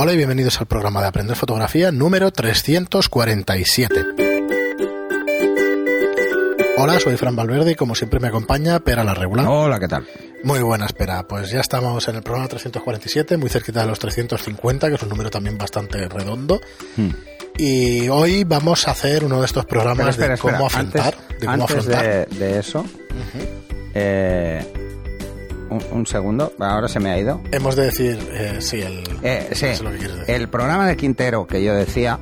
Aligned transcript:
Hola 0.00 0.12
y 0.12 0.16
bienvenidos 0.16 0.60
al 0.60 0.68
programa 0.68 1.00
de 1.00 1.08
Aprender 1.08 1.36
Fotografía 1.36 1.90
número 1.90 2.30
347. 2.30 4.04
Hola, 6.76 7.00
soy 7.00 7.16
Fran 7.16 7.34
Valverde 7.34 7.72
y 7.72 7.74
como 7.74 7.96
siempre 7.96 8.20
me 8.20 8.28
acompaña 8.28 8.78
Pera 8.78 9.02
la 9.02 9.12
Regular. 9.12 9.44
Hola, 9.48 9.80
¿qué 9.80 9.88
tal? 9.88 10.06
Muy 10.44 10.60
buena 10.60 10.86
espera. 10.86 11.26
Pues 11.26 11.50
ya 11.50 11.58
estamos 11.58 12.06
en 12.06 12.14
el 12.14 12.22
programa 12.22 12.46
347, 12.46 13.38
muy 13.38 13.50
cerquita 13.50 13.80
de 13.80 13.88
los 13.88 13.98
350, 13.98 14.88
que 14.88 14.94
es 14.94 15.02
un 15.02 15.08
número 15.08 15.30
también 15.30 15.58
bastante 15.58 16.06
redondo. 16.08 16.60
Hmm. 16.96 17.10
Y 17.56 18.08
hoy 18.08 18.44
vamos 18.44 18.86
a 18.86 18.92
hacer 18.92 19.24
uno 19.24 19.40
de 19.40 19.46
estos 19.46 19.64
programas 19.64 20.10
Espera, 20.10 20.34
espera, 20.34 20.52
de 20.52 20.58
cómo 20.58 20.68
espera. 20.68 20.84
afrontar. 20.84 21.14
Antes, 21.14 21.40
de 21.40 21.46
cómo 21.46 21.62
antes 21.64 21.76
afrontar. 21.76 22.28
de, 22.28 22.38
de 22.38 22.58
eso, 22.60 22.84
eh, 23.94 24.87
un, 25.70 25.82
un 25.92 26.06
segundo, 26.06 26.52
ahora 26.58 26.88
se 26.88 27.00
me 27.00 27.10
ha 27.10 27.18
ido. 27.18 27.40
Hemos 27.52 27.76
de 27.76 27.84
decir, 27.86 28.18
eh, 28.32 28.56
sí, 28.60 28.80
el, 28.80 29.02
Eh, 29.22 29.48
sí, 29.52 29.66
es 29.66 29.80
lo 29.82 29.90
que 29.90 29.98
quieres 29.98 30.16
decir. 30.18 30.34
el 30.34 30.48
programa 30.48 30.86
de 30.86 30.96
Quintero 30.96 31.46
que 31.46 31.62
yo 31.62 31.74
decía 31.74 32.18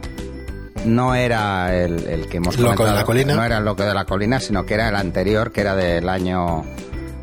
no 0.85 1.15
era 1.15 1.77
el, 1.77 2.07
el 2.07 2.29
que 2.29 2.37
hemos 2.37 2.59
Loco 2.59 2.85
de 2.87 2.93
la 2.93 3.05
colina. 3.05 3.35
No 3.35 3.43
era 3.45 3.59
el 3.59 3.65
Loco 3.65 3.83
de 3.85 3.93
la 3.95 4.05
Colina, 4.05 4.39
sino 4.41 4.65
que 4.65 4.75
era 4.75 4.89
el 4.89 4.95
anterior, 4.97 5.51
que 5.51 5.61
era 5.63 5.75
del 5.75 6.09
año, 6.09 6.65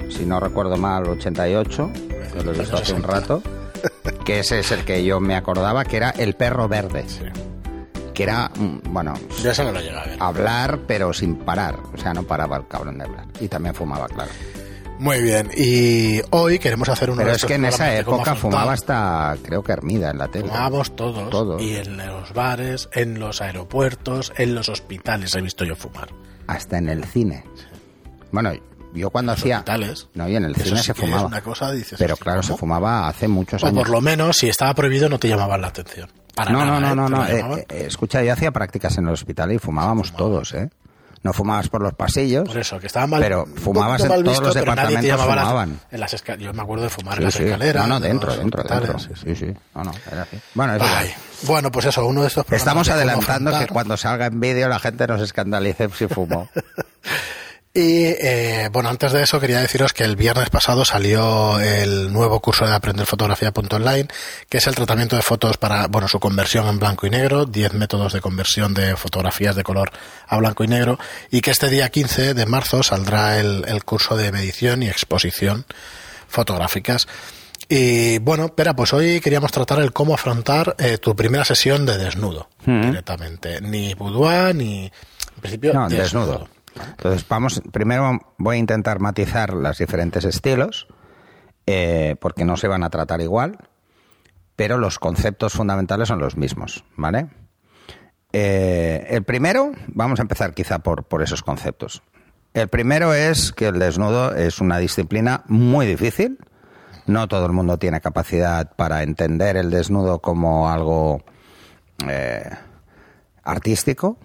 si 0.09 0.25
no 0.25 0.39
recuerdo 0.39 0.75
mal, 0.77 1.07
88, 1.07 1.91
que 2.33 2.43
lo 2.43 2.51
he 2.53 2.57
visto 2.59 2.75
hace 2.75 2.93
un 2.93 3.03
rato, 3.03 3.41
que 4.25 4.39
ese 4.39 4.59
es 4.59 4.71
el 4.71 4.83
que 4.83 5.03
yo 5.05 5.19
me 5.21 5.35
acordaba, 5.35 5.85
que 5.85 5.95
era 5.97 6.09
El 6.09 6.33
Perro 6.35 6.67
Verde. 6.67 7.05
Que 8.13 8.23
era, 8.23 8.51
mm, 8.55 8.79
bueno, 8.93 9.13
Ya 9.41 9.53
se 9.55 9.63
no 9.63 9.71
lo 9.71 9.79
llega 9.79 10.01
a 10.01 10.05
ver. 10.05 10.17
hablar 10.19 10.79
pero 10.85 11.13
sin 11.13 11.35
parar. 11.37 11.79
O 11.93 11.97
sea, 11.97 12.13
no 12.13 12.23
paraba 12.23 12.57
el 12.57 12.67
cabrón 12.67 12.97
de 12.97 13.05
hablar. 13.05 13.25
Y 13.39 13.47
también 13.47 13.73
fumaba, 13.73 14.07
claro. 14.07 14.29
Muy 15.03 15.21
bien. 15.21 15.51
Y 15.53 16.21
hoy 16.29 16.59
queremos 16.59 16.87
hacer 16.87 17.09
uno 17.09 17.21
Pero 17.21 17.33
es 17.33 17.43
que 17.43 17.55
en 17.55 17.65
esa 17.65 17.93
época 17.93 18.35
fumaba 18.35 18.71
hasta, 18.71 19.35
creo 19.43 19.61
que 19.61 19.73
Hermida 19.73 20.11
en 20.11 20.17
la 20.17 20.29
tele. 20.29 20.47
Fumábamos 20.47 20.95
todos, 20.95 21.29
Todos. 21.29 21.61
Y 21.61 21.75
en 21.75 21.97
los 21.97 22.31
bares, 22.33 22.87
en 22.93 23.19
los 23.19 23.41
aeropuertos, 23.41 24.31
en 24.37 24.55
los 24.55 24.69
hospitales 24.69 25.35
he 25.35 25.41
visto 25.41 25.65
yo 25.65 25.75
fumar. 25.75 26.07
Hasta 26.47 26.77
en 26.77 26.87
el 26.87 27.03
cine. 27.03 27.43
Bueno, 28.31 28.53
yo 28.93 29.09
cuando 29.09 29.33
hacía... 29.33 29.57
hospitales. 29.57 30.07
No, 30.13 30.29
y 30.29 30.37
en 30.37 30.45
el 30.45 30.55
cine 30.55 30.77
sí 30.77 30.83
se 30.85 30.93
fumaba. 30.93 31.25
una 31.25 31.41
cosa, 31.41 31.73
dices, 31.73 31.99
pero 31.99 32.15
claro, 32.15 32.41
se 32.41 32.49
¿cómo? 32.49 32.59
fumaba 32.59 33.09
hace 33.09 33.27
muchos 33.27 33.61
O 33.61 33.67
años. 33.67 33.79
por 33.79 33.89
lo 33.89 33.99
menos, 33.99 34.37
si 34.37 34.47
estaba 34.47 34.73
prohibido, 34.73 35.09
no 35.09 35.19
te 35.19 35.27
llamaban 35.27 35.59
la 35.59 35.67
atención. 35.67 36.09
Para 36.33 36.51
no, 36.51 36.65
nada, 36.65 36.95
no, 36.95 37.09
no, 37.09 37.25
¿eh? 37.27 37.41
no, 37.41 37.41
no. 37.41 37.47
lo 37.49 37.57
eh, 37.57 37.65
eh, 37.67 37.83
escucha, 37.87 38.23
yo 38.23 38.31
hacía 38.31 38.51
prácticas 38.51 38.97
en 38.97 39.07
el 39.07 39.13
hospital 39.13 39.51
y 39.51 39.59
fumábamos 39.59 40.13
todos, 40.13 40.53
¿eh? 40.53 40.69
No 41.23 41.31
fumabas 41.31 41.69
por 41.69 41.81
los 41.81 41.93
pasillos. 41.93 42.47
Por 42.47 42.57
eso, 42.57 42.79
que 42.79 42.87
estaba 42.87 43.07
mal. 43.07 43.21
Pero 43.21 43.45
fumabas 43.45 44.01
en 44.03 44.23
todos 44.23 44.41
los 44.41 44.53
departamentos 44.53 45.05
las- 45.05 45.21
fumaban. 45.21 45.79
en 45.89 45.99
las 45.99 46.23
Yo 46.37 46.53
me 46.53 46.61
acuerdo 46.61 46.83
de 46.83 46.89
fumar 46.89 47.17
en 47.17 47.23
las 47.23 47.33
sí. 47.33 47.43
escaleras. 47.43 47.87
No, 47.87 47.93
no, 47.95 47.99
de 48.01 48.07
dentro, 48.09 48.27
los 48.29 48.39
dentro, 48.39 48.63
dentro. 48.63 48.99
Sí, 48.99 49.35
sí. 49.35 49.53
No, 49.73 49.83
no, 49.85 49.91
era 50.11 50.23
así. 50.23 50.37
Bueno, 50.53 50.73
bueno, 51.43 51.71
pues 51.71 51.85
eso, 51.85 52.05
uno 52.05 52.21
de 52.21 52.27
estos 52.27 52.43
programas 52.45 52.61
Estamos 52.61 52.87
de 52.87 52.93
adelantando 52.93 53.57
que 53.57 53.67
cuando 53.67 53.95
salga 53.95 54.25
en 54.25 54.39
vídeo 54.39 54.67
la 54.67 54.79
gente 54.79 55.07
nos 55.07 55.21
escandalice 55.21 55.89
si 55.97 56.07
fumo. 56.07 56.49
Y 57.75 58.05
eh, 58.05 58.69
bueno, 58.71 58.89
antes 58.89 59.13
de 59.13 59.23
eso 59.23 59.39
quería 59.39 59.59
deciros 59.59 59.93
que 59.93 60.03
el 60.03 60.15
viernes 60.15 60.51
pasado 60.51 60.85
salió 60.85 61.59
el 61.59 62.13
nuevo 62.13 62.39
curso 62.39 62.67
de 62.67 62.73
aprender 62.73 63.07
fotografía.online, 63.07 64.07
que 64.47 64.59
es 64.59 64.67
el 64.67 64.75
tratamiento 64.75 65.15
de 65.15 65.23
fotos 65.23 65.57
para, 65.57 65.87
bueno, 65.87 66.07
su 66.07 66.19
conversión 66.19 66.67
en 66.67 66.77
blanco 66.77 67.07
y 67.07 67.09
negro, 67.09 67.45
10 67.47 67.73
métodos 67.73 68.13
de 68.13 68.21
conversión 68.21 68.75
de 68.75 68.95
fotografías 68.95 69.55
de 69.55 69.63
color 69.63 69.91
a 70.27 70.37
blanco 70.37 70.63
y 70.63 70.67
negro, 70.67 70.99
y 71.31 71.41
que 71.41 71.49
este 71.49 71.69
día 71.69 71.89
15 71.89 72.35
de 72.35 72.45
marzo 72.45 72.83
saldrá 72.83 73.39
el, 73.39 73.65
el 73.67 73.83
curso 73.83 74.15
de 74.15 74.31
medición 74.31 74.83
y 74.83 74.87
exposición 74.89 75.65
fotográficas. 76.27 77.07
Y 77.69 78.19
bueno, 78.19 78.45
espera, 78.45 78.75
pues 78.75 78.93
hoy 78.93 79.19
queríamos 79.19 79.51
tratar 79.51 79.79
el 79.79 79.93
cómo 79.93 80.13
afrontar 80.13 80.75
eh, 80.77 80.99
tu 80.99 81.15
primera 81.15 81.43
sesión 81.43 81.87
de 81.87 81.97
desnudo, 81.97 82.49
directamente. 82.67 83.61
Ni 83.61 83.95
boudoir, 83.95 84.53
ni... 84.53 84.85
En 85.35 85.41
principio, 85.41 85.73
No, 85.73 85.89
desnudo. 85.89 86.47
Entonces, 86.75 87.27
vamos, 87.27 87.61
primero 87.71 88.19
voy 88.37 88.57
a 88.57 88.59
intentar 88.59 88.99
matizar 88.99 89.53
los 89.53 89.77
diferentes 89.77 90.25
estilos, 90.25 90.87
eh, 91.65 92.15
porque 92.19 92.45
no 92.45 92.57
se 92.57 92.67
van 92.67 92.83
a 92.83 92.89
tratar 92.89 93.21
igual, 93.21 93.57
pero 94.55 94.77
los 94.77 94.99
conceptos 94.99 95.53
fundamentales 95.53 96.07
son 96.07 96.19
los 96.19 96.37
mismos, 96.37 96.83
¿vale? 96.95 97.29
Eh, 98.31 99.05
el 99.09 99.23
primero, 99.23 99.71
vamos 99.87 100.19
a 100.19 100.23
empezar 100.23 100.53
quizá 100.53 100.79
por, 100.79 101.05
por 101.05 101.21
esos 101.21 101.43
conceptos. 101.43 102.01
El 102.53 102.67
primero 102.67 103.13
es 103.13 103.51
que 103.51 103.67
el 103.67 103.79
desnudo 103.79 104.35
es 104.35 104.59
una 104.59 104.77
disciplina 104.77 105.43
muy 105.47 105.85
difícil. 105.87 106.37
No 107.05 107.27
todo 107.27 107.45
el 107.45 107.51
mundo 107.51 107.77
tiene 107.77 107.99
capacidad 107.99 108.75
para 108.75 109.03
entender 109.03 109.57
el 109.57 109.69
desnudo 109.69 110.19
como 110.19 110.69
algo 110.69 111.23
eh, 112.07 112.49
artístico, 113.43 114.17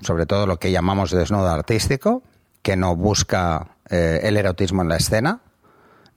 sobre 0.00 0.26
todo 0.26 0.46
lo 0.46 0.58
que 0.58 0.70
llamamos 0.70 1.10
desnudo 1.10 1.48
artístico, 1.48 2.22
que 2.62 2.76
no 2.76 2.96
busca 2.96 3.76
eh, 3.88 4.20
el 4.22 4.36
erotismo 4.36 4.82
en 4.82 4.88
la 4.88 4.96
escena, 4.96 5.40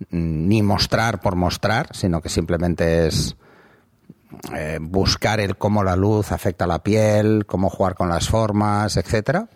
mm, 0.09 0.47
ni 0.47 0.61
mostrar 0.61 1.21
por 1.21 1.35
mostrar, 1.35 1.89
sino 1.93 2.21
que 2.21 2.29
simplemente 2.29 3.07
es 3.07 3.35
eh, 4.53 4.79
buscar 4.81 5.39
el 5.39 5.57
cómo 5.57 5.83
la 5.83 5.95
luz 5.95 6.31
afecta 6.31 6.67
la 6.67 6.83
piel, 6.83 7.45
cómo 7.45 7.69
jugar 7.69 7.95
con 7.95 8.09
las 8.09 8.27
formas, 8.27 8.97
etcétera 8.97 9.49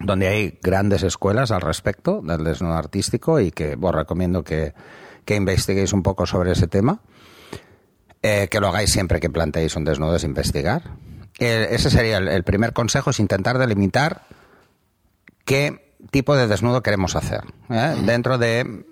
donde 0.00 0.28
hay 0.28 0.58
grandes 0.62 1.02
escuelas 1.02 1.50
al 1.50 1.60
respecto 1.60 2.22
del 2.22 2.42
desnudo 2.42 2.74
artístico 2.74 3.38
y 3.38 3.50
que 3.50 3.76
os 3.80 3.94
recomiendo 3.94 4.42
que, 4.42 4.72
que 5.24 5.36
investiguéis 5.36 5.92
un 5.92 6.02
poco 6.02 6.26
sobre 6.26 6.52
ese 6.52 6.66
tema. 6.66 7.00
Eh, 8.22 8.48
que 8.50 8.60
lo 8.60 8.68
hagáis 8.68 8.90
siempre 8.90 9.20
que 9.20 9.30
planteéis 9.30 9.76
un 9.76 9.84
desnudo 9.84 10.16
es 10.16 10.24
investigar. 10.24 10.82
Eh, 11.40 11.68
ese 11.70 11.90
sería 11.90 12.18
el, 12.18 12.28
el 12.28 12.44
primer 12.44 12.72
consejo, 12.72 13.10
es 13.10 13.18
intentar 13.18 13.58
delimitar 13.58 14.22
qué 15.44 15.96
tipo 16.10 16.36
de 16.36 16.46
desnudo 16.46 16.82
queremos 16.82 17.16
hacer. 17.16 17.42
¿eh? 17.68 17.96
Dentro 18.04 18.38
de, 18.38 18.84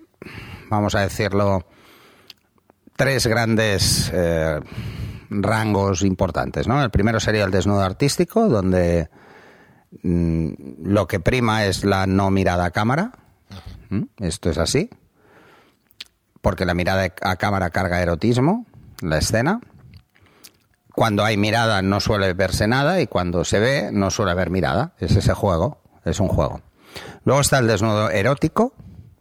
vamos 0.68 0.94
a 0.94 1.00
decirlo, 1.00 1.64
tres 2.96 3.26
grandes 3.26 4.10
eh, 4.12 4.60
rangos 5.30 6.02
importantes. 6.02 6.66
¿no? 6.68 6.82
El 6.82 6.90
primero 6.90 7.20
sería 7.20 7.44
el 7.44 7.50
desnudo 7.50 7.82
artístico, 7.82 8.48
donde 8.48 9.08
mm, 10.02 10.48
lo 10.82 11.06
que 11.06 11.20
prima 11.20 11.64
es 11.66 11.84
la 11.84 12.06
no 12.06 12.30
mirada 12.30 12.66
a 12.66 12.70
cámara. 12.70 13.12
¿Mm? 13.90 14.02
Esto 14.18 14.50
es 14.50 14.58
así. 14.58 14.90
Porque 16.40 16.64
la 16.64 16.74
mirada 16.74 17.12
a 17.22 17.36
cámara 17.36 17.70
carga 17.70 18.00
erotismo, 18.00 18.66
la 19.00 19.18
escena. 19.18 19.60
Cuando 20.98 21.24
hay 21.24 21.36
mirada 21.36 21.80
no 21.80 22.00
suele 22.00 22.32
verse 22.32 22.66
nada 22.66 23.00
y 23.00 23.06
cuando 23.06 23.44
se 23.44 23.60
ve 23.60 23.90
no 23.92 24.10
suele 24.10 24.32
haber 24.32 24.50
mirada. 24.50 24.94
Es 24.98 25.14
ese 25.14 25.32
juego, 25.32 25.78
es 26.04 26.18
un 26.18 26.26
juego. 26.26 26.60
Luego 27.24 27.40
está 27.40 27.60
el 27.60 27.68
desnudo 27.68 28.10
erótico, 28.10 28.72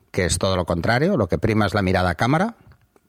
que 0.10 0.26
es 0.26 0.40
todo 0.40 0.56
lo 0.56 0.66
contrario. 0.66 1.18
Lo 1.18 1.28
que 1.28 1.38
prima 1.38 1.68
es 1.68 1.76
la 1.76 1.84
mirada 1.84 2.10
a 2.10 2.16
cámara, 2.16 2.56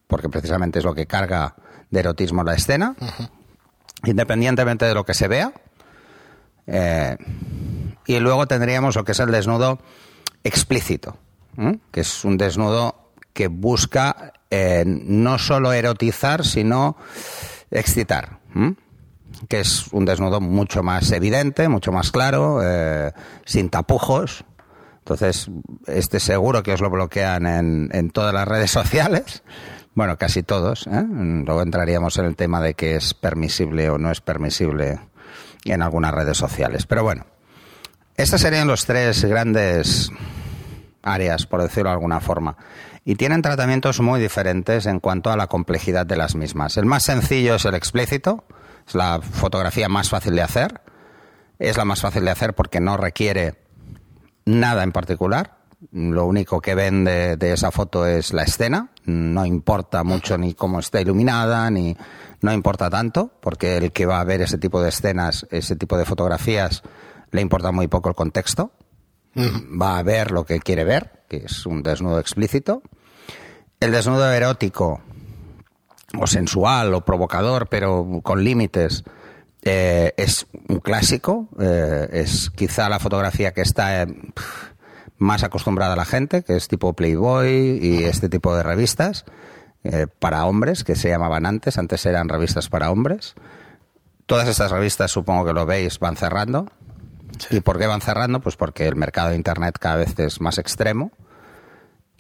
porque 0.07 0.29
precisamente 0.29 0.81
es 0.81 0.85
lo 0.85 0.95
que 0.95 1.07
carga 1.07 1.55
de 1.89 2.01
erotismo 2.01 2.45
la 2.45 2.57
escena. 2.57 2.95
Independientemente 4.05 4.85
de 4.85 4.93
lo 4.93 5.07
que 5.07 5.15
se 5.15 5.29
vea. 5.29 5.55
Eh, 6.67 7.17
y 8.05 8.21
luego 8.21 8.47
tendríamos 8.47 8.97
lo 8.97 9.05
que 9.05 9.13
es 9.13 9.21
el 9.21 9.31
desnudo 9.31 9.79
explícito, 10.45 11.17
que 11.91 12.01
es 12.03 12.23
un 12.23 12.37
desnudo 12.37 13.13
que 13.33 13.49
busca 13.49 14.35
eh, 14.51 14.85
no 14.87 15.39
solo 15.39 15.73
erotizar, 15.73 16.45
sino 16.45 16.99
excitar, 17.71 18.39
que 19.49 19.61
es 19.61 19.89
un 19.93 20.05
desnudo 20.05 20.41
mucho 20.41 20.83
más 20.83 21.11
evidente, 21.13 21.69
mucho 21.69 21.93
más 21.93 22.11
claro, 22.11 22.61
eh, 22.63 23.13
sin 23.45 23.71
tapujos. 23.71 24.45
Entonces, 24.99 25.51
este 25.87 26.21
seguro 26.21 26.63
que 26.63 26.73
os 26.73 26.81
lo 26.81 26.91
bloquean 26.91 27.47
en, 27.47 27.89
en 27.93 28.11
todas 28.11 28.35
las 28.35 28.47
redes 28.47 28.71
sociales. 28.73 29.43
Bueno, 29.95 30.17
casi 30.17 30.43
todos. 30.43 30.87
¿eh? 30.87 31.05
Luego 31.09 31.63
entraríamos 31.63 32.19
en 32.19 32.27
el 32.27 32.37
tema 32.37 32.61
de 32.61 32.75
que 32.75 32.97
es 32.97 33.15
permisible 33.15 33.91
o 33.91 33.99
no 33.99 34.11
es 34.11 34.21
permisible 34.21 35.01
en 35.65 35.83
algunas 35.83 36.15
redes 36.15 36.37
sociales. 36.37 36.87
Pero 36.87 37.03
bueno, 37.03 37.27
estos 38.17 38.41
serían 38.41 38.69
los 38.69 38.85
tres 38.85 39.25
grandes 39.25 40.11
áreas, 41.03 41.47
por 41.47 41.63
decirlo 41.63 41.91
de 41.91 41.95
alguna 41.95 42.21
forma. 42.21 42.57
Y 43.09 43.15
tienen 43.15 43.41
tratamientos 43.41 44.03
muy 44.03 44.21
diferentes 44.21 44.85
en 44.85 45.01
cuanto 45.01 45.31
a 45.31 45.37
la 45.39 45.47
complejidad 45.47 46.05
de 46.05 46.19
las 46.19 46.35
mismas. 46.35 46.77
El 46.77 46.85
más 46.85 47.05
sencillo 47.05 47.55
es 47.55 47.65
el 47.65 47.75
explícito, 47.75 48.45
es 48.87 48.95
la 48.95 49.23
fotografía 49.23 49.89
más 49.89 50.11
fácil 50.11 50.37
de 50.37 50.43
hacer. 50.43 50.83
Es 51.59 51.79
la 51.79 51.87
más 51.87 52.03
fácil 52.03 52.27
de 52.27 52.33
hacer 52.33 52.55
porque 52.55 52.81
no 52.81 52.99
requiere 52.99 53.55
nada 54.45 54.83
en 54.83 54.93
particular. 54.93 55.57
Lo 55.91 56.27
único 56.27 56.61
que 56.61 56.75
ven 56.75 57.05
de, 57.05 57.39
de 57.39 57.55
esa 57.55 57.71
foto 57.71 58.07
es 58.07 58.35
la 58.35 58.43
escena. 58.43 58.91
No 59.07 59.47
importa 59.47 60.05
mucho 60.05 60.37
ni 60.37 60.53
cómo 60.53 60.79
está 60.79 61.01
iluminada, 61.01 61.71
ni 61.71 61.97
no 62.43 62.53
importa 62.53 62.91
tanto, 62.91 63.33
porque 63.41 63.79
el 63.79 63.91
que 63.91 64.05
va 64.05 64.21
a 64.21 64.25
ver 64.25 64.43
ese 64.43 64.59
tipo 64.59 64.83
de 64.83 64.91
escenas, 64.91 65.47
ese 65.51 65.77
tipo 65.77 65.97
de 65.97 66.05
fotografías, 66.05 66.83
le 67.31 67.41
importa 67.41 67.73
muy 67.73 67.89
poco 67.89 68.11
el 68.11 68.15
contexto. 68.15 68.73
Va 69.35 69.97
a 69.97 70.03
ver 70.03 70.31
lo 70.31 70.45
que 70.45 70.61
quiere 70.61 70.85
ver, 70.85 71.23
que 71.27 71.39
es 71.47 71.65
un 71.65 71.83
desnudo 71.83 72.19
explícito. 72.19 72.83
El 73.81 73.93
desnudo 73.93 74.33
erótico 74.33 75.01
o 76.19 76.27
sensual 76.27 76.95
o 76.95 77.05
provocador, 77.05 77.69
pero 77.69 78.21
con 78.23 78.43
límites, 78.43 79.05
eh, 79.63 80.15
es 80.17 80.47
un 80.69 80.81
clásico, 80.81 81.49
eh, 81.61 82.09
es 82.13 82.51
quizá 82.51 82.89
la 82.89 82.99
fotografía 82.99 83.53
que 83.53 83.61
está 83.61 84.03
eh, 84.03 84.07
más 85.19 85.43
acostumbrada 85.43 85.93
a 85.93 85.97
la 85.97 86.05
gente, 86.05 86.43
que 86.43 86.57
es 86.57 86.69
tipo 86.69 86.95
Playboy 86.95 87.79
y 87.83 88.05
este 88.05 88.29
tipo 88.29 88.55
de 88.57 88.63
revistas 88.63 89.25
para 90.19 90.45
hombres, 90.45 90.85
que 90.85 90.97
se 90.97 91.09
llamaban 91.09 91.47
antes, 91.47 91.79
antes 91.79 92.05
eran 92.05 92.29
revistas 92.29 92.69
para 92.69 92.91
hombres. 92.91 93.35
Todas 94.27 94.47
estas 94.47 94.71
revistas, 94.71 95.11
supongo 95.11 95.47
que 95.47 95.55
lo 95.55 95.65
veis, 95.65 95.99
van 95.99 96.17
cerrando. 96.17 96.67
¿Y 97.49 97.61
por 97.61 97.79
qué 97.79 97.87
van 97.87 98.03
cerrando? 98.03 98.41
Pues 98.41 98.57
porque 98.57 98.87
el 98.87 98.97
mercado 98.97 99.31
de 99.31 99.37
Internet 99.37 99.79
cada 99.81 99.97
vez 99.97 100.19
es 100.19 100.43
más 100.43 100.59
extremo. 100.59 101.11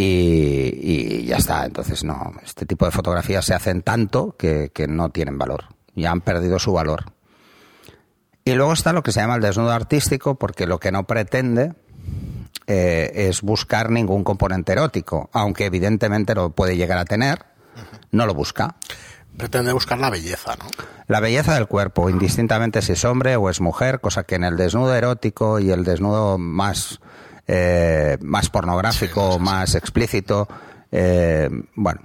Y, 0.00 1.26
ya 1.26 1.36
está. 1.36 1.66
Entonces, 1.66 2.04
no, 2.04 2.32
este 2.42 2.64
tipo 2.64 2.86
de 2.86 2.92
fotografías 2.92 3.44
se 3.44 3.52
hacen 3.52 3.82
tanto 3.82 4.36
que, 4.38 4.70
que 4.72 4.86
no 4.86 5.10
tienen 5.10 5.36
valor. 5.36 5.64
Ya 5.94 6.12
han 6.12 6.20
perdido 6.20 6.58
su 6.58 6.72
valor. 6.72 7.12
Y 8.44 8.54
luego 8.54 8.72
está 8.72 8.94
lo 8.94 9.02
que 9.02 9.12
se 9.12 9.20
llama 9.20 9.34
el 9.34 9.42
desnudo 9.42 9.72
artístico, 9.72 10.36
porque 10.36 10.66
lo 10.66 10.78
que 10.78 10.92
no 10.92 11.06
pretende 11.06 11.74
eh, 12.70 13.28
es 13.28 13.40
buscar 13.40 13.90
ningún 13.90 14.24
componente 14.24 14.72
erótico, 14.72 15.30
aunque 15.32 15.64
evidentemente 15.64 16.34
lo 16.34 16.50
puede 16.50 16.76
llegar 16.76 16.98
a 16.98 17.06
tener, 17.06 17.46
no 18.10 18.26
lo 18.26 18.34
busca. 18.34 18.76
Pretende 19.38 19.72
buscar 19.72 19.98
la 19.98 20.10
belleza, 20.10 20.54
¿no? 20.56 20.66
La 21.06 21.20
belleza 21.20 21.54
del 21.54 21.66
cuerpo, 21.66 22.10
indistintamente 22.10 22.82
si 22.82 22.92
es 22.92 23.06
hombre 23.06 23.36
o 23.36 23.48
es 23.48 23.62
mujer, 23.62 24.00
cosa 24.00 24.24
que 24.24 24.34
en 24.34 24.44
el 24.44 24.58
desnudo 24.58 24.94
erótico 24.94 25.58
y 25.60 25.70
el 25.70 25.82
desnudo 25.82 26.36
más, 26.36 27.00
eh, 27.48 28.18
más 28.20 28.50
pornográfico, 28.50 29.38
más 29.38 29.74
explícito, 29.74 30.46
eh, 30.92 31.48
bueno, 31.74 32.02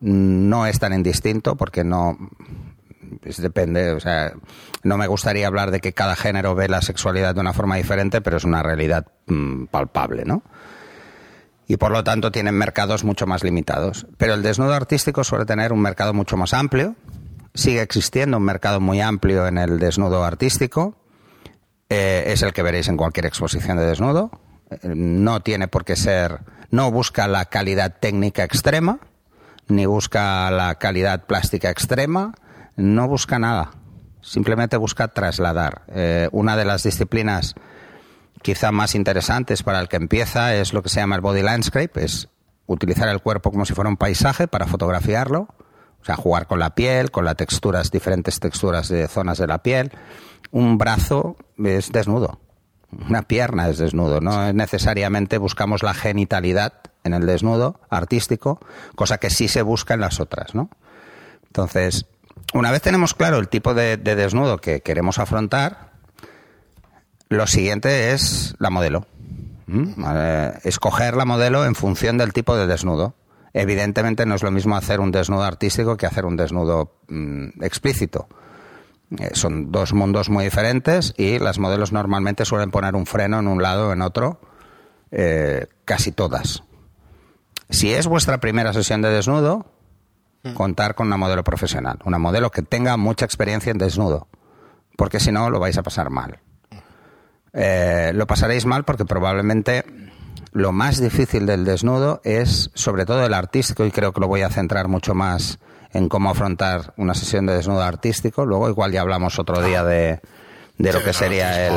no 0.00 0.66
es 0.66 0.78
tan 0.78 0.94
indistinto 0.94 1.56
porque 1.56 1.84
no 1.84 2.16
depende, 3.38 3.92
o 3.92 4.00
sea, 4.00 4.32
no 4.82 4.96
me 4.96 5.06
gustaría 5.06 5.46
hablar 5.46 5.70
de 5.70 5.80
que 5.80 5.92
cada 5.92 6.16
género 6.16 6.54
ve 6.54 6.68
la 6.68 6.80
sexualidad 6.80 7.34
de 7.34 7.40
una 7.40 7.52
forma 7.52 7.76
diferente, 7.76 8.20
pero 8.20 8.38
es 8.38 8.44
una 8.44 8.62
realidad 8.62 9.06
mm, 9.26 9.66
palpable, 9.66 10.24
¿no? 10.24 10.42
Y 11.66 11.76
por 11.76 11.92
lo 11.92 12.02
tanto 12.02 12.32
tienen 12.32 12.56
mercados 12.56 13.04
mucho 13.04 13.26
más 13.26 13.44
limitados. 13.44 14.06
Pero 14.16 14.34
el 14.34 14.42
desnudo 14.42 14.74
artístico 14.74 15.22
suele 15.22 15.44
tener 15.44 15.72
un 15.72 15.80
mercado 15.80 16.12
mucho 16.12 16.36
más 16.36 16.52
amplio. 16.52 16.96
Sigue 17.54 17.80
existiendo 17.80 18.38
un 18.38 18.42
mercado 18.42 18.80
muy 18.80 19.00
amplio 19.00 19.46
en 19.46 19.56
el 19.56 19.78
desnudo 19.78 20.24
artístico. 20.24 20.96
Eh, 21.90 22.32
es 22.32 22.42
el 22.42 22.52
que 22.52 22.62
veréis 22.62 22.86
en 22.86 22.96
cualquier 22.96 23.26
exposición 23.26 23.76
de 23.76 23.84
desnudo. 23.84 24.30
Eh, 24.70 24.78
no 24.94 25.40
tiene 25.40 25.66
por 25.66 25.84
qué 25.84 25.96
ser, 25.96 26.38
no 26.70 26.90
busca 26.92 27.26
la 27.26 27.46
calidad 27.46 27.96
técnica 27.98 28.44
extrema, 28.44 29.00
ni 29.66 29.86
busca 29.86 30.48
la 30.52 30.76
calidad 30.76 31.26
plástica 31.26 31.68
extrema, 31.68 32.32
no 32.76 33.08
busca 33.08 33.40
nada, 33.40 33.72
simplemente 34.22 34.76
busca 34.76 35.08
trasladar. 35.08 35.82
Eh, 35.88 36.28
una 36.30 36.56
de 36.56 36.64
las 36.64 36.84
disciplinas 36.84 37.56
quizá 38.40 38.70
más 38.70 38.94
interesantes 38.94 39.64
para 39.64 39.80
el 39.80 39.88
que 39.88 39.96
empieza 39.96 40.54
es 40.54 40.72
lo 40.72 40.84
que 40.84 40.90
se 40.90 41.00
llama 41.00 41.16
el 41.16 41.22
body 41.22 41.42
landscape, 41.42 42.04
es 42.04 42.28
utilizar 42.66 43.08
el 43.08 43.20
cuerpo 43.20 43.50
como 43.50 43.64
si 43.64 43.74
fuera 43.74 43.90
un 43.90 43.96
paisaje 43.96 44.46
para 44.46 44.66
fotografiarlo, 44.66 45.48
o 46.02 46.04
sea, 46.04 46.16
jugar 46.16 46.46
con 46.46 46.58
la 46.58 46.74
piel, 46.74 47.10
con 47.10 47.24
las 47.24 47.36
texturas, 47.36 47.90
diferentes 47.90 48.40
texturas 48.40 48.88
de 48.88 49.06
zonas 49.08 49.38
de 49.38 49.46
la 49.46 49.62
piel. 49.62 49.92
Un 50.50 50.78
brazo 50.78 51.36
es 51.58 51.92
desnudo, 51.92 52.40
una 53.08 53.22
pierna 53.22 53.68
es 53.68 53.78
desnudo, 53.78 54.20
no 54.20 54.52
necesariamente 54.52 55.38
buscamos 55.38 55.82
la 55.82 55.94
genitalidad 55.94 56.74
en 57.04 57.14
el 57.14 57.26
desnudo 57.26 57.80
artístico, 57.88 58.60
cosa 58.94 59.18
que 59.18 59.30
sí 59.30 59.48
se 59.48 59.62
busca 59.62 59.94
en 59.94 60.00
las 60.00 60.20
otras, 60.20 60.54
¿no? 60.54 60.70
Entonces, 61.46 62.06
una 62.52 62.70
vez 62.70 62.82
tenemos 62.82 63.14
claro 63.14 63.38
el 63.38 63.48
tipo 63.48 63.74
de, 63.74 63.96
desnudo 63.96 64.58
que 64.58 64.80
queremos 64.80 65.18
afrontar, 65.18 65.90
lo 67.28 67.46
siguiente 67.46 68.12
es 68.12 68.54
la 68.58 68.70
modelo. 68.70 69.06
escoger 70.64 71.16
la 71.16 71.24
modelo 71.24 71.64
en 71.64 71.74
función 71.74 72.18
del 72.18 72.32
tipo 72.32 72.56
de 72.56 72.66
desnudo. 72.66 73.14
Evidentemente 73.52 74.26
no 74.26 74.34
es 74.34 74.42
lo 74.42 74.50
mismo 74.50 74.76
hacer 74.76 75.00
un 75.00 75.10
desnudo 75.10 75.42
artístico 75.42 75.96
que 75.96 76.06
hacer 76.06 76.24
un 76.24 76.36
desnudo 76.36 76.92
mm, 77.08 77.62
explícito. 77.62 78.28
Eh, 79.18 79.30
son 79.32 79.72
dos 79.72 79.92
mundos 79.92 80.30
muy 80.30 80.44
diferentes 80.44 81.14
y 81.16 81.38
las 81.38 81.58
modelos 81.58 81.92
normalmente 81.92 82.44
suelen 82.44 82.70
poner 82.70 82.94
un 82.94 83.06
freno 83.06 83.40
en 83.40 83.48
un 83.48 83.62
lado 83.62 83.88
o 83.88 83.92
en 83.92 84.02
otro, 84.02 84.40
eh, 85.10 85.66
casi 85.84 86.12
todas. 86.12 86.62
Si 87.68 87.92
es 87.92 88.06
vuestra 88.06 88.38
primera 88.38 88.72
sesión 88.72 89.02
de 89.02 89.10
desnudo, 89.10 89.66
Mm. 90.42 90.54
contar 90.54 90.94
con 90.94 91.06
una 91.08 91.18
modelo 91.18 91.44
profesional, 91.44 91.98
una 92.04 92.18
modelo 92.18 92.50
que 92.50 92.62
tenga 92.62 92.96
mucha 92.96 93.26
experiencia 93.26 93.70
en 93.72 93.78
desnudo, 93.78 94.28
porque 94.96 95.20
si 95.20 95.32
no 95.32 95.50
lo 95.50 95.60
vais 95.60 95.76
a 95.76 95.82
pasar 95.82 96.08
mal. 96.08 96.38
Eh, 97.52 98.12
lo 98.14 98.26
pasaréis 98.26 98.64
mal 98.64 98.84
porque 98.84 99.04
probablemente 99.04 99.84
lo 100.52 100.72
más 100.72 101.00
difícil 101.00 101.46
del 101.46 101.64
desnudo 101.64 102.20
es 102.24 102.70
sobre 102.74 103.06
todo 103.06 103.24
el 103.24 103.34
artístico 103.34 103.84
y 103.84 103.90
creo 103.90 104.12
que 104.12 104.20
lo 104.20 104.28
voy 104.28 104.42
a 104.42 104.50
centrar 104.50 104.88
mucho 104.88 105.14
más 105.14 105.58
en 105.92 106.08
cómo 106.08 106.30
afrontar 106.30 106.92
una 106.96 107.14
sesión 107.14 107.46
de 107.46 107.54
desnudo 107.54 107.82
artístico. 107.82 108.44
Luego 108.46 108.68
igual 108.68 108.92
ya 108.92 109.00
hablamos 109.00 109.38
otro 109.38 109.62
día 109.62 109.84
de, 109.84 110.20
de 110.78 110.92
lo 110.92 111.02
que 111.04 111.12
sería 111.12 111.66
el, 111.66 111.74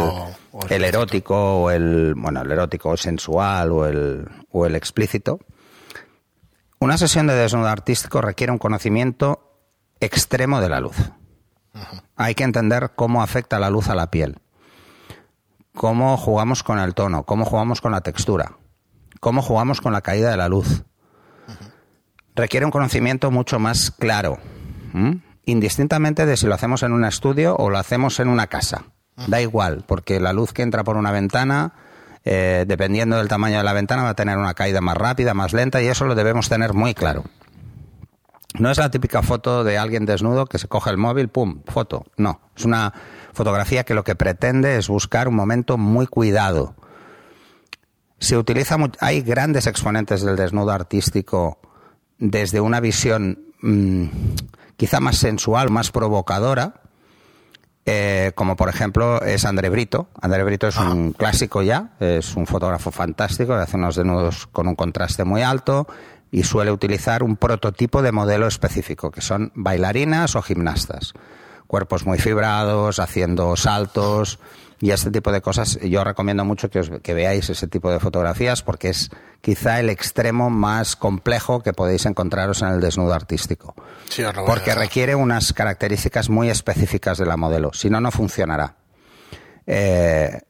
el 0.70 0.84
erótico 0.84 1.64
o 1.64 1.72
el 1.72 2.16
bueno 2.16 2.42
el 2.42 2.52
erótico 2.52 2.98
sensual 2.98 3.72
o 3.72 3.86
el, 3.86 4.28
o 4.52 4.66
el 4.66 4.76
explícito. 4.76 5.40
Una 6.80 6.98
sesión 6.98 7.28
de 7.28 7.34
desnudo 7.34 7.68
artístico 7.68 8.22
requiere 8.22 8.52
un 8.52 8.60
conocimiento 8.60 9.62
extremo 10.00 10.60
de 10.62 10.70
la 10.70 10.80
luz. 10.80 10.98
Hay 12.16 12.36
que 12.36 12.44
entender 12.44 12.92
cómo 12.96 13.24
afecta 13.24 13.60
la 13.60 13.70
luz 13.70 13.90
a 13.90 13.96
la 13.96 14.12
piel, 14.12 14.38
cómo 15.74 16.18
jugamos 16.18 16.62
con 16.62 16.78
el 16.78 16.94
tono, 16.94 17.24
cómo 17.24 17.46
jugamos 17.46 17.82
con 17.82 17.94
la 17.94 18.02
textura, 18.02 18.58
cómo 19.24 19.42
jugamos 19.42 19.80
con 19.80 19.94
la 19.94 20.02
caída 20.02 20.30
de 20.30 20.38
la 20.38 20.50
luz. 20.50 20.84
Requiere 22.36 22.66
un 22.66 22.72
conocimiento 22.72 23.32
mucho 23.32 23.58
más 23.58 23.90
claro, 23.90 24.38
indistintamente 25.46 26.26
de 26.26 26.36
si 26.36 26.46
lo 26.46 26.54
hacemos 26.54 26.84
en 26.84 26.92
un 26.92 27.06
estudio 27.06 27.56
o 27.56 27.70
lo 27.70 27.78
hacemos 27.78 28.20
en 28.20 28.28
una 28.28 28.48
casa. 28.48 28.84
Da 29.28 29.40
igual, 29.40 29.86
porque 29.88 30.20
la 30.20 30.34
luz 30.34 30.52
que 30.52 30.62
entra 30.62 30.84
por 30.84 30.98
una 30.98 31.12
ventana 31.12 31.74
eh, 32.26 32.66
dependiendo 32.68 33.18
del 33.18 33.28
tamaño 33.28 33.58
de 33.58 33.64
la 33.64 33.74
ventana, 33.74 34.04
va 34.04 34.10
a 34.10 34.16
tener 34.16 34.38
una 34.38 34.54
caída 34.54 34.82
más 34.82 34.98
rápida, 34.98 35.34
más 35.34 35.54
lenta, 35.54 35.82
y 35.82 35.88
eso 35.88 36.06
lo 36.06 36.16
debemos 36.16 36.50
tener 36.50 36.74
muy 36.74 36.94
claro. 36.94 37.24
No 38.60 38.72
es 38.72 38.78
la 38.78 38.92
típica 38.92 39.22
foto 39.22 39.64
de 39.64 39.78
alguien 39.78 40.06
desnudo 40.06 40.46
que 40.46 40.58
se 40.58 40.68
coge 40.68 40.90
el 40.90 40.98
móvil, 40.98 41.30
pum, 41.30 41.62
foto. 41.66 42.06
No, 42.18 42.42
es 42.56 42.66
una 42.66 42.94
fotografía 43.34 43.84
que 43.84 43.94
lo 43.94 44.04
que 44.04 44.16
pretende 44.16 44.78
es 44.78 44.88
buscar 44.88 45.28
un 45.28 45.36
momento 45.36 45.78
muy 45.78 46.08
cuidado. 46.08 46.76
Se 48.24 48.38
utiliza, 48.38 48.78
hay 49.02 49.22
grandes 49.22 49.68
exponentes 49.68 50.22
del 50.22 50.38
desnudo 50.38 50.72
artístico 50.72 51.60
desde 52.18 52.62
una 52.62 52.80
visión 52.80 53.38
mm, 53.62 54.06
quizá 54.78 55.02
más 55.02 55.18
sensual, 55.18 55.70
más 55.70 55.92
provocadora, 55.92 56.76
eh, 57.86 58.32
como 58.34 58.56
por 58.56 58.70
ejemplo 58.70 59.22
es 59.22 59.44
André 59.44 59.68
Brito. 59.68 60.08
André 60.22 60.42
Brito 60.46 60.70
es 60.70 60.78
un 60.78 61.12
clásico 61.12 61.64
ya, 61.64 61.98
es 62.00 62.38
un 62.38 62.48
fotógrafo 62.48 62.92
fantástico, 62.92 63.56
hace 63.56 63.76
unos 63.76 63.98
desnudos 63.98 64.48
con 64.48 64.70
un 64.70 64.76
contraste 64.76 65.26
muy 65.26 65.42
alto 65.42 65.86
y 66.32 66.44
suele 66.44 66.72
utilizar 66.72 67.24
un 67.24 67.36
prototipo 67.36 68.02
de 68.02 68.14
modelo 68.14 68.48
específico, 68.48 69.12
que 69.12 69.20
son 69.20 69.52
bailarinas 69.54 70.38
o 70.38 70.42
gimnastas. 70.42 71.12
Cuerpos 71.68 72.06
muy 72.06 72.20
fibrados, 72.20 73.00
haciendo 73.00 73.58
saltos, 73.58 74.40
y 74.84 74.92
este 74.92 75.12
tipo 75.12 75.32
de 75.32 75.40
cosas 75.40 75.80
yo 75.82 76.04
recomiendo 76.04 76.44
mucho 76.44 76.70
que, 76.70 76.80
os, 76.80 76.92
que 77.02 77.14
veáis 77.14 77.50
ese 77.50 77.70
tipo 77.70 77.90
de 77.90 78.02
fotografías 78.02 78.64
porque 78.64 78.90
es 78.90 79.12
quizá 79.40 79.80
el 79.80 79.90
extremo 79.90 80.50
más 80.50 80.98
complejo 80.98 81.64
que 81.64 81.72
podéis 81.72 82.06
encontraros 82.06 82.62
en 82.64 82.68
el 82.68 82.82
desnudo 82.82 83.14
artístico. 83.14 83.76
porque 84.46 84.76
requiere 84.76 85.16
unas 85.16 85.54
características 85.54 86.30
muy 86.30 86.50
específicas 86.50 87.18
de 87.18 87.26
la 87.26 87.38
modelo, 87.38 87.72
si 87.72 87.90
no, 87.90 88.02
no 88.02 88.12
funcionará. 88.12 88.76
Eh, 89.66 90.42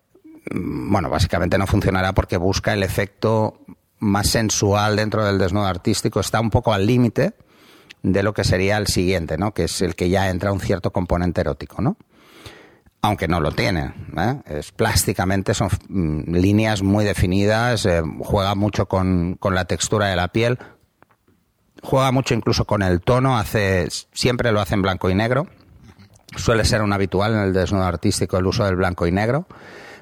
bueno, 0.52 1.12
básicamente 1.12 1.60
no 1.60 1.68
funcionará 1.68 2.14
porque 2.14 2.38
busca 2.38 2.74
el 2.74 2.82
efecto 2.82 3.60
más 4.00 4.32
sensual 4.32 4.96
dentro 4.96 5.24
del 5.24 5.38
desnudo 5.38 5.68
artístico, 5.68 6.20
está 6.20 6.42
un 6.42 6.50
poco 6.50 6.74
al 6.74 6.88
límite 6.88 7.36
de 8.02 8.24
lo 8.24 8.34
que 8.34 8.44
sería 8.44 8.78
el 8.78 8.88
siguiente, 8.88 9.38
¿no? 9.38 9.54
Que 9.54 9.66
es 9.66 9.80
el 9.84 9.94
que 9.94 10.10
ya 10.10 10.32
entra 10.32 10.52
un 10.52 10.60
cierto 10.60 10.90
componente 10.92 11.42
erótico, 11.42 11.84
¿no? 11.84 11.98
Aunque 13.04 13.28
no 13.28 13.42
lo 13.42 13.52
tiene. 13.52 13.94
¿eh? 14.18 14.42
Es, 14.46 14.72
plásticamente 14.72 15.54
son 15.54 15.70
mm, 15.90 16.34
líneas 16.36 16.82
muy 16.82 17.06
definidas, 17.06 17.86
eh, 17.86 18.02
juega 18.20 18.56
mucho 18.56 18.88
con, 18.88 19.36
con, 19.36 19.54
la 19.54 19.66
textura 19.66 20.08
de 20.08 20.16
la 20.16 20.30
piel, 20.30 20.58
juega 21.84 22.12
mucho 22.12 22.34
incluso 22.34 22.66
con 22.66 22.82
el 22.82 23.02
tono, 23.02 23.38
hace 23.38 23.90
siempre 24.14 24.54
lo 24.54 24.62
hace 24.62 24.76
en 24.76 24.82
blanco 24.82 25.10
y 25.10 25.16
negro. 25.16 25.48
Suele 26.38 26.64
ser 26.64 26.82
un 26.82 26.94
habitual 26.94 27.34
en 27.34 27.40
el 27.40 27.54
desnudo 27.54 27.84
artístico 27.84 28.38
el 28.38 28.48
uso 28.48 28.66
del 28.66 28.78
blanco 28.78 29.06
y 29.06 29.12
negro, 29.12 29.48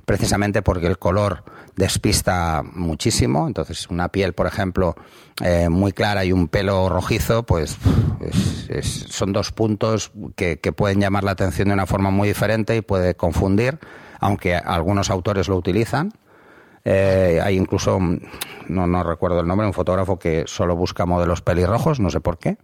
precisamente 0.05 0.62
porque 0.62 0.86
el 0.86 1.00
color 1.00 1.43
despista 1.75 2.63
muchísimo. 2.63 3.47
Entonces, 3.47 3.87
una 3.89 4.09
piel, 4.09 4.33
por 4.33 4.47
ejemplo, 4.47 4.95
eh, 5.43 5.69
muy 5.69 5.91
clara 5.91 6.25
y 6.25 6.31
un 6.31 6.47
pelo 6.47 6.89
rojizo, 6.89 7.43
pues 7.43 7.77
son 8.83 9.33
dos 9.33 9.51
puntos 9.51 10.11
que, 10.35 10.57
pueden 10.75 10.99
llamar 10.99 11.23
la 11.23 11.31
atención 11.31 11.69
de 11.69 11.73
una 11.73 11.85
forma 11.85 12.11
muy 12.11 12.27
diferente 12.27 12.75
y 12.75 12.81
puede 12.81 13.15
confundir, 13.15 13.79
aunque 14.19 14.55
algunos 14.55 15.09
autores 15.09 15.47
lo 15.47 15.57
utilizan. 15.57 16.13
Eh, 16.83 17.39
hay 17.43 17.57
incluso, 17.57 17.99
no, 17.99 18.87
no 18.87 19.03
recuerdo 19.03 19.39
el 19.39 19.47
nombre, 19.47 19.67
un 19.67 19.73
fotógrafo 19.73 20.17
que 20.17 20.45
solo 20.47 20.75
busca 20.75 21.05
modelos 21.05 21.41
pelirrojos, 21.41 21.99
no 21.99 22.09
sé 22.09 22.19
por 22.19 22.37
qué. 22.37 22.57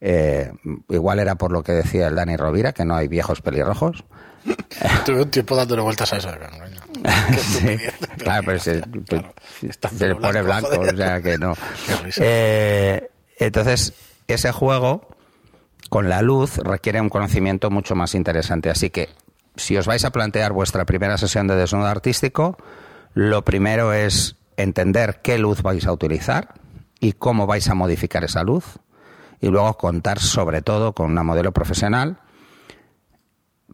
Eh, 0.00 0.52
igual 0.88 1.18
era 1.18 1.34
por 1.34 1.50
lo 1.50 1.62
que 1.62 1.72
decía 1.72 2.08
el 2.08 2.14
Dani 2.14 2.36
Rovira, 2.36 2.72
que 2.72 2.84
no 2.84 2.94
hay 2.94 3.08
viejos 3.08 3.40
pelirrojos. 3.40 4.04
Tuve 5.06 5.22
un 5.22 5.30
tiempo 5.30 5.56
dándole 5.56 5.82
vueltas 5.82 6.12
a 6.12 6.18
eso. 6.18 6.28
claro, 8.18 8.42
pero 8.46 8.58
se, 8.58 8.82
le 10.00 10.14
pone 10.14 10.42
blanco, 10.42 10.80
o 10.80 10.96
sea 10.96 11.20
que 11.22 11.38
no. 11.38 11.54
Eh, 12.16 13.10
entonces, 13.38 13.94
ese 14.26 14.52
juego 14.52 15.08
con 15.88 16.08
la 16.08 16.22
luz 16.22 16.58
requiere 16.58 17.00
un 17.00 17.08
conocimiento 17.08 17.70
mucho 17.70 17.94
más 17.94 18.14
interesante. 18.14 18.70
Así 18.70 18.90
que, 18.90 19.08
si 19.56 19.76
os 19.76 19.86
vais 19.86 20.04
a 20.04 20.10
plantear 20.10 20.52
vuestra 20.52 20.84
primera 20.84 21.18
sesión 21.18 21.46
de 21.46 21.56
desnudo 21.56 21.86
artístico, 21.86 22.56
lo 23.14 23.44
primero 23.44 23.92
es 23.92 24.36
entender 24.56 25.20
qué 25.22 25.38
luz 25.38 25.62
vais 25.62 25.86
a 25.86 25.92
utilizar 25.92 26.54
y 27.00 27.12
cómo 27.12 27.46
vais 27.46 27.68
a 27.68 27.74
modificar 27.74 28.24
esa 28.24 28.42
luz. 28.42 28.64
Y 29.40 29.48
luego 29.48 29.76
contar 29.76 30.18
sobre 30.18 30.62
todo 30.62 30.94
con 30.94 31.10
una 31.12 31.22
modelo 31.22 31.52
profesional 31.52 32.18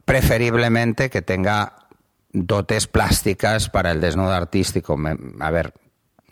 preferiblemente 0.04 1.10
que 1.10 1.22
tenga 1.22 1.83
dotes 2.34 2.88
plásticas 2.88 3.70
para 3.70 3.92
el 3.92 4.00
desnudo 4.00 4.32
artístico. 4.32 4.98
a 5.40 5.50
ver, 5.50 5.72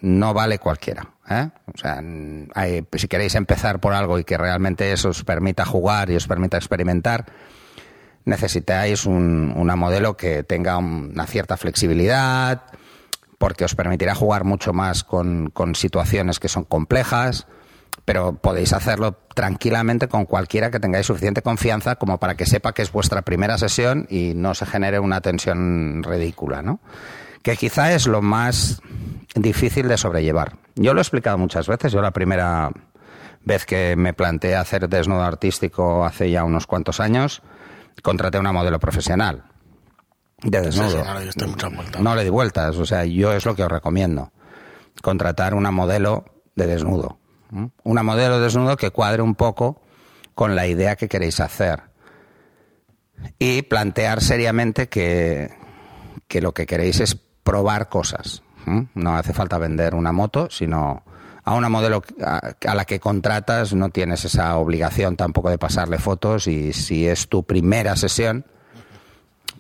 no 0.01 0.35
vale 0.35 0.59
cualquiera. 0.59 1.15
¿eh? 1.31 1.49
O 1.73 1.79
sea, 1.79 2.03
si 2.93 3.09
queréis 3.09 3.37
empezar 3.37 3.81
por 3.81 3.95
algo 3.95 4.19
y 4.19 4.25
que 4.25 4.37
realmente 4.37 4.93
eso 4.93 5.11
os 5.11 5.25
permita 5.25 5.65
jugar 5.65 6.11
y 6.11 6.17
os 6.17 6.27
permita 6.27 6.59
experimentar, 6.59 7.27
necesitáis 8.25 9.07
un, 9.07 9.55
una 9.57 9.77
modelo 9.77 10.17
que 10.17 10.43
tenga 10.43 10.77
una 10.77 11.27
cierta 11.27 11.57
flexibilidad, 11.57 12.65
porque 13.39 13.65
os 13.65 13.75
permitirá 13.75 14.15
jugar 14.15 14.45
mucho 14.45 14.73
más 14.73 15.05
con, 15.05 15.51
con 15.51 15.75
situaciones 15.77 16.41
que 16.41 16.49
son 16.49 16.65
complejas 16.65 17.47
pero 18.05 18.35
podéis 18.35 18.73
hacerlo 18.73 19.17
tranquilamente 19.35 20.09
con 20.09 20.25
cualquiera 20.27 20.71
que 20.71 20.81
tengáis 20.81 21.07
suficiente 21.07 21.43
confianza 21.43 21.97
como 21.97 22.19
para 22.19 22.35
que 22.37 22.47
sepa 22.47 22.73
que 22.73 22.83
es 22.83 22.93
vuestra 22.93 23.23
primera 23.23 23.59
sesión 23.59 24.07
y 24.11 24.33
no 24.35 24.55
se 24.55 24.67
genere 24.67 24.99
una 24.99 25.21
tensión 25.21 26.03
ridícula, 26.03 26.63
¿no? 26.63 26.81
Que 27.43 27.57
quizá 27.57 27.93
es 27.93 28.07
lo 28.07 28.23
más 28.23 28.81
difícil 29.35 29.89
de 29.89 29.97
sobrellevar. 29.97 30.57
Yo 30.75 30.95
lo 30.95 31.01
he 31.01 31.03
explicado 31.03 31.39
muchas 31.39 31.67
veces. 31.67 31.93
Yo 31.93 32.01
la 32.01 32.13
primera 32.13 32.71
vez 33.45 33.67
que 33.67 33.97
me 33.97 34.15
planteé 34.15 34.55
hacer 34.55 34.89
desnudo 34.89 35.23
artístico 35.23 36.05
hace 36.05 36.31
ya 36.31 36.45
unos 36.45 36.67
cuantos 36.67 37.01
años, 37.01 37.43
contraté 38.03 38.39
una 38.39 38.53
modelo 38.53 38.79
profesional 38.79 39.45
de 40.43 40.61
desnudo. 40.61 41.05
no 42.01 42.15
le 42.15 42.25
di 42.25 42.31
vueltas. 42.31 42.77
O 42.77 42.87
sea, 42.87 43.05
yo 43.05 43.33
es 43.33 43.45
lo 43.45 43.57
que 43.57 43.65
os 43.65 43.71
recomiendo. 43.71 44.33
Contratar 45.03 45.55
una 45.55 45.71
modelo 45.71 46.25
de 46.55 46.67
desnudo 46.67 47.22
una 47.83 48.03
modelo 48.03 48.41
desnudo 48.41 48.77
que 48.77 48.91
cuadre 48.91 49.23
un 49.23 49.35
poco 49.35 49.83
con 50.35 50.57
la 50.57 50.67
idea 50.67 50.97
que 50.97 51.09
queréis 51.09 51.41
hacer. 51.41 51.83
Y 53.39 53.63
plantear 53.63 54.21
seriamente 54.21 54.89
que, 54.89 55.51
que 56.29 56.41
lo 56.41 56.53
que 56.53 56.67
queréis 56.67 57.01
es 57.01 57.15
probar 57.15 57.89
cosas. 57.89 58.43
No 58.95 59.17
hace 59.17 59.33
falta 59.33 59.59
vender 59.59 59.95
una 59.95 60.13
moto, 60.13 60.49
sino 60.51 61.03
a 61.45 61.55
una 61.55 61.69
modelo 61.69 62.03
a, 62.25 62.75
la 62.75 62.85
que 62.85 63.01
contratas 63.01 63.75
no 63.75 63.91
tienes 63.91 64.25
esa 64.25 64.57
obligación 64.57 65.17
tampoco 65.17 65.51
de 65.51 65.59
pasarle 65.59 65.99
fotos 65.99 66.47
y 66.47 66.73
si 66.73 67.07
es 67.07 67.29
tu 67.29 67.43
primera 67.43 67.97
sesión, 67.97 68.47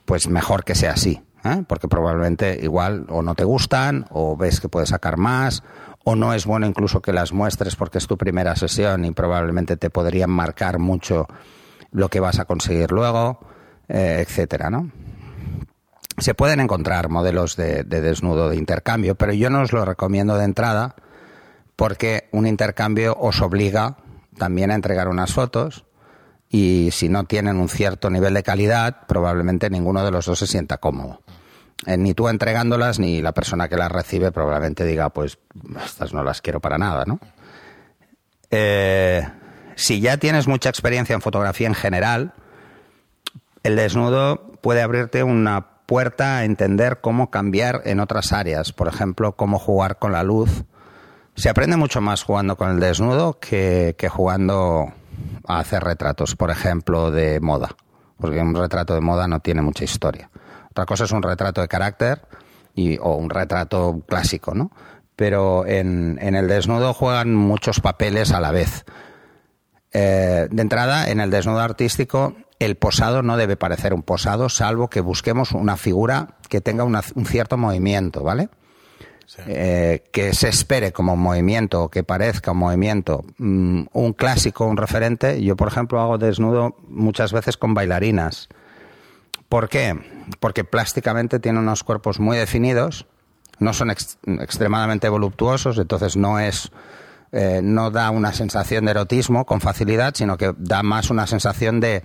pues 0.04 0.28
mejor 0.28 0.64
que 0.64 0.74
sea 0.74 0.92
así, 0.92 1.20
¿eh? 1.44 1.64
porque 1.66 1.88
probablemente 1.88 2.60
igual 2.62 3.06
o 3.08 3.22
no 3.22 3.34
te 3.34 3.44
gustan 3.44 4.06
o 4.10 4.36
ves 4.36 4.60
que 4.60 4.68
puedes 4.68 4.90
sacar 4.90 5.16
más 5.16 5.64
o 6.04 6.16
no 6.16 6.34
es 6.34 6.46
bueno 6.46 6.66
incluso 6.66 7.00
que 7.00 7.12
las 7.12 7.32
muestres 7.32 7.76
porque 7.76 7.98
es 7.98 8.06
tu 8.06 8.16
primera 8.16 8.56
sesión 8.56 9.04
y 9.04 9.10
probablemente 9.12 9.76
te 9.76 9.90
podrían 9.90 10.30
marcar 10.30 10.78
mucho 10.78 11.26
lo 11.92 12.08
que 12.08 12.20
vas 12.20 12.38
a 12.38 12.44
conseguir 12.44 12.90
luego, 12.90 13.40
eh, 13.88 14.24
etcétera, 14.26 14.70
¿no? 14.70 14.90
Se 16.18 16.34
pueden 16.34 16.60
encontrar 16.60 17.08
modelos 17.08 17.56
de, 17.56 17.84
desnudo 17.84 18.48
de 18.48 18.56
intercambio, 18.56 19.14
pero 19.14 19.32
yo 19.32 19.48
no 19.50 19.62
os 19.62 19.72
lo 19.72 19.84
recomiendo 19.84 20.36
de 20.36 20.44
entrada 20.44 20.94
porque 21.76 22.28
un 22.32 22.46
intercambio 22.46 23.16
os 23.18 23.40
obliga 23.40 23.96
también 24.36 24.70
a 24.70 24.74
entregar 24.74 25.08
unas 25.08 25.32
fotos 25.32 25.84
y 26.48 26.90
si 26.92 27.08
no 27.08 27.24
tienen 27.24 27.58
un 27.58 27.68
cierto 27.68 28.10
nivel 28.10 28.34
de 28.34 28.42
calidad, 28.42 29.06
probablemente 29.06 29.70
ninguno 29.70 30.04
de 30.04 30.10
los 30.10 30.26
dos 30.26 30.38
se 30.38 30.46
sienta 30.46 30.76
cómodo. 30.78 31.22
Eh, 31.86 31.96
ni 31.96 32.14
tú 32.14 32.28
entregándolas 32.28 32.98
ni 32.98 33.20
la 33.20 33.32
persona 33.32 33.68
que 33.68 33.76
las 33.76 33.90
recibe 33.90 34.30
probablemente 34.30 34.84
diga, 34.84 35.10
pues 35.10 35.38
estas 35.84 36.12
no 36.12 36.22
las 36.22 36.40
quiero 36.40 36.60
para 36.60 36.78
nada, 36.78 37.04
¿no? 37.06 37.18
Eh, 38.50 39.26
si 39.74 40.00
ya 40.00 40.16
tienes 40.18 40.46
mucha 40.46 40.68
experiencia 40.68 41.14
en 41.14 41.22
fotografía 41.22 41.66
en 41.66 41.74
general, 41.74 42.34
el 43.62 43.76
desnudo 43.76 44.52
puede 44.60 44.82
abrirte 44.82 45.24
una 45.24 45.66
puerta 45.86 46.38
a 46.38 46.44
entender 46.44 47.00
cómo 47.00 47.30
cambiar 47.30 47.82
en 47.84 47.98
otras 47.98 48.32
áreas, 48.32 48.72
por 48.72 48.88
ejemplo, 48.88 49.32
cómo 49.32 49.58
jugar 49.58 49.98
con 49.98 50.12
la 50.12 50.22
luz. 50.22 50.64
Se 51.34 51.48
aprende 51.48 51.76
mucho 51.76 52.00
más 52.00 52.22
jugando 52.22 52.56
con 52.56 52.70
el 52.70 52.78
desnudo 52.78 53.38
que, 53.40 53.96
que 53.98 54.08
jugando 54.08 54.92
a 55.48 55.58
hacer 55.58 55.82
retratos, 55.82 56.36
por 56.36 56.50
ejemplo, 56.50 57.10
de 57.10 57.40
moda, 57.40 57.74
porque 58.18 58.40
un 58.40 58.54
retrato 58.54 58.94
de 58.94 59.00
moda 59.00 59.26
no 59.26 59.40
tiene 59.40 59.62
mucha 59.62 59.84
historia. 59.84 60.30
Otra 60.72 60.86
cosa 60.86 61.04
es 61.04 61.12
un 61.12 61.22
retrato 61.22 61.60
de 61.60 61.68
carácter 61.68 62.22
y, 62.74 62.96
o 62.98 63.16
un 63.16 63.28
retrato 63.28 64.02
clásico, 64.08 64.54
¿no? 64.54 64.70
Pero 65.16 65.66
en, 65.66 66.18
el 66.18 66.48
desnudo 66.48 66.94
juegan 66.94 67.34
muchos 67.34 67.80
papeles 67.80 68.32
a 68.32 68.40
la 68.40 68.52
vez. 68.52 68.86
Eh, 69.92 70.48
de 70.50 70.62
entrada, 70.62 71.10
en 71.10 71.20
el 71.20 71.30
desnudo 71.30 71.60
artístico, 71.60 72.34
el 72.58 72.76
posado 72.76 73.20
no 73.20 73.36
debe 73.36 73.56
parecer 73.56 73.92
un 73.92 74.02
posado, 74.02 74.48
salvo 74.48 74.88
que 74.88 75.02
busquemos 75.02 75.52
una 75.52 75.76
figura 75.76 76.36
que 76.48 76.62
tenga 76.62 76.84
un 76.84 77.26
cierto 77.26 77.58
movimiento, 77.58 78.22
¿vale? 78.22 78.48
Eh, 79.46 80.04
que 80.10 80.32
se 80.32 80.48
espere 80.48 80.92
como 80.92 81.16
movimiento 81.16 81.82
o 81.82 81.90
que 81.90 82.02
parezca 82.02 82.52
un 82.52 82.58
movimiento, 82.58 83.26
mm, 83.36 83.82
un 83.92 84.12
clásico, 84.14 84.64
un 84.64 84.78
referente. 84.78 85.42
Yo, 85.42 85.54
por 85.54 85.68
ejemplo, 85.68 86.00
hago 86.00 86.16
desnudo 86.16 86.76
muchas 86.88 87.30
veces 87.34 87.58
con 87.58 87.74
bailarinas. 87.74 88.48
¿Por 89.52 89.68
qué? 89.68 89.94
Porque 90.40 90.64
plásticamente 90.64 91.38
tiene 91.38 91.58
unos 91.58 91.84
cuerpos 91.84 92.18
muy 92.18 92.38
definidos, 92.38 93.04
no 93.58 93.74
son 93.74 93.90
extremadamente 93.90 95.10
voluptuosos, 95.10 95.76
entonces 95.76 96.16
no 96.16 96.40
es 96.40 96.72
eh, 97.32 97.60
no 97.62 97.90
da 97.90 98.10
una 98.10 98.32
sensación 98.32 98.86
de 98.86 98.92
erotismo 98.92 99.44
con 99.44 99.60
facilidad, 99.60 100.14
sino 100.14 100.38
que 100.38 100.54
da 100.56 100.82
más 100.82 101.10
una 101.10 101.26
sensación 101.26 101.80
de, 101.80 102.02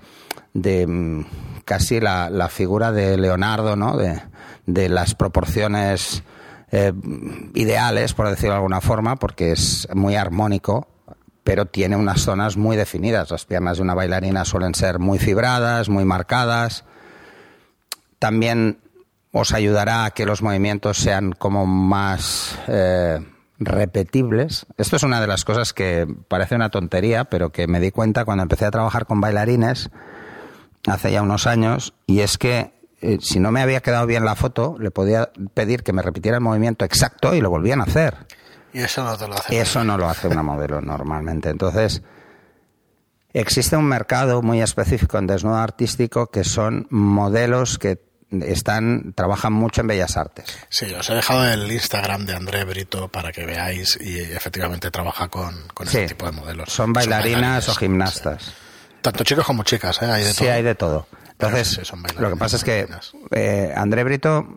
de 0.54 0.88
mm, 0.88 1.26
casi 1.64 2.02
la, 2.02 2.50
figura 2.50 2.92
de 2.92 3.16
Leonardo, 3.16 3.78
¿no? 3.78 3.96
De, 3.96 4.90
las 4.90 5.16
proporciones 5.16 6.24
eh, 6.72 6.92
ideales, 7.54 8.14
por 8.14 8.28
decirlo 8.28 8.56
de 8.56 8.58
alguna 8.58 8.82
forma, 8.82 9.16
porque 9.16 9.54
es 9.54 9.88
muy 9.94 10.18
armónico, 10.18 10.90
pero 11.46 11.66
tiene 11.66 11.96
unas 11.96 12.20
zonas 12.20 12.58
muy 12.58 12.76
definidas. 12.76 13.32
Las 13.32 13.46
piernas 13.46 13.78
de 13.78 13.84
una 13.84 13.94
bailarina 13.94 14.44
suelen 14.44 14.76
ser 14.76 15.00
muy 15.00 15.18
fibradas, 15.18 15.88
muy 15.88 16.04
marcadas 16.04 16.84
también 18.20 18.80
os 19.32 19.54
ayudará 19.54 20.06
a 20.06 20.12
que 20.12 20.26
los 20.26 20.42
movimientos 20.42 20.98
sean 20.98 21.32
como 21.32 21.66
más 21.66 22.58
eh, 22.68 23.20
repetibles. 23.60 24.66
Esto 24.78 24.96
es 24.96 25.04
una 25.04 25.22
de 25.22 25.28
las 25.28 25.46
cosas 25.46 25.74
que 25.74 26.08
parece 26.28 26.56
una 26.56 26.70
tontería, 26.70 27.26
pero 27.26 27.52
que 27.52 27.68
me 27.68 27.80
di 27.80 27.92
cuenta 27.92 28.26
cuando 28.26 28.44
empecé 28.44 28.66
a 28.66 28.72
trabajar 28.72 29.06
con 29.06 29.22
bailarines 29.22 29.90
hace 30.88 31.12
ya 31.12 31.22
unos 31.22 31.48
años, 31.48 31.94
y 32.06 32.22
es 32.22 32.38
que 32.38 32.72
eh, 33.02 33.18
si 33.22 33.40
no 33.40 33.52
me 33.52 33.62
había 33.62 33.82
quedado 33.82 34.06
bien 34.06 34.26
la 34.26 34.36
foto, 34.36 34.78
le 34.80 34.90
podía 34.90 35.32
pedir 35.54 35.84
que 35.84 35.94
me 35.94 36.02
repitiera 36.02 36.38
el 36.38 36.44
movimiento 36.44 36.86
exacto 36.86 37.36
y 37.36 37.42
lo 37.42 37.50
volvían 37.50 37.82
a 37.82 37.84
hacer. 37.84 38.26
Y 38.74 38.80
eso 38.80 39.04
no 39.04 39.18
te 39.18 39.28
lo 39.28 39.36
hace. 39.36 39.60
Eso 39.60 39.84
no 39.84 39.98
lo 39.98 40.08
hace 40.10 40.28
una 40.28 40.44
modelo 40.44 40.82
normalmente. 40.82 41.50
Entonces, 41.50 42.02
existe 43.34 43.76
un 43.76 43.86
mercado 43.86 44.42
muy 44.42 44.62
específico 44.62 45.18
en 45.18 45.28
desnudo 45.28 45.58
artístico 45.58 46.28
que 46.28 46.44
son 46.44 46.88
modelos 46.90 47.78
que 47.78 48.07
están 48.32 49.14
trabajan 49.14 49.54
mucho 49.54 49.82
en 49.82 49.88
bellas 49.88 50.18
artes. 50.18 50.46
Sí, 50.70 50.86
os 50.94 51.10
he 51.10 51.16
dejado 51.16 51.46
el 51.46 51.72
Instagram 51.72 52.26
de 52.26 52.36
André 52.36 52.64
Brito 52.66 53.08
para 53.08 53.32
que 53.32 53.46
veáis 53.46 53.98
y 54.02 54.20
efectivamente 54.20 54.92
trabaja 54.92 55.30
con, 55.30 55.56
con 55.74 55.88
ese 55.88 56.08
tipo 56.08 56.26
de 56.26 56.34
modelos. 56.34 56.72
Son 56.72 56.94
bailarinas, 56.94 57.70
o 57.70 57.76
gimnastas. 57.76 58.54
Tanto 59.02 59.24
chicos 59.24 59.46
como 59.46 59.64
chicas, 59.64 60.02
¿eh? 60.02 60.06
hay 60.06 60.24
de 60.24 60.34
sí, 60.34 60.48
hay 60.48 60.64
de 60.64 60.76
todo. 60.76 61.08
Entonces, 61.32 61.80
lo 62.20 62.30
que 62.32 62.36
pasa 62.36 62.56
es 62.56 62.64
que 62.64 62.88
eh, 63.32 63.72
André 63.76 64.04
Brito 64.04 64.48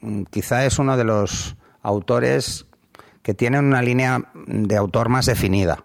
mm, 0.00 0.24
quizá 0.24 0.64
es 0.66 0.78
uno 0.78 0.96
de 0.96 1.04
los 1.04 1.56
autores 1.82 2.66
que 3.22 3.34
tienen 3.34 3.64
una 3.64 3.82
línea 3.82 4.30
de 4.46 4.76
autor 4.76 5.08
más 5.08 5.26
definida. 5.26 5.84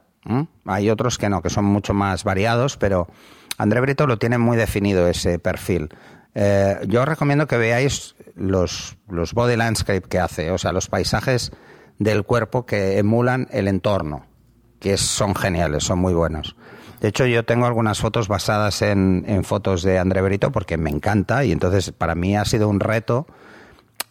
Hay 0.65 0.89
otros 0.89 1.17
que 1.17 1.27
no, 1.27 1.41
que 1.41 1.49
son 1.49 1.65
mucho 1.65 1.93
más 1.93 2.23
variados, 2.23 2.77
pero 2.77 3.07
André 3.57 3.81
Brito 3.81 4.07
lo 4.07 4.17
tiene 4.17 4.37
muy 4.37 4.55
definido 4.55 5.07
ese 5.07 5.39
perfil. 5.39 5.89
Eh, 6.35 6.79
yo 6.87 7.05
recomiendo 7.05 7.47
que 7.47 7.57
veáis 7.57 8.15
los, 8.35 8.97
los 9.09 9.33
body 9.33 9.55
landscape 9.55 10.01
que 10.01 10.19
hace, 10.19 10.51
o 10.51 10.57
sea, 10.57 10.71
los 10.71 10.87
paisajes 10.87 11.51
del 11.99 12.23
cuerpo 12.23 12.65
que 12.65 12.97
emulan 12.97 13.47
el 13.51 13.67
entorno, 13.67 14.25
que 14.79 14.97
son 14.97 15.35
geniales, 15.35 15.83
son 15.83 15.99
muy 15.99 16.13
buenos. 16.13 16.55
De 16.99 17.09
hecho, 17.09 17.25
yo 17.25 17.43
tengo 17.43 17.65
algunas 17.65 17.99
fotos 17.99 18.27
basadas 18.27 18.81
en, 18.81 19.25
en 19.27 19.43
fotos 19.43 19.83
de 19.83 19.99
André 19.99 20.21
Brito 20.21 20.51
porque 20.51 20.77
me 20.77 20.89
encanta 20.89 21.43
y 21.43 21.51
entonces 21.51 21.91
para 21.91 22.15
mí 22.15 22.37
ha 22.37 22.45
sido 22.45 22.69
un 22.69 22.79
reto 22.79 23.27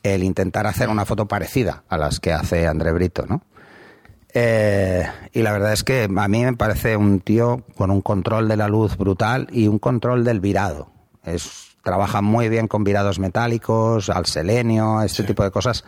el 0.03 0.23
intentar 0.23 0.67
hacer 0.67 0.89
una 0.89 1.05
foto 1.05 1.27
parecida 1.27 1.85
a 1.89 1.97
las 1.97 2.21
que 2.21 2.33
hace 2.33 2.67
André 2.67 2.93
Brito, 2.93 3.25
¿no? 3.27 3.43
Eh, 4.35 5.07
y 5.33 5.43
la 5.43 5.53
verdad 5.53 5.73
es 5.73 5.85
que 5.85 6.05
a 6.05 6.29
mí 6.29 6.45
me 6.45 6.55
parece 6.55 6.97
un 6.97 7.21
tío 7.21 7.65
con 7.77 7.91
un 7.91 8.01
control 8.01 8.49
de 8.49 8.57
la 8.57 8.69
luz 8.69 8.97
brutal 8.97 9.49
y 9.53 9.69
un 9.69 9.79
control 9.79 10.25
del 10.25 10.41
virado. 10.41 10.91
Es, 11.25 11.72
trabaja 11.83 12.23
muy 12.23 12.49
bien 12.49 12.69
con 12.69 12.85
virados 12.85 13.19
metálicos, 13.19 14.09
al 14.09 14.27
selenio, 14.27 15.03
este 15.03 15.25
tipo 15.25 15.43
de 15.43 15.51
cosas 15.51 15.85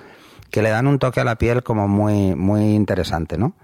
que 0.50 0.62
le 0.62 0.70
dan 0.70 0.86
un 0.86 0.98
toque 0.98 1.20
a 1.20 1.24
la 1.24 1.36
piel 1.36 1.62
como 1.62 1.88
muy, 1.88 2.34
muy 2.34 2.74
interesante, 2.74 3.38
¿no? 3.38 3.54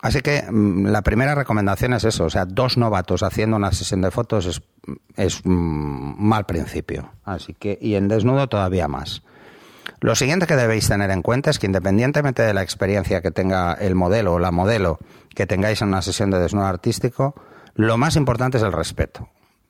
Así 0.00 0.20
que 0.20 0.44
mm, 0.48 0.86
la 0.86 1.02
primera 1.02 1.34
recomendación 1.34 1.92
es 1.92 2.04
eso, 2.04 2.24
o 2.24 2.30
sea, 2.30 2.44
dos 2.44 2.76
novatos 2.76 3.22
haciendo 3.22 3.56
una 3.56 3.72
sesión 3.72 4.00
de 4.00 4.10
fotos 4.10 4.46
es, 4.46 4.62
es 5.16 5.42
mal 5.44 6.46
principio. 6.46 7.12
Así 7.24 7.54
que, 7.54 7.78
y 7.80 7.94
en 7.96 8.08
desnudo 8.08 8.48
todavía 8.48 8.88
más. 8.88 9.22
Lo 10.00 10.14
siguiente 10.14 10.46
que 10.46 10.54
debéis 10.54 10.88
tener 10.88 11.10
en 11.10 11.22
cuenta 11.22 11.50
es 11.50 11.58
que 11.58 11.66
independientemente 11.66 12.42
de 12.42 12.54
la 12.54 12.62
experiencia 12.62 13.20
que 13.20 13.32
tenga 13.32 13.74
el 13.74 13.94
modelo 13.96 14.34
o 14.34 14.38
la 14.38 14.52
modelo 14.52 14.98
que 15.34 15.46
tengáis 15.46 15.82
en 15.82 15.88
una 15.88 16.02
sesión 16.02 16.30
de 16.30 16.38
desnudo 16.38 16.66
artístico, 16.66 17.34
lo 17.74 17.96
más 17.96 18.14
importante 18.14 18.58
es 18.58 18.62
el 18.62 18.72
respeto. 18.72 19.28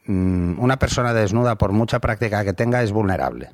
Mm, 0.09 0.59
una 0.59 0.79
persona 0.79 1.12
desnuda, 1.12 1.59
por 1.59 1.73
mucha 1.73 2.00
práctica 2.00 2.43
que 2.43 2.55
tenga, 2.55 2.83
es 2.83 2.93
vulnerable. 2.93 3.50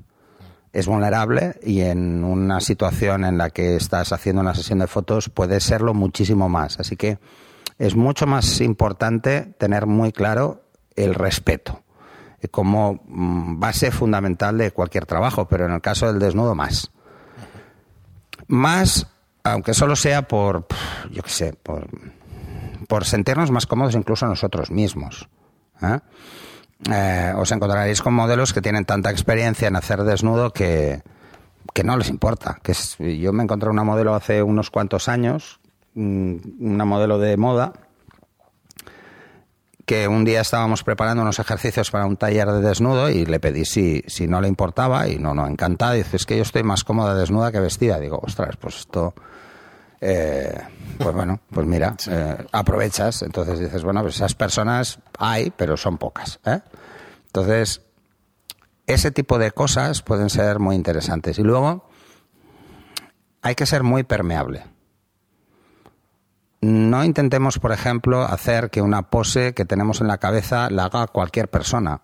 Es 0.72 0.86
vulnerable 0.86 1.58
y 1.62 1.80
en 1.80 2.22
una 2.22 2.60
situación 2.60 3.24
en 3.24 3.38
la 3.38 3.50
que 3.50 3.74
estás 3.74 4.12
haciendo 4.12 4.40
una 4.40 4.54
sesión 4.54 4.78
de 4.78 4.86
fotos 4.86 5.28
puede 5.28 5.58
serlo 5.58 5.94
muchísimo 5.94 6.48
más. 6.48 6.78
Así 6.78 6.96
que 6.96 7.18
es 7.78 7.96
mucho 7.96 8.26
más 8.26 8.60
importante 8.60 9.54
tener 9.58 9.86
muy 9.86 10.12
claro 10.12 10.62
el 10.94 11.14
respeto 11.14 11.80
como 12.50 13.00
mm, 13.06 13.58
base 13.58 13.90
fundamental 13.90 14.58
de 14.58 14.70
cualquier 14.70 15.06
trabajo, 15.06 15.48
pero 15.48 15.66
en 15.66 15.72
el 15.72 15.80
caso 15.80 16.06
del 16.06 16.18
desnudo 16.18 16.54
más. 16.54 16.90
Más, 18.46 19.06
aunque 19.42 19.74
solo 19.74 19.96
sea 19.96 20.28
por, 20.28 20.66
yo 21.10 21.22
qué 21.22 21.30
sé, 21.30 21.52
por, 21.54 21.88
por 22.86 23.06
sentirnos 23.06 23.50
más 23.50 23.66
cómodos 23.66 23.94
incluso 23.94 24.26
nosotros 24.26 24.70
mismos. 24.70 25.28
¿Eh? 25.82 25.98
Eh, 26.90 27.32
os 27.36 27.50
encontraréis 27.52 28.02
con 28.02 28.14
modelos 28.14 28.52
que 28.52 28.60
tienen 28.60 28.84
tanta 28.84 29.10
experiencia 29.10 29.68
en 29.68 29.76
hacer 29.76 30.02
desnudo 30.04 30.52
que, 30.52 31.02
que 31.72 31.84
no 31.84 31.96
les 31.96 32.10
importa. 32.10 32.58
Que 32.62 32.74
yo 33.18 33.32
me 33.32 33.42
encontré 33.42 33.70
una 33.70 33.84
modelo 33.84 34.14
hace 34.14 34.42
unos 34.42 34.70
cuantos 34.70 35.08
años, 35.08 35.60
mm, 35.94 36.36
una 36.60 36.84
modelo 36.84 37.18
de 37.18 37.36
moda, 37.36 37.72
que 39.86 40.08
un 40.08 40.24
día 40.24 40.40
estábamos 40.40 40.82
preparando 40.82 41.22
unos 41.22 41.38
ejercicios 41.38 41.90
para 41.90 42.06
un 42.06 42.16
taller 42.16 42.50
de 42.50 42.60
desnudo 42.60 43.10
y 43.10 43.26
le 43.26 43.38
pedí 43.40 43.64
si, 43.64 44.02
si 44.06 44.26
no 44.26 44.40
le 44.40 44.48
importaba 44.48 45.08
y 45.08 45.18
no, 45.18 45.34
no, 45.34 45.46
encantada. 45.46 45.92
Dice, 45.92 46.16
es 46.16 46.26
que 46.26 46.36
yo 46.36 46.42
estoy 46.42 46.62
más 46.62 46.84
cómoda 46.84 47.14
desnuda 47.14 47.52
que 47.52 47.60
vestida. 47.60 47.98
Digo, 47.98 48.20
ostras, 48.22 48.56
pues 48.56 48.80
esto... 48.80 49.14
Eh, 50.06 50.60
pues 50.98 51.14
bueno, 51.14 51.40
pues 51.50 51.66
mira, 51.66 51.96
eh, 52.10 52.46
aprovechas. 52.52 53.22
Entonces 53.22 53.58
dices, 53.58 53.82
bueno, 53.82 54.02
pues 54.02 54.16
esas 54.16 54.34
personas 54.34 54.98
hay, 55.18 55.50
pero 55.50 55.76
son 55.76 55.96
pocas. 55.96 56.40
¿eh? 56.44 56.60
Entonces, 57.26 57.80
ese 58.86 59.10
tipo 59.10 59.38
de 59.38 59.52
cosas 59.52 60.02
pueden 60.02 60.28
ser 60.28 60.58
muy 60.58 60.76
interesantes. 60.76 61.38
Y 61.38 61.42
luego, 61.42 61.88
hay 63.40 63.54
que 63.54 63.64
ser 63.64 63.82
muy 63.82 64.02
permeable 64.02 64.74
no 66.64 67.04
intentemos, 67.04 67.58
por 67.58 67.72
ejemplo, 67.72 68.22
hacer 68.22 68.70
que 68.70 68.80
una 68.80 69.10
pose 69.10 69.52
que 69.52 69.64
tenemos 69.64 70.00
en 70.00 70.08
la 70.08 70.18
cabeza 70.18 70.70
la 70.70 70.84
haga 70.84 71.06
cualquier 71.08 71.48
persona. 71.48 72.00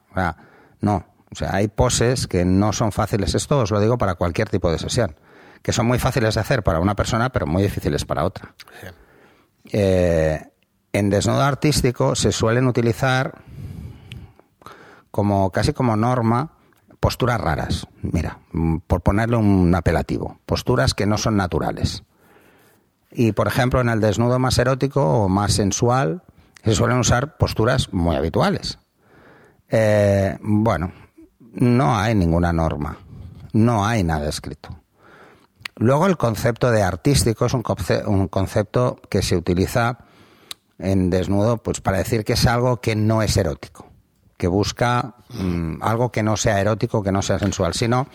no. 0.80 1.06
O 1.32 1.36
sea, 1.36 1.54
hay 1.54 1.68
poses 1.68 2.26
que 2.26 2.44
no 2.44 2.72
son 2.72 2.90
fáciles. 2.90 3.36
Esto 3.36 3.60
os 3.60 3.70
lo 3.70 3.80
digo 3.80 3.96
para 3.98 4.16
cualquier 4.16 4.48
tipo 4.50 4.70
de 4.70 4.80
sesión. 4.80 5.14
Que 5.62 5.72
son 5.72 5.86
muy 5.86 5.98
fáciles 5.98 6.34
de 6.34 6.40
hacer 6.40 6.62
para 6.62 6.80
una 6.80 6.94
persona, 6.94 7.30
pero 7.30 7.46
muy 7.46 7.62
difíciles 7.62 8.04
para 8.04 8.24
otra. 8.24 8.54
Eh, 9.72 10.42
en 10.92 11.10
desnudo 11.10 11.42
artístico 11.42 12.14
se 12.14 12.32
suelen 12.32 12.66
utilizar 12.66 13.42
como 15.10 15.50
casi 15.50 15.72
como 15.72 15.96
norma 15.96 16.52
posturas 16.98 17.40
raras. 17.40 17.86
Mira, 18.02 18.38
por 18.86 19.00
ponerle 19.00 19.36
un 19.36 19.74
apelativo. 19.74 20.38
Posturas 20.46 20.94
que 20.94 21.06
no 21.06 21.18
son 21.18 21.36
naturales. 21.36 22.04
Y, 23.10 23.32
por 23.32 23.48
ejemplo, 23.48 23.80
en 23.80 23.88
el 23.88 24.00
desnudo 24.00 24.38
más 24.38 24.58
erótico 24.58 25.02
o 25.02 25.28
más 25.28 25.52
sensual, 25.52 26.22
se 26.64 26.74
suelen 26.74 26.98
usar 26.98 27.36
posturas 27.38 27.92
muy 27.92 28.16
habituales. 28.16 28.78
Eh, 29.68 30.36
bueno, 30.40 30.92
no 31.52 31.96
hay 31.96 32.14
ninguna 32.14 32.52
norma, 32.52 32.98
no 33.52 33.84
hay 33.86 34.04
nada 34.04 34.28
escrito. 34.28 34.80
Luego 35.80 36.06
el 36.06 36.18
concepto 36.18 36.70
de 36.70 36.82
artístico 36.82 37.46
es 37.46 37.54
un, 37.54 37.64
un 38.04 38.28
concepto 38.28 39.00
que 39.08 39.22
se 39.22 39.34
utiliza 39.34 39.96
en 40.78 41.08
desnudo 41.08 41.56
pues 41.56 41.80
para 41.80 41.96
decir 41.96 42.22
que 42.22 42.34
es 42.34 42.46
algo 42.46 42.82
que 42.82 42.94
no 42.94 43.22
es 43.22 43.34
erótico, 43.38 43.86
que 44.36 44.46
busca 44.46 45.14
mm, 45.30 45.82
algo 45.82 46.12
que 46.12 46.22
no 46.22 46.36
sea 46.36 46.60
erótico, 46.60 47.02
que 47.02 47.12
no 47.12 47.22
sea 47.22 47.38
sensual, 47.38 47.72
sino 47.72 48.08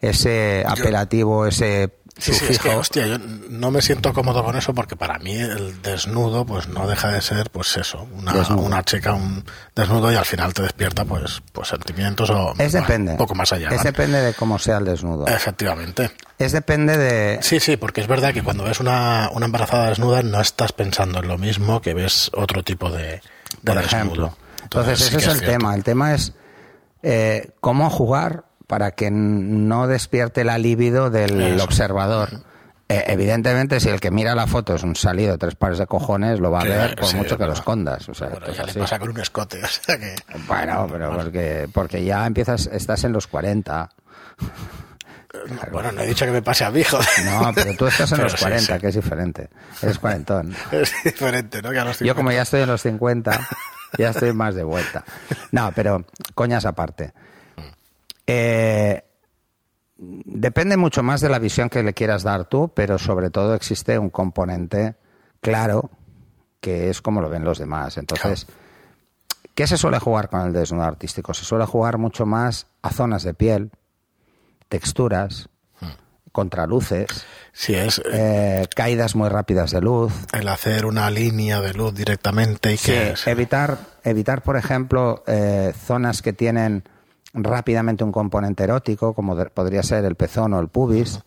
ese 0.00 0.64
apelativo, 0.64 1.44
ese 1.44 1.92
Sí, 2.18 2.34
sí, 2.34 2.46
es 2.50 2.58
que, 2.58 2.70
hostia, 2.70 3.06
yo 3.06 3.16
no 3.48 3.70
me 3.70 3.80
siento 3.80 4.12
cómodo 4.12 4.42
con 4.44 4.56
eso 4.56 4.74
porque 4.74 4.96
para 4.96 5.18
mí 5.20 5.36
el 5.36 5.80
desnudo 5.82 6.44
pues 6.44 6.68
no 6.68 6.88
deja 6.88 7.12
de 7.12 7.20
ser 7.20 7.48
pues 7.50 7.76
eso, 7.76 8.08
una, 8.12 8.32
una 8.56 8.82
chica, 8.82 9.14
un 9.14 9.44
desnudo 9.74 10.10
y 10.12 10.16
al 10.16 10.24
final 10.24 10.52
te 10.52 10.62
despierta 10.62 11.04
pues, 11.04 11.40
pues 11.52 11.68
sentimientos 11.68 12.28
o 12.30 12.54
es 12.58 12.72
depende. 12.72 13.12
un 13.12 13.18
poco 13.18 13.36
más 13.36 13.52
allá. 13.52 13.68
Es 13.68 13.84
depende 13.84 14.20
de 14.20 14.34
cómo 14.34 14.58
sea 14.58 14.78
el 14.78 14.84
desnudo. 14.84 15.26
Efectivamente. 15.28 16.10
Es 16.38 16.52
depende 16.52 16.98
de... 16.98 17.38
Sí, 17.40 17.60
sí, 17.60 17.76
porque 17.76 18.00
es 18.00 18.08
verdad 18.08 18.34
que 18.34 18.42
cuando 18.42 18.64
ves 18.64 18.80
una, 18.80 19.30
una 19.32 19.46
embarazada 19.46 19.88
desnuda 19.88 20.22
no 20.22 20.40
estás 20.40 20.72
pensando 20.72 21.20
en 21.20 21.28
lo 21.28 21.38
mismo 21.38 21.80
que 21.80 21.94
ves 21.94 22.30
otro 22.34 22.64
tipo 22.64 22.90
de, 22.90 23.22
de 23.62 23.72
Por 23.72 23.78
ejemplo. 23.78 24.36
Entonces, 24.62 25.00
ese 25.00 25.18
es, 25.18 25.26
el 25.26 25.40
tema. 25.40 25.74
El 25.74 25.84
tema 25.84 26.14
es 26.14 26.32
eh, 27.02 27.52
cómo 27.60 27.90
jugar 27.90 28.47
para 28.68 28.92
que 28.92 29.10
no 29.10 29.88
despierte 29.88 30.44
la 30.44 30.58
libido 30.58 31.10
del 31.10 31.60
observador. 31.60 32.28
Eh, 32.90 33.04
evidentemente, 33.08 33.80
si 33.80 33.88
el 33.88 33.98
que 34.00 34.10
mira 34.10 34.34
la 34.34 34.46
foto 34.46 34.74
es 34.74 34.82
un 34.82 34.94
salido 34.94 35.36
tres 35.36 35.56
pares 35.56 35.78
de 35.78 35.86
cojones, 35.86 36.38
lo 36.38 36.50
va 36.50 36.60
a 36.60 36.64
ver 36.64 36.96
por 36.96 37.14
mucho 37.16 37.36
que 37.36 37.44
lo 37.44 37.54
escondas. 37.54 38.08
O 38.08 38.14
sea, 38.14 38.30
ya 38.54 38.64
le 38.64 38.74
pasa 38.74 38.98
con 38.98 39.10
un 39.10 39.20
escote. 39.20 39.60
Bueno, 40.46 40.86
pero 40.90 41.12
porque, 41.14 41.68
porque 41.72 42.04
ya 42.04 42.26
empiezas, 42.26 42.66
estás 42.66 43.04
en 43.04 43.12
los 43.12 43.26
40. 43.26 43.90
Bueno, 45.72 45.92
no 45.92 46.00
he 46.02 46.06
dicho 46.06 46.24
que 46.24 46.32
me 46.32 46.42
pase 46.42 46.64
a 46.64 46.70
mi 46.70 46.80
hijo. 46.80 46.98
No, 47.24 47.52
pero 47.54 47.74
tú 47.74 47.86
estás 47.86 48.12
en 48.12 48.22
los 48.22 48.36
40, 48.36 48.78
que 48.78 48.88
es 48.88 48.94
diferente. 48.94 49.48
Eres 49.82 49.98
cuarentón. 49.98 50.54
Es 50.72 50.92
diferente, 51.04 51.62
¿no? 51.62 51.72
Yo 52.00 52.14
como 52.14 52.32
ya 52.32 52.42
estoy 52.42 52.62
en 52.62 52.68
los 52.68 52.82
50, 52.82 53.48
ya 53.98 54.10
estoy 54.10 54.32
más 54.32 54.54
de 54.54 54.64
vuelta. 54.64 55.04
No, 55.52 55.72
pero 55.74 56.04
coñas 56.34 56.64
aparte. 56.64 57.12
Eh, 58.30 59.02
depende 59.96 60.76
mucho 60.76 61.02
más 61.02 61.22
de 61.22 61.30
la 61.30 61.38
visión 61.38 61.70
que 61.70 61.82
le 61.82 61.94
quieras 61.94 62.22
dar 62.22 62.44
tú, 62.44 62.70
pero 62.74 62.98
sobre 62.98 63.30
todo 63.30 63.54
existe 63.54 63.98
un 63.98 64.10
componente 64.10 64.96
claro 65.40 65.90
que 66.60 66.90
es 66.90 67.00
como 67.00 67.22
lo 67.22 67.30
ven 67.30 67.42
los 67.42 67.58
demás. 67.58 67.96
Entonces, 67.96 68.46
¿qué 69.54 69.66
se 69.66 69.78
suele 69.78 69.98
jugar 69.98 70.28
con 70.28 70.42
el 70.42 70.52
desnudo 70.52 70.84
artístico? 70.84 71.32
Se 71.32 71.44
suele 71.44 71.64
jugar 71.64 71.96
mucho 71.96 72.26
más 72.26 72.66
a 72.82 72.90
zonas 72.90 73.22
de 73.22 73.32
piel, 73.32 73.70
texturas, 74.68 75.48
hmm. 75.80 75.86
contraluces, 76.32 77.24
es, 77.66 78.02
eh, 78.12 78.66
caídas 78.76 79.16
muy 79.16 79.30
rápidas 79.30 79.70
de 79.70 79.80
luz. 79.80 80.12
El 80.34 80.48
hacer 80.48 80.84
una 80.84 81.10
línea 81.10 81.62
de 81.62 81.72
luz 81.72 81.94
directamente 81.94 82.74
y 82.74 82.76
que... 82.76 83.14
Evitar, 83.24 83.78
evitar, 84.04 84.42
por 84.42 84.58
ejemplo, 84.58 85.24
eh, 85.26 85.72
zonas 85.86 86.20
que 86.20 86.34
tienen 86.34 86.84
rápidamente 87.34 88.04
un 88.04 88.12
componente 88.12 88.64
erótico, 88.64 89.14
como 89.14 89.36
podría 89.48 89.82
ser 89.82 90.04
el 90.04 90.14
pezón 90.14 90.54
o 90.54 90.60
el 90.60 90.68
pubis, 90.68 91.20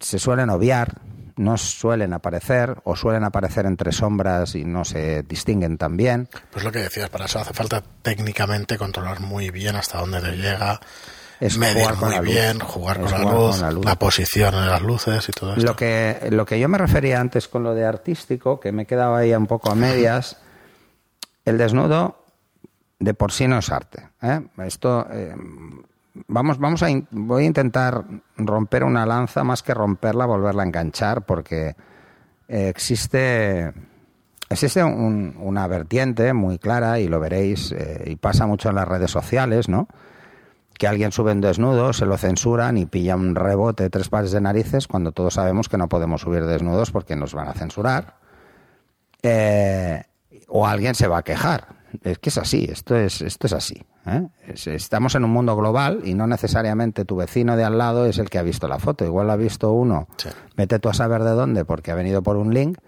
se 0.00 0.18
suelen 0.18 0.50
obviar, 0.50 1.00
no 1.36 1.56
suelen 1.58 2.12
aparecer 2.12 2.76
o 2.84 2.96
suelen 2.96 3.24
aparecer 3.24 3.66
entre 3.66 3.92
sombras 3.92 4.54
y 4.54 4.64
no 4.64 4.84
se 4.84 5.22
distinguen 5.22 5.78
tan 5.78 5.96
bien. 5.96 6.28
Pues 6.50 6.64
lo 6.64 6.72
que 6.72 6.78
decías, 6.78 7.10
para 7.10 7.26
eso 7.26 7.40
hace 7.40 7.52
falta 7.52 7.82
técnicamente 8.02 8.78
controlar 8.78 9.20
muy 9.20 9.50
bien 9.50 9.76
hasta 9.76 9.98
dónde 9.98 10.20
te 10.20 10.36
llega 10.36 10.80
es 11.40 11.58
Medir 11.58 11.82
jugar 11.82 11.96
con 11.96 12.08
muy 12.08 12.14
la 12.14 12.22
luz. 12.22 12.32
bien, 12.32 12.60
jugar, 12.60 13.00
con, 13.00 13.10
la 13.10 13.18
luz, 13.18 13.50
con 13.50 13.60
la 13.60 13.70
luz. 13.72 13.84
la 13.84 13.98
posición 13.98 14.54
de 14.54 14.66
las 14.66 14.82
luces 14.82 15.28
y 15.28 15.32
todo 15.32 15.54
esto. 15.54 15.66
Lo 15.66 15.76
que, 15.76 16.28
lo 16.30 16.46
que 16.46 16.60
yo 16.60 16.68
me 16.68 16.78
refería 16.78 17.20
antes 17.20 17.48
con 17.48 17.64
lo 17.64 17.74
de 17.74 17.84
artístico, 17.84 18.60
que 18.60 18.72
me 18.72 18.86
quedaba 18.86 19.18
ahí 19.18 19.34
un 19.34 19.46
poco 19.46 19.70
a 19.70 19.74
medias, 19.74 20.38
el 21.44 21.58
desnudo 21.58 22.23
de 23.04 23.14
por 23.14 23.30
sí 23.32 23.46
no 23.46 23.58
es 23.58 23.70
arte. 23.70 24.08
¿eh? 24.22 24.40
Esto, 24.58 25.06
eh, 25.10 25.34
vamos, 26.28 26.58
vamos 26.58 26.82
a, 26.82 26.88
voy 27.10 27.44
a 27.44 27.46
intentar 27.46 28.04
romper 28.36 28.84
una 28.84 29.04
lanza 29.06 29.44
más 29.44 29.62
que 29.62 29.74
romperla, 29.74 30.26
volverla 30.26 30.62
a 30.62 30.66
enganchar, 30.66 31.22
porque 31.22 31.76
eh, 32.48 32.68
existe, 32.68 33.72
existe 34.48 34.82
un- 34.82 35.34
una 35.38 35.66
vertiente 35.66 36.32
muy 36.32 36.58
clara 36.58 36.98
y 36.98 37.08
lo 37.08 37.20
veréis 37.20 37.72
eh, 37.72 38.04
y 38.06 38.16
pasa 38.16 38.46
mucho 38.46 38.68
en 38.70 38.76
las 38.76 38.88
redes 38.88 39.10
sociales, 39.10 39.68
¿no? 39.68 39.86
que 40.76 40.88
alguien 40.88 41.12
sube 41.12 41.30
un 41.30 41.40
desnudo, 41.40 41.92
se 41.92 42.04
lo 42.04 42.16
censuran 42.18 42.76
y 42.76 42.84
pilla 42.86 43.14
un 43.14 43.36
rebote 43.36 43.88
tres 43.90 44.08
pares 44.08 44.32
de 44.32 44.40
narices 44.40 44.88
cuando 44.88 45.12
todos 45.12 45.34
sabemos 45.34 45.68
que 45.68 45.78
no 45.78 45.88
podemos 45.88 46.22
subir 46.22 46.44
desnudos 46.46 46.90
porque 46.90 47.14
nos 47.14 47.32
van 47.32 47.46
a 47.46 47.52
censurar. 47.52 48.16
O 50.48 50.66
alguien 50.66 50.94
se 50.96 51.06
va 51.06 51.18
a 51.18 51.22
quejar. 51.22 51.73
Es 52.02 52.18
que 52.18 52.30
es 52.30 52.38
así, 52.38 52.66
esto 52.70 52.96
es, 52.96 53.20
esto 53.22 53.46
es 53.46 53.52
así. 53.52 53.82
¿eh? 54.06 54.26
Es- 54.48 54.66
estamos 54.66 55.14
en 55.14 55.24
un 55.24 55.30
mundo 55.30 55.54
global 55.56 56.00
y 56.04 56.14
no 56.14 56.26
necesariamente 56.26 57.04
tu 57.04 57.16
vecino 57.16 57.56
de 57.56 57.64
al 57.64 57.78
lado 57.78 58.06
es 58.06 58.18
el 58.18 58.28
que 58.30 58.38
ha 58.38 58.42
visto 58.42 58.66
la 58.68 58.78
foto. 58.78 59.04
Igual 59.04 59.26
la 59.28 59.34
ha 59.34 59.36
visto 59.36 59.70
uno, 59.72 60.08
Sí. 60.16 60.28
vete 60.56 60.78
tú 60.78 60.88
a 60.88 60.94
saber 60.94 61.22
de 61.22 61.30
dónde 61.30 61.64
porque 61.64 61.90
ha 61.90 61.94
venido 61.94 62.22
por 62.22 62.36
un 62.36 62.52
link 62.52 62.78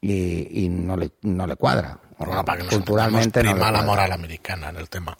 y, 0.00 0.64
y 0.64 0.68
no, 0.68 0.96
le, 0.96 1.10
no 1.22 1.46
le 1.46 1.56
cuadra. 1.56 1.98
Bueno, 2.18 2.44
para 2.44 2.62
que 2.62 2.68
Culturalmente 2.68 3.42
no 3.42 3.50
prima 3.52 3.70
la 3.70 3.82
moral 3.82 4.10
americana 4.12 4.70
en 4.70 4.76
el 4.76 4.88
tema. 4.88 5.16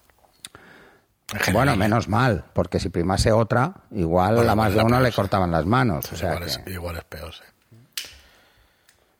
En. 1.47 1.53
Bueno, 1.53 1.77
menos 1.77 2.09
mal, 2.09 2.45
porque 2.53 2.79
si 2.81 2.89
primase 2.89 3.33
otra, 3.33 3.75
igual 3.91 4.37
Bueno, 4.37 4.53
a 4.53 4.55
más 4.55 4.71
de 4.71 4.77
la 4.79 4.85
uno 4.85 5.01
le 5.01 5.13
cortaban 5.13 5.51
las 5.51 5.67
manos. 5.67 6.11
o 6.13 6.17
sea 6.17 6.31
igual, 6.35 6.43
es, 6.49 6.61
igual 6.67 6.97
es 6.97 7.05
peor, 7.05 7.35
sí. 7.35 7.43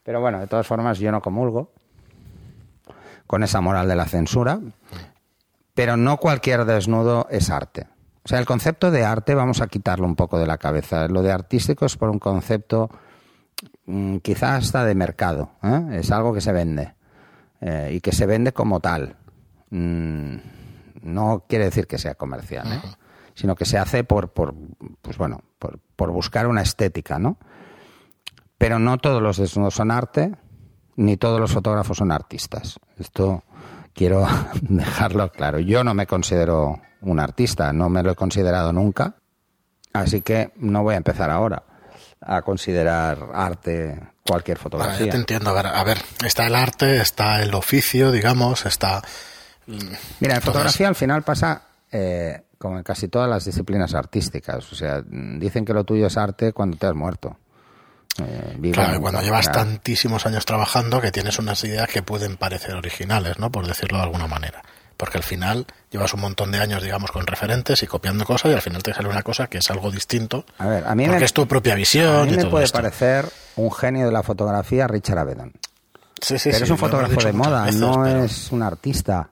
Pero 0.05 0.21
bueno, 0.21 0.39
de 0.39 0.47
todas 0.47 0.67
formas, 0.67 0.99
yo 0.99 1.11
no 1.11 1.21
comulgo 1.21 1.73
con 3.27 3.43
esa 3.43 3.61
moral 3.61 3.89
de 3.89 3.97
la 3.97 4.07
censura, 4.07 4.61
pero 5.75 5.97
no 5.97 6.17
cualquier 6.17 6.65
desnudo 6.65 7.27
es 7.31 7.51
arte. 7.51 7.87
O 8.25 8.29
sea, 8.29 8.39
el 8.41 8.47
concepto 8.47 8.91
de 8.91 9.05
arte 9.05 9.35
vamos 9.35 9.61
a 9.61 9.69
quitarlo 9.69 10.05
un 10.05 10.17
poco 10.17 10.39
de 10.39 10.47
la 10.47 10.59
cabeza. 10.59 11.07
Lo 11.07 11.23
de 11.23 11.31
artístico 11.31 11.87
es 11.87 11.97
por 11.97 12.11
un 12.11 12.19
concepto 12.19 12.91
mm, 13.85 14.17
quizás 14.17 14.65
hasta 14.65 14.85
de 14.85 14.97
mercado. 14.97 15.51
¿eh? 15.62 15.99
Es 16.01 16.11
algo 16.11 16.33
que 16.35 16.41
se 16.41 16.51
vende 16.51 16.95
eh, 17.61 17.93
y 17.93 18.01
que 18.01 18.11
se 18.11 18.27
vende 18.27 18.53
como 18.53 18.81
tal. 18.81 19.15
Mm, 19.71 20.37
no 21.03 21.45
quiere 21.49 21.67
decir 21.67 21.87
que 21.87 21.99
sea 21.99 22.17
comercial, 22.17 22.67
¿eh? 22.73 22.81
sino 23.35 23.55
que 23.55 23.65
se 23.65 23.79
hace 23.79 24.03
por, 24.03 24.33
por 24.33 24.55
pues 25.03 25.17
bueno, 25.19 25.43
por, 25.61 25.79
por 25.95 26.11
buscar 26.11 26.49
una 26.49 26.62
estética, 26.62 27.21
¿no? 27.21 27.39
Pero 28.59 28.79
no 28.79 28.99
todos 28.99 29.23
los 29.23 29.37
desnudos 29.37 29.75
son 29.75 29.93
arte, 29.93 30.33
ni 30.96 31.16
todos 31.16 31.40
los 31.40 31.52
fotógrafos 31.52 31.98
son 31.98 32.11
artistas. 32.11 32.78
Esto 32.98 33.44
quiero 33.94 34.26
dejarlo 34.61 35.30
claro. 35.30 35.59
Yo 35.59 35.85
no 35.85 35.94
me 35.94 36.06
considero 36.06 36.80
un 37.02 37.20
artista, 37.20 37.72
no 37.72 37.88
me 37.88 38.02
lo 38.02 38.12
he 38.12 38.14
considerado 38.14 38.72
nunca, 38.72 39.14
así 39.92 40.20
que 40.22 40.52
no 40.56 40.82
voy 40.82 40.94
a 40.94 40.98
empezar 40.98 41.30
ahora 41.30 41.62
a 42.20 42.42
considerar 42.42 43.18
arte 43.35 44.00
cualquier 44.26 44.59
Vale, 44.59 44.62
fotografía. 44.62 45.11
te 45.11 45.16
entiendo. 45.16 45.50
A 45.50 45.52
ver, 45.52 45.66
a 45.66 45.85
ver, 45.85 45.98
está 46.24 46.46
el 46.46 46.54
arte, 46.54 47.00
está 47.00 47.42
el 47.42 47.54
oficio, 47.54 48.11
digamos, 48.11 48.66
está... 48.66 49.02
Mira, 50.20 50.37
en 50.37 50.42
fotografía 50.42 50.88
al 50.88 50.94
final 50.94 51.22
pasa 51.22 51.62
eh, 51.90 52.42
como 52.59 52.78
en 52.78 52.82
casi 52.82 53.09
todas 53.09 53.28
las 53.28 53.44
disciplinas 53.44 53.94
artísticas. 53.94 54.72
O 54.72 54.74
sea, 54.74 55.02
mm, 55.06 55.38
dicen 55.38 55.64
que 55.64 55.72
lo 55.72 55.85
tuyo 55.85 56.06
es 56.06 56.16
arte 56.16 56.52
cuando 56.52 56.76
te 56.76 56.87
has 56.87 56.94
muerto. 56.94 57.37
Eh, 58.20 58.59
Claro, 58.72 58.88
nunca. 58.94 59.00
cuando 59.00 59.22
llevas 59.22 59.50
tantísimos 59.52 60.26
años 60.26 60.44
trabajando 60.46 61.00
que 61.00 61.11
tienes 61.12 61.38
unas 61.38 61.62
ideas 61.64 61.88
que 61.88 62.02
pueden 62.02 62.37
parecer 62.37 62.74
originales, 62.74 63.38
¿no? 63.38 63.50
Por 63.50 63.66
decirlo 63.66 63.98
de 63.98 64.05
alguna 64.05 64.26
manera. 64.26 64.62
Porque 64.96 65.18
al 65.18 65.24
final 65.24 65.66
llevas 65.90 66.14
un 66.14 66.20
montón 66.20 66.50
de 66.52 66.59
años, 66.59 66.83
digamos, 66.83 67.11
con 67.11 67.26
referentes 67.26 67.83
y 67.83 67.87
copiando 67.87 68.24
cosas 68.24 68.52
y 68.52 68.55
al 68.55 68.62
final 68.62 68.83
te 68.83 68.94
sale 68.94 69.09
una 69.11 69.22
cosa 69.22 69.46
que 69.46 69.59
es 69.59 69.70
algo 69.70 69.90
distinto. 69.90 70.46
A 70.59 70.66
ver, 70.66 70.85
a 70.87 70.94
mí 70.94 71.05
porque 71.05 71.18
me- 71.18 71.24
es 71.26 71.35
tu 71.35 71.46
propia 71.46 71.74
A 71.74 71.76
visión 71.76 72.26
mí 72.26 72.33
y 72.33 72.37
me 72.37 72.42
todo 72.42 72.50
puede 72.52 72.64
esto. 72.64 72.79
parecer 72.79 73.26
un 73.57 73.70
genio 73.70 74.07
de 74.07 74.12
la 74.12 74.22
fotografía 74.22 74.87
Richard 74.88 75.18
Avedon. 75.18 75.52
Sí, 76.22 76.38
sí, 76.38 76.48
pero 76.48 76.59
sí, 76.59 76.64
es 76.64 76.70
un 76.70 76.79
fotógrafo 76.79 77.20
de 77.22 77.33
moda, 77.35 77.64
veces, 77.64 77.79
no 77.81 78.02
pero- 78.05 78.24
es 78.24 78.50
un 78.52 78.62
artista. 78.62 79.29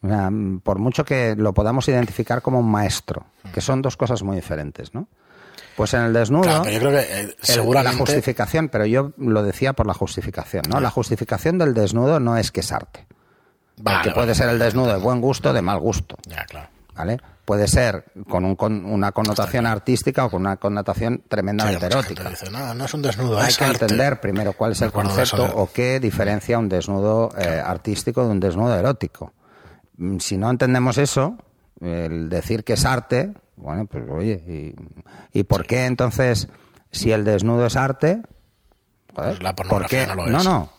O 0.00 0.06
sea, 0.06 0.30
mm, 0.30 0.60
por 0.60 0.78
mucho 0.78 1.04
que 1.04 1.34
lo 1.34 1.52
podamos 1.52 1.88
identificar 1.88 2.40
como 2.40 2.60
un 2.60 2.70
maestro, 2.70 3.26
que 3.52 3.60
son 3.60 3.82
dos 3.82 3.96
cosas 3.96 4.22
muy 4.22 4.36
diferentes, 4.36 4.94
¿no? 4.94 5.08
Pues 5.76 5.92
en 5.94 6.02
el 6.02 6.12
desnudo, 6.12 6.42
Claro, 6.42 6.62
pero 6.64 6.74
yo 6.74 6.80
creo 6.80 6.90
que 6.92 7.20
eh, 7.20 7.36
seguramente... 7.42 7.92
la 7.98 7.98
justificación, 8.06 8.68
pero 8.68 8.86
yo 8.86 9.12
lo 9.18 9.42
decía 9.42 9.72
por 9.72 9.86
la 9.86 9.94
justificación, 9.94 10.62
¿no? 10.68 10.80
La 10.80 10.90
justificación 10.90 11.58
del 11.58 11.74
desnudo 11.74 12.20
no 12.20 12.36
es 12.36 12.52
que 12.52 12.60
es 12.60 12.70
arte. 12.72 13.06
Vale, 13.80 14.02
que 14.02 14.10
vale. 14.10 14.14
puede 14.20 14.34
ser 14.36 14.48
el 14.50 14.58
desnudo 14.58 14.92
de 14.92 14.98
buen 14.98 15.20
gusto, 15.20 15.52
de 15.52 15.62
mal 15.62 15.80
gusto. 15.80 16.16
Ya, 16.28 16.44
claro. 16.44 16.68
¿Vale? 16.94 17.18
Puede 17.44 17.66
ser 17.66 18.04
con, 18.28 18.44
un- 18.44 18.54
con 18.54 18.84
una 18.86 19.10
connotación 19.10 19.66
artística 19.66 20.24
o 20.26 20.30
con 20.30 20.42
una 20.42 20.56
connotación 20.58 21.24
tremendamente 21.28 21.84
erótica. 21.86 22.30
dice, 22.30 22.48
no, 22.52 22.72
no 22.72 22.84
es 22.84 22.94
un 22.94 23.02
desnudo, 23.02 23.38
Hay 23.40 23.48
es 23.48 23.58
que 23.58 23.64
arte". 23.64 23.84
entender 23.84 24.20
primero 24.20 24.52
cuál 24.52 24.72
es 24.72 24.80
Me 24.80 24.86
el 24.86 24.92
concepto 24.92 25.44
o 25.56 25.70
qué 25.72 25.98
diferencia 25.98 26.56
un 26.58 26.68
desnudo 26.68 27.30
eh, 27.36 27.60
artístico 27.64 28.22
de 28.24 28.28
un 28.30 28.38
desnudo 28.40 28.74
erótico. 28.78 29.32
Mm, 29.96 30.18
Si 30.18 30.38
no 30.38 30.48
entendemos 30.50 30.96
eso, 30.96 31.36
el 31.80 32.28
decir 32.28 32.62
que 32.62 32.74
es 32.74 32.84
arte, 32.84 33.34
bueno, 33.56 33.86
pues 33.86 34.04
oye, 34.10 34.42
¿y, 35.32 35.38
y 35.38 35.44
por 35.44 35.66
qué 35.66 35.86
entonces, 35.86 36.48
si 36.90 37.12
el 37.12 37.24
desnudo 37.24 37.66
es 37.66 37.76
arte, 37.76 38.22
Pues 39.14 39.42
la 39.42 39.54
¿por 39.54 39.66
pornografía 39.68 40.06
qué? 40.06 40.06
no 40.08 40.14
lo 40.14 40.26
no, 40.26 40.38
es. 40.38 40.44
no, 40.44 40.70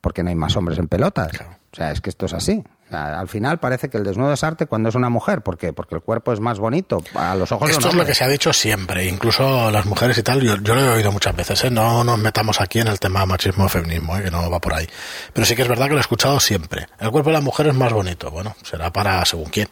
porque 0.00 0.22
no 0.22 0.28
hay 0.30 0.36
más 0.36 0.56
hombres 0.56 0.78
en 0.78 0.88
pelotas. 0.88 1.28
Claro. 1.32 1.56
O 1.72 1.76
sea, 1.76 1.92
es 1.92 2.00
que 2.00 2.10
esto 2.10 2.26
es 2.26 2.32
así. 2.32 2.64
Al 2.90 3.28
final 3.28 3.60
parece 3.60 3.88
que 3.88 3.96
el 3.96 4.02
desnudo 4.02 4.32
es 4.32 4.42
arte 4.42 4.66
cuando 4.66 4.88
es 4.88 4.96
una 4.96 5.08
mujer. 5.08 5.42
¿Por 5.42 5.56
qué? 5.56 5.72
Porque 5.72 5.94
el 5.94 6.00
cuerpo 6.00 6.32
es 6.32 6.40
más 6.40 6.58
bonito 6.58 7.00
a 7.14 7.36
los 7.36 7.52
ojos 7.52 7.68
de 7.68 7.72
Esto 7.74 7.86
un 7.86 7.90
es 7.92 7.98
lo 8.00 8.04
que 8.04 8.14
se 8.16 8.24
ha 8.24 8.28
dicho 8.28 8.52
siempre, 8.52 9.06
incluso 9.06 9.70
las 9.70 9.86
mujeres 9.86 10.18
y 10.18 10.24
tal, 10.24 10.40
yo, 10.40 10.56
yo 10.56 10.74
lo 10.74 10.80
he 10.80 10.88
oído 10.88 11.12
muchas 11.12 11.36
veces, 11.36 11.62
¿eh? 11.62 11.70
no 11.70 12.02
nos 12.02 12.18
metamos 12.18 12.60
aquí 12.60 12.80
en 12.80 12.88
el 12.88 12.98
tema 12.98 13.24
machismo 13.26 13.66
o 13.66 13.68
feminismo, 13.68 14.16
¿eh? 14.18 14.24
que 14.24 14.30
no 14.32 14.50
va 14.50 14.58
por 14.58 14.74
ahí. 14.74 14.88
Pero 15.32 15.46
sí 15.46 15.54
que 15.54 15.62
es 15.62 15.68
verdad 15.68 15.84
que 15.86 15.92
lo 15.92 15.98
he 15.98 16.00
escuchado 16.00 16.40
siempre. 16.40 16.88
El 16.98 17.12
cuerpo 17.12 17.30
de 17.30 17.34
la 17.34 17.40
mujer 17.40 17.68
es 17.68 17.74
más 17.74 17.92
bonito, 17.92 18.32
bueno, 18.32 18.56
será 18.64 18.92
para 18.92 19.24
según 19.24 19.50
quién. 19.50 19.68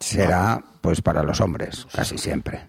Será 0.00 0.62
pues 0.80 1.00
para 1.02 1.22
los 1.22 1.40
hombres 1.40 1.86
casi 1.92 2.16
siempre 2.18 2.68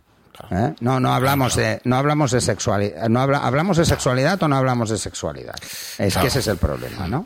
¿Eh? 0.52 0.74
no 0.82 1.00
no 1.00 1.14
hablamos 1.14 1.56
de 1.56 1.82
no 1.86 1.96
hablamos 1.98 2.32
de 2.32 2.42
sexualidad 2.42 3.08
no 3.10 3.22
habla, 3.22 3.40
hablamos 3.40 3.78
de 3.78 3.86
sexualidad 3.86 4.42
o 4.44 4.48
no 4.48 4.58
hablamos 4.58 4.90
de 4.90 4.98
sexualidad 4.98 5.56
es 5.98 6.14
Claro. 6.14 6.22
que 6.22 6.28
ese 6.28 6.40
es 6.40 6.48
el 6.48 6.58
problema 6.58 7.08
no 7.08 7.26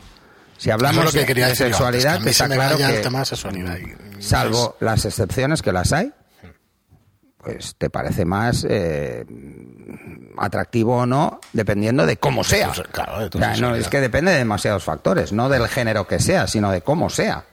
si 0.58 0.70
hablamos 0.70 1.04
lo 1.06 1.10
que 1.12 1.24
de- 1.26 1.34
de 1.46 1.54
sexualidad 1.56 2.22
que 2.22 2.30
está 2.30 2.48
claro 2.48 2.76
que 2.76 3.96
salvo 4.20 4.76
las 4.80 5.04
excepciones 5.04 5.60
que 5.62 5.72
las 5.72 5.92
hay 5.92 6.12
pues 7.38 7.74
te 7.76 7.90
parece 7.90 8.24
más 8.24 8.66
eh, 8.68 9.24
atractivo 10.38 10.98
o 10.98 11.06
no 11.06 11.40
dependiendo 11.52 12.04
de 12.06 12.16
cómo 12.16 12.42
sea. 12.44 12.72
claro, 12.90 13.20
de 13.20 13.26
O 13.26 13.38
sea, 13.40 13.56
no, 13.56 13.74
es 13.76 13.88
que 13.88 14.00
depende 14.00 14.32
de 14.32 14.38
demasiados 14.38 14.82
factores 14.82 15.32
no 15.32 15.48
del 15.48 15.68
género 15.68 16.06
que 16.06 16.18
sea 16.18 16.46
sino 16.46 16.70
de 16.70 16.82
cómo 16.82 17.08
sea 17.08 17.44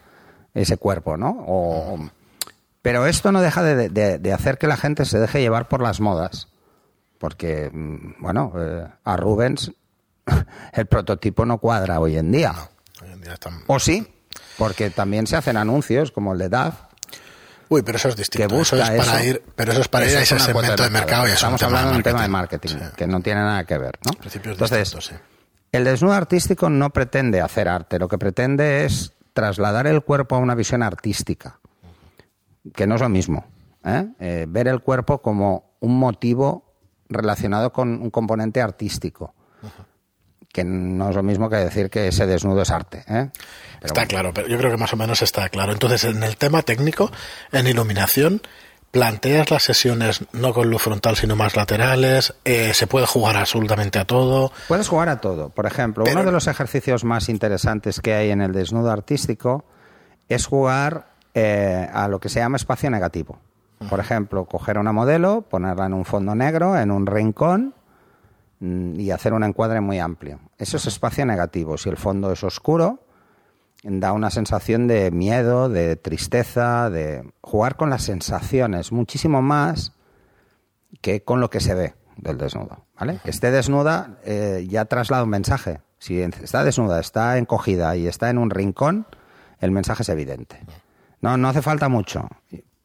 ese 0.52 0.76
cuerpo 0.76 1.16
no 1.16 1.30
o 1.46 2.10
pero 2.84 3.06
esto 3.06 3.32
no 3.32 3.40
deja 3.40 3.62
de, 3.62 3.88
de- 3.88 4.18
de 4.18 4.32
hacer 4.34 4.58
que 4.58 4.66
la 4.66 4.76
gente 4.76 5.06
se 5.06 5.18
deje 5.18 5.40
llevar 5.40 5.68
por 5.68 5.80
las 5.80 6.00
modas. 6.00 6.48
Porque, 7.18 7.70
mm, 7.72 8.20
bueno, 8.20 8.52
eh, 8.58 8.86
a 9.02 9.16
Rubens 9.16 9.72
el 10.74 10.86
prototipo 10.86 11.46
no 11.46 11.56
cuadra 11.56 11.98
hoy 11.98 12.18
en 12.18 12.30
día. 12.30 12.52
Hoy 13.02 13.10
en 13.12 13.20
día 13.22 13.32
están- 13.32 13.62
O 13.68 13.78
sí, 13.78 14.06
porque 14.58 14.90
también 14.90 15.26
se 15.26 15.34
hacen 15.36 15.56
anuncios 15.56 16.12
como 16.12 16.34
el 16.34 16.38
de 16.40 16.50
DAF. 16.50 16.74
Uy, 17.70 17.80
pero 17.80 17.96
eso 17.96 18.10
es 18.10 18.16
distinto. 18.16 18.60
eso 18.60 18.76
es 18.76 18.82
para 18.90 19.22
eso. 19.22 19.24
ir, 19.24 19.42
pero 19.56 19.72
eso 19.72 19.80
es 19.80 19.88
para 19.88 20.04
ir 20.06 20.16
a 20.18 20.20
es 20.20 20.30
ese 20.30 20.38
segmento 20.44 20.82
de 20.82 20.90
mercado 20.90 21.24
y 21.26 21.28
es 21.30 21.36
Estamos 21.36 21.62
un 21.62 21.66
hablando 21.66 21.90
de 21.92 21.96
un 21.96 22.02
tema 22.02 22.20
de 22.22 22.28
marketing. 22.28 22.68
Sí. 22.68 22.78
que 22.96 23.06
no 23.06 23.22
tiene 23.22 23.40
nada 23.40 23.64
que 23.64 23.78
ver, 23.78 23.98
¿no? 24.04 24.12
Principios 24.18 24.52
Entonces, 24.60 24.94
sí. 25.00 25.14
el 25.72 25.84
desnudo 25.84 26.12
artístico 26.12 26.68
no 26.68 26.90
pretende 26.90 27.40
hacer 27.40 27.68
arte, 27.68 27.98
lo 27.98 28.08
que 28.08 28.18
pretende 28.18 28.84
es 28.84 29.14
trasladar 29.32 29.86
el 29.86 30.02
cuerpo 30.02 30.36
a 30.36 30.38
una 30.40 30.54
visión 30.54 30.82
artística, 30.82 31.58
que 32.72 32.86
no 32.86 32.94
es 32.94 33.00
lo 33.00 33.08
mismo. 33.08 33.44
¿eh? 33.84 34.06
Eh, 34.20 34.46
ver 34.48 34.68
el 34.68 34.80
cuerpo 34.80 35.20
como 35.20 35.74
un 35.80 35.98
motivo 35.98 36.72
relacionado 37.08 37.72
con 37.72 38.00
un 38.00 38.10
componente 38.10 38.62
artístico, 38.62 39.34
que 40.52 40.64
no 40.64 41.10
es 41.10 41.16
lo 41.16 41.22
mismo 41.22 41.50
que 41.50 41.56
decir 41.56 41.90
que 41.90 42.08
ese 42.08 42.26
desnudo 42.26 42.62
es 42.62 42.70
arte. 42.70 43.04
¿eh? 43.08 43.30
Está 43.82 43.94
bueno. 44.00 44.08
claro, 44.08 44.32
pero 44.34 44.48
yo 44.48 44.56
creo 44.56 44.70
que 44.70 44.76
más 44.76 44.92
o 44.92 44.96
menos 44.96 45.20
está 45.20 45.48
claro. 45.48 45.72
Entonces, 45.72 46.04
en 46.04 46.22
el 46.22 46.36
tema 46.36 46.62
técnico, 46.62 47.10
en 47.52 47.66
iluminación, 47.66 48.40
planteas 48.90 49.50
las 49.50 49.64
sesiones 49.64 50.24
no 50.32 50.54
con 50.54 50.70
luz 50.70 50.80
frontal, 50.82 51.16
sino 51.16 51.34
más 51.36 51.56
laterales, 51.56 52.34
eh, 52.44 52.72
se 52.72 52.86
puede 52.86 53.06
jugar 53.06 53.36
absolutamente 53.36 53.98
a 53.98 54.04
todo. 54.06 54.52
Puedes 54.68 54.88
jugar 54.88 55.08
a 55.08 55.20
todo. 55.20 55.50
Por 55.50 55.66
ejemplo, 55.66 56.04
Pero- 56.04 56.16
uno 56.16 56.24
de 56.24 56.32
los 56.32 56.46
ejercicios 56.46 57.04
más 57.04 57.28
interesantes 57.28 58.00
que 58.00 58.14
hay 58.14 58.30
en 58.30 58.40
el 58.40 58.52
desnudo 58.52 58.90
artístico 58.90 59.64
es 60.28 60.46
jugar 60.46 61.13
eh, 61.34 61.88
a 61.92 62.08
lo 62.08 62.20
que 62.20 62.28
se 62.28 62.40
llama 62.40 62.56
espacio 62.56 62.90
negativo. 62.90 63.38
Por 63.90 64.00
ejemplo, 64.00 64.46
coger 64.46 64.78
una 64.78 64.92
modelo, 64.92 65.42
ponerla 65.42 65.86
en 65.86 65.94
un 65.94 66.04
fondo 66.04 66.34
negro, 66.34 66.78
en 66.78 66.90
un 66.90 67.06
rincón 67.06 67.74
mm, 68.60 68.98
y 68.98 69.10
hacer 69.10 69.32
un 69.32 69.44
encuadre 69.44 69.80
muy 69.80 69.98
amplio. 69.98 70.38
Eso 70.58 70.76
es 70.76 70.86
espacio 70.86 71.26
negativo. 71.26 71.76
Si 71.76 71.88
el 71.90 71.96
fondo 71.96 72.32
es 72.32 72.42
oscuro, 72.44 73.00
da 73.82 74.12
una 74.12 74.30
sensación 74.30 74.86
de 74.86 75.10
miedo, 75.10 75.68
de 75.68 75.96
tristeza, 75.96 76.88
de 76.88 77.30
jugar 77.42 77.76
con 77.76 77.90
las 77.90 78.02
sensaciones, 78.02 78.92
muchísimo 78.92 79.42
más 79.42 79.92
que 81.02 81.22
con 81.22 81.40
lo 81.40 81.50
que 81.50 81.60
se 81.60 81.74
ve 81.74 81.94
del 82.16 82.38
desnudo. 82.38 82.86
¿vale? 82.98 83.20
Que 83.22 83.30
esté 83.30 83.50
desnuda 83.50 84.18
eh, 84.24 84.66
ya 84.68 84.86
traslada 84.86 85.24
un 85.24 85.30
mensaje. 85.30 85.80
Si 85.98 86.20
está 86.20 86.64
desnuda, 86.64 87.00
está 87.00 87.38
encogida 87.38 87.96
y 87.96 88.06
está 88.06 88.30
en 88.30 88.38
un 88.38 88.50
rincón, 88.50 89.06
el 89.60 89.70
mensaje 89.70 90.02
es 90.02 90.08
evidente. 90.08 90.60
No, 91.24 91.38
no 91.38 91.48
hace 91.48 91.62
falta 91.62 91.88
mucho, 91.88 92.28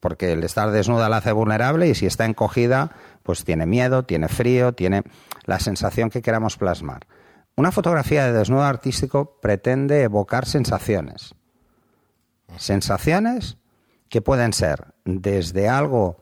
porque 0.00 0.32
el 0.32 0.42
estar 0.44 0.70
desnuda 0.70 1.10
la 1.10 1.18
hace 1.18 1.30
vulnerable 1.30 1.88
y 1.88 1.94
si 1.94 2.06
está 2.06 2.24
encogida, 2.24 2.90
pues 3.22 3.44
tiene 3.44 3.66
miedo, 3.66 4.04
tiene 4.04 4.28
frío, 4.28 4.72
tiene 4.72 5.02
la 5.44 5.60
sensación 5.60 6.08
que 6.08 6.22
queramos 6.22 6.56
plasmar. 6.56 7.06
Una 7.54 7.70
fotografía 7.70 8.24
de 8.24 8.32
desnudo 8.32 8.62
artístico 8.62 9.38
pretende 9.42 10.04
evocar 10.04 10.46
sensaciones. 10.46 11.34
Sensaciones 12.56 13.58
que 14.08 14.22
pueden 14.22 14.54
ser 14.54 14.86
desde 15.04 15.68
algo 15.68 16.16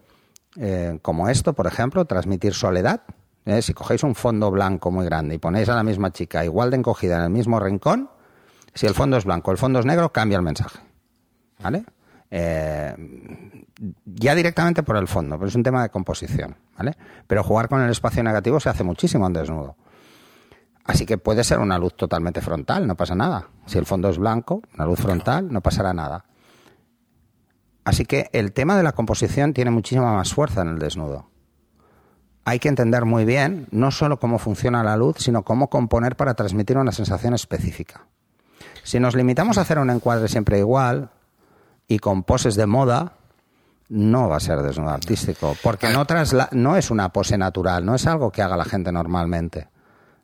eh, 0.56 0.98
como 1.02 1.28
esto, 1.28 1.52
por 1.52 1.68
ejemplo, 1.68 2.04
transmitir 2.04 2.52
soledad. 2.52 3.02
¿eh? 3.44 3.62
Si 3.62 3.74
cogéis 3.74 4.02
un 4.02 4.16
fondo 4.16 4.50
blanco 4.50 4.90
muy 4.90 5.04
grande 5.04 5.36
y 5.36 5.38
ponéis 5.38 5.68
a 5.68 5.76
la 5.76 5.84
misma 5.84 6.10
chica 6.10 6.44
igual 6.44 6.72
de 6.72 6.78
encogida 6.78 7.18
en 7.18 7.22
el 7.22 7.30
mismo 7.30 7.60
rincón, 7.60 8.10
si 8.74 8.86
el 8.86 8.94
fondo 8.94 9.18
es 9.18 9.24
blanco, 9.24 9.52
el 9.52 9.58
fondo 9.58 9.78
es 9.78 9.86
negro, 9.86 10.12
cambia 10.12 10.34
el 10.34 10.42
mensaje. 10.42 10.80
¿Vale? 11.62 11.84
Eh, 12.30 12.94
ya 14.04 14.34
directamente 14.34 14.82
por 14.82 14.96
el 14.96 15.08
fondo, 15.08 15.36
pero 15.36 15.48
es 15.48 15.54
un 15.54 15.62
tema 15.62 15.82
de 15.82 15.88
composición, 15.88 16.56
¿vale? 16.76 16.96
Pero 17.26 17.42
jugar 17.42 17.68
con 17.68 17.80
el 17.80 17.90
espacio 17.90 18.22
negativo 18.22 18.60
se 18.60 18.68
hace 18.68 18.84
muchísimo 18.84 19.26
en 19.26 19.32
desnudo. 19.32 19.76
Así 20.84 21.04
que 21.04 21.18
puede 21.18 21.44
ser 21.44 21.58
una 21.58 21.78
luz 21.78 21.94
totalmente 21.96 22.40
frontal, 22.40 22.86
no 22.86 22.96
pasa 22.96 23.14
nada. 23.14 23.48
Si 23.66 23.78
el 23.78 23.86
fondo 23.86 24.08
es 24.08 24.18
blanco, 24.18 24.62
una 24.74 24.86
luz 24.86 24.98
frontal, 25.00 25.52
no 25.52 25.60
pasará 25.60 25.92
nada. 25.92 26.24
Así 27.84 28.04
que 28.04 28.30
el 28.32 28.52
tema 28.52 28.76
de 28.76 28.82
la 28.82 28.92
composición 28.92 29.54
tiene 29.54 29.70
muchísima 29.70 30.12
más 30.12 30.32
fuerza 30.34 30.62
en 30.62 30.68
el 30.68 30.78
desnudo. 30.78 31.30
Hay 32.44 32.58
que 32.58 32.68
entender 32.68 33.04
muy 33.04 33.26
bien 33.26 33.66
no 33.70 33.90
solo 33.90 34.18
cómo 34.18 34.38
funciona 34.38 34.82
la 34.82 34.96
luz, 34.96 35.16
sino 35.18 35.42
cómo 35.42 35.68
componer 35.68 36.16
para 36.16 36.34
transmitir 36.34 36.78
una 36.78 36.92
sensación 36.92 37.34
específica. 37.34 38.06
Si 38.82 38.98
nos 38.98 39.14
limitamos 39.14 39.58
a 39.58 39.62
hacer 39.62 39.78
un 39.78 39.90
encuadre 39.90 40.28
siempre 40.28 40.58
igual, 40.58 41.10
y 41.88 41.98
con 41.98 42.22
poses 42.22 42.54
de 42.54 42.66
moda, 42.66 43.14
no 43.88 44.28
va 44.28 44.36
a 44.36 44.40
ser 44.40 44.60
desnudo 44.62 44.90
artístico, 44.90 45.56
porque 45.62 45.88
no, 45.88 46.06
no 46.52 46.76
es 46.76 46.90
una 46.90 47.08
pose 47.08 47.38
natural, 47.38 47.84
no 47.84 47.94
es 47.94 48.06
algo 48.06 48.30
que 48.30 48.42
haga 48.42 48.56
la 48.56 48.66
gente 48.66 48.92
normalmente. 48.92 49.68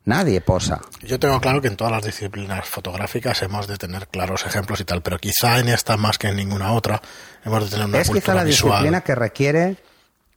Nadie 0.05 0.39
posa. 0.39 0.81
Yo 1.01 1.19
tengo 1.19 1.41
claro 1.41 1.59
que 1.61 1.67
en 1.67 1.75
todas 1.75 1.91
las 1.91 2.03
disciplinas 2.03 2.69
fotográficas 2.69 3.41
hemos 3.41 3.65
de 3.65 3.77
tener 3.77 4.07
claros 4.07 4.45
ejemplos 4.45 4.79
y 4.79 4.85
tal, 4.85 5.01
pero 5.01 5.17
quizá 5.17 5.59
en 5.59 5.67
esta 5.67 5.97
más 5.97 6.19
que 6.19 6.27
en 6.27 6.35
ninguna 6.35 6.73
otra 6.73 7.01
hemos 7.43 7.63
de 7.63 7.69
tener 7.71 7.87
una 7.87 7.97
es 7.99 8.11
quizá 8.11 8.35
la 8.35 8.43
disciplina 8.43 9.01
que 9.01 9.15
requiere 9.15 9.77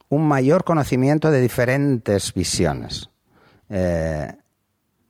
un 0.09 0.27
mayor 0.27 0.65
conocimiento 0.65 1.31
de 1.31 1.43
diferentes 1.43 2.33
visiones. 2.33 3.11
Eh, 3.69 4.33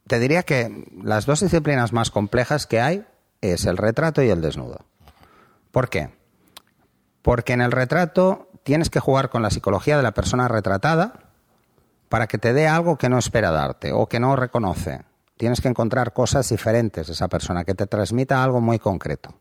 te 0.08 0.18
diría 0.18 0.42
que 0.42 0.86
las 1.04 1.24
dos 1.24 1.40
disciplinas 1.40 1.92
más 1.92 2.10
complejas 2.10 2.66
que 2.66 2.80
hay 2.80 3.04
es 3.40 3.64
el 3.64 3.76
retrato 3.76 4.22
y 4.22 4.30
el 4.30 4.40
desnudo. 4.40 4.84
¿Por 5.70 5.88
qué? 5.88 6.10
Porque 7.22 7.52
en 7.52 7.60
el 7.60 7.72
retrato 7.72 8.50
tienes 8.62 8.90
que 8.90 9.00
jugar 9.00 9.30
con 9.30 9.42
la 9.42 9.50
psicología 9.50 9.96
de 9.96 10.02
la 10.02 10.12
persona 10.12 10.48
retratada 10.48 11.30
para 12.08 12.26
que 12.26 12.38
te 12.38 12.52
dé 12.52 12.66
algo 12.66 12.96
que 12.96 13.08
no 13.08 13.18
espera 13.18 13.50
darte 13.50 13.92
o 13.92 14.06
que 14.06 14.20
no 14.20 14.36
reconoce. 14.36 15.02
Tienes 15.36 15.60
que 15.60 15.68
encontrar 15.68 16.12
cosas 16.12 16.48
diferentes 16.48 17.06
de 17.06 17.12
esa 17.12 17.28
persona, 17.28 17.64
que 17.64 17.74
te 17.74 17.86
transmita 17.86 18.42
algo 18.42 18.60
muy 18.60 18.78
concreto. 18.78 19.38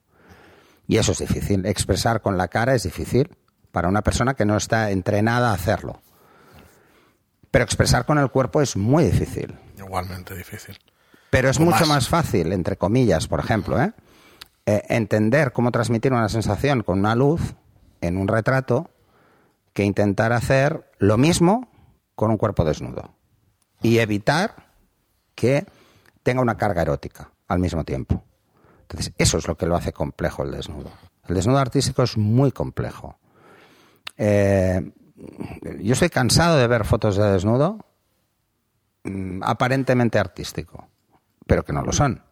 Y 0.87 0.97
eso 0.97 1.11
es 1.11 1.19
difícil. 1.19 1.65
Expresar 1.65 2.21
con 2.21 2.37
la 2.37 2.47
cara 2.47 2.75
es 2.75 2.83
difícil 2.83 3.35
para 3.71 3.89
una 3.89 4.01
persona 4.01 4.33
que 4.33 4.45
no 4.45 4.57
está 4.57 4.91
entrenada 4.91 5.51
a 5.51 5.53
hacerlo. 5.53 6.01
Pero 7.51 7.65
expresar 7.65 8.05
con 8.05 8.17
el 8.17 8.29
cuerpo 8.29 8.61
es 8.61 8.75
muy 8.77 9.05
difícil. 9.05 9.57
Igualmente 9.77 10.35
difícil. 10.35 10.77
Pero 11.29 11.49
es 11.49 11.59
mucho 11.59 11.85
más 11.85 12.07
fácil, 12.07 12.53
entre 12.53 12.77
comillas, 12.77 13.27
por 13.27 13.39
ejemplo, 13.39 13.81
¿eh? 13.81 13.91
Eh, 14.69 14.83
entender 14.89 15.53
cómo 15.53 15.71
transmitir 15.71 16.11
una 16.11 16.27
sensación 16.27 16.83
con 16.83 16.99
una 16.99 17.15
luz 17.15 17.55
en 18.01 18.17
un 18.17 18.27
retrato 18.27 18.89
que 19.71 19.85
intentar 19.85 20.33
hacer 20.33 20.91
lo 20.97 21.17
mismo 21.17 21.69
con 22.15 22.31
un 22.31 22.37
cuerpo 22.37 22.65
desnudo 22.65 23.15
y 23.81 23.99
evitar 23.99 24.73
que 25.35 25.65
tenga 26.21 26.41
una 26.41 26.57
carga 26.57 26.81
erótica 26.81 27.31
al 27.47 27.59
mismo 27.59 27.85
tiempo. 27.85 28.25
Entonces, 28.81 29.13
eso 29.17 29.37
es 29.37 29.47
lo 29.47 29.55
que 29.55 29.67
lo 29.67 29.77
hace 29.77 29.93
complejo 29.93 30.43
el 30.43 30.51
desnudo. 30.51 30.91
El 31.29 31.35
desnudo 31.35 31.59
artístico 31.59 32.03
es 32.03 32.17
muy 32.17 32.51
complejo. 32.51 33.17
Eh, 34.17 34.91
yo 35.79 35.93
estoy 35.93 36.09
cansado 36.09 36.57
de 36.57 36.67
ver 36.67 36.83
fotos 36.83 37.15
de 37.15 37.31
desnudo 37.31 37.85
mm, 39.05 39.43
aparentemente 39.43 40.19
artístico, 40.19 40.89
pero 41.45 41.63
que 41.63 41.71
no 41.71 41.83
lo 41.83 41.93
son. 41.93 42.26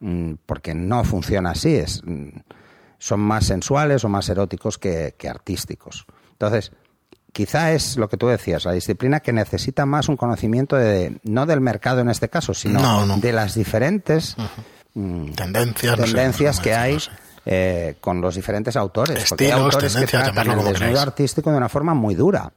Mm, 0.00 0.34
porque 0.46 0.74
no 0.74 1.02
funciona 1.02 1.50
así, 1.50 1.74
es, 1.74 2.02
mm, 2.04 2.28
son 2.98 3.20
más 3.20 3.46
sensuales 3.46 4.04
o 4.04 4.08
más 4.08 4.28
eróticos 4.28 4.78
que, 4.78 5.14
artísticos. 5.28 6.06
Entonces, 6.32 6.70
quizá 7.32 7.72
es 7.72 7.96
lo 7.96 8.08
que 8.08 8.16
tú 8.16 8.28
decías, 8.28 8.64
la 8.64 8.72
disciplina 8.72 9.20
que 9.20 9.32
necesita 9.32 9.86
más 9.86 10.08
un 10.08 10.16
conocimiento 10.16 10.76
de, 10.76 11.18
no 11.24 11.46
del 11.46 11.60
mercado 11.60 12.00
en 12.00 12.10
este 12.10 12.28
caso, 12.28 12.54
sino 12.54 13.16
de 13.16 13.32
las 13.32 13.54
diferentes 13.54 14.36
mm, 14.94 15.32
tendencias, 15.32 15.96
tendencias 15.96 16.60
que 16.60 16.74
hay 16.74 16.98
eh, 17.44 17.96
con 18.00 18.20
los 18.20 18.36
diferentes 18.36 18.76
autores. 18.76 19.26
porque 19.28 19.46
hay 19.46 19.60
autores 19.60 19.96
que 19.96 20.06
tratan 20.06 20.50
el 20.50 20.64
desnudo 20.64 21.00
artístico 21.00 21.50
de 21.50 21.56
una 21.56 21.68
forma 21.68 21.94
muy 21.94 22.14
dura. 22.14 22.52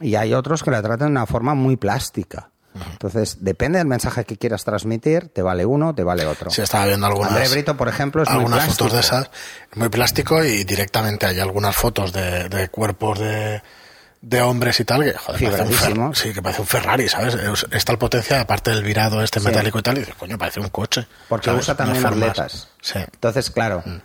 Y 0.00 0.14
hay 0.14 0.32
otros 0.32 0.62
que 0.62 0.70
la 0.70 0.82
tratan 0.82 1.08
de 1.08 1.12
una 1.12 1.26
forma 1.26 1.54
muy 1.54 1.76
plástica. 1.76 2.50
Entonces, 2.74 3.38
depende 3.40 3.78
del 3.78 3.88
mensaje 3.88 4.24
que 4.24 4.36
quieras 4.36 4.64
transmitir, 4.64 5.28
te 5.28 5.42
vale 5.42 5.66
uno, 5.66 5.94
te 5.94 6.04
vale 6.04 6.24
otro. 6.26 6.50
Sí, 6.50 6.62
estaba 6.62 6.86
viendo 6.86 7.06
algunas. 7.06 7.32
André 7.32 7.48
Brito, 7.48 7.76
por 7.76 7.88
ejemplo, 7.88 8.22
es 8.22 8.28
algunas 8.28 8.64
muy 8.64 8.70
fotos 8.70 8.92
de 8.92 9.00
esas, 9.00 9.30
muy 9.74 9.88
plástico 9.88 10.44
y 10.44 10.64
directamente 10.64 11.26
hay 11.26 11.40
algunas 11.40 11.74
fotos 11.74 12.12
de, 12.12 12.68
cuerpos 12.70 13.18
de, 13.18 13.62
de 14.20 14.42
hombres 14.42 14.78
y 14.80 14.84
tal 14.84 15.02
que 15.02 15.14
joder, 15.14 15.50
parece 15.50 15.92
un 15.92 16.14
sí, 16.14 16.32
que 16.32 16.42
parece 16.42 16.60
un 16.60 16.66
Ferrari, 16.68 17.08
¿sabes? 17.08 17.36
Está 17.72 17.92
el 17.92 17.98
potencia, 17.98 18.40
aparte 18.40 18.70
del 18.70 18.84
virado 18.84 19.22
este 19.22 19.40
metálico 19.40 19.80
y 19.80 19.82
tal, 19.82 19.96
y 19.96 20.00
dices, 20.00 20.14
coño, 20.14 20.38
parece 20.38 20.60
un 20.60 20.68
coche. 20.68 21.06
Porque 21.28 21.50
usa 21.50 21.74
también 21.74 22.06
atletas. 22.06 22.68
Sí. 22.80 22.98
Entonces, 22.98 23.50
claro, 23.50 23.82
mm. 23.84 23.96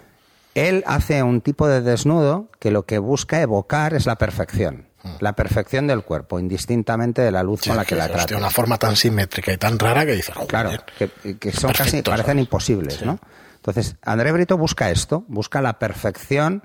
él 0.55 0.83
hace 0.87 1.21
un 1.21 1.41
tipo 1.41 1.67
de 1.67 1.81
desnudo 1.81 2.47
que 2.59 2.71
lo 2.71 2.85
que 2.85 2.97
busca 2.97 3.41
evocar 3.41 3.93
es 3.93 4.07
la 4.07 4.15
perfección. 4.15 4.87
La 5.19 5.33
perfección 5.33 5.87
del 5.87 6.03
cuerpo, 6.03 6.39
indistintamente 6.39 7.21
de 7.21 7.31
la 7.31 7.43
luz 7.43 7.61
con 7.61 7.75
la 7.75 7.85
que, 7.85 7.95
la 7.95 8.07
trata. 8.07 8.25
De 8.25 8.35
una 8.35 8.49
forma 8.49 8.77
tan 8.77 8.95
simétrica 8.95 9.53
y 9.53 9.57
tan 9.57 9.77
rara 9.77 10.05
que 10.05 10.13
dices, 10.13 10.35
claro, 10.47 10.71
que, 10.97 11.51
son 11.51 11.71
casi, 11.73 12.01
parecen 12.01 12.39
imposibles, 12.39 13.03
¿no? 13.03 13.19
Entonces, 13.55 13.95
André 14.03 14.31
Brito 14.31 14.57
busca 14.57 14.91
esto, 14.91 15.25
busca 15.27 15.61
la 15.61 15.79
perfección 15.79 16.63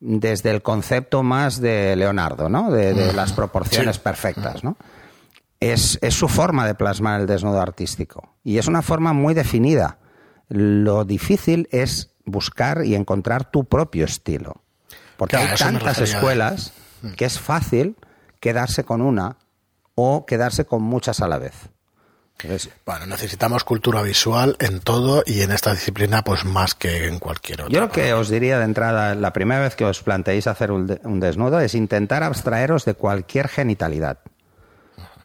desde 0.00 0.50
el 0.50 0.62
concepto 0.62 1.22
más 1.22 1.60
de 1.60 1.96
Leonardo, 1.96 2.48
¿no? 2.48 2.70
De, 2.70 3.12
las 3.12 3.32
proporciones 3.32 3.98
perfectas, 3.98 4.64
¿no? 4.64 4.76
Es, 5.60 5.98
es 6.02 6.14
su 6.14 6.28
forma 6.28 6.66
de 6.66 6.74
plasmar 6.74 7.20
el 7.20 7.26
desnudo 7.26 7.60
artístico. 7.60 8.34
Y 8.42 8.58
es 8.58 8.66
una 8.66 8.82
forma 8.82 9.12
muy 9.12 9.32
definida. 9.32 9.98
Lo 10.48 11.04
difícil 11.04 11.68
es 11.70 12.10
buscar 12.24 12.84
y 12.84 12.96
encontrar 12.96 13.50
tu 13.50 13.64
propio 13.64 14.04
estilo. 14.04 14.62
Porque 15.16 15.36
hay 15.36 15.56
tantas 15.56 16.00
escuelas 16.00 16.72
que 17.16 17.24
es 17.24 17.38
fácil 17.38 17.96
quedarse 18.40 18.84
con 18.84 19.00
una 19.00 19.36
o 19.94 20.26
quedarse 20.26 20.64
con 20.64 20.82
muchas 20.82 21.20
a 21.20 21.28
la 21.28 21.38
vez. 21.38 21.54
bueno, 22.84 23.06
necesitamos 23.06 23.62
cultura 23.62 24.02
visual 24.02 24.56
en 24.58 24.80
todo 24.80 25.22
y 25.26 25.42
en 25.42 25.52
esta 25.52 25.72
disciplina 25.72 26.22
pues 26.22 26.44
más 26.44 26.74
que 26.74 27.06
en 27.06 27.18
cualquier 27.18 27.62
otra. 27.62 27.72
Yo 27.72 27.80
lo 27.80 27.90
que 27.90 28.14
os 28.14 28.28
diría 28.28 28.58
de 28.58 28.64
entrada, 28.64 29.14
la 29.14 29.32
primera 29.32 29.60
vez 29.60 29.76
que 29.76 29.84
os 29.84 30.02
planteéis 30.02 30.46
hacer 30.46 30.72
un 30.72 31.20
desnudo 31.20 31.60
es 31.60 31.74
intentar 31.74 32.22
abstraeros 32.22 32.84
de 32.84 32.94
cualquier 32.94 33.48
genitalidad. 33.48 34.18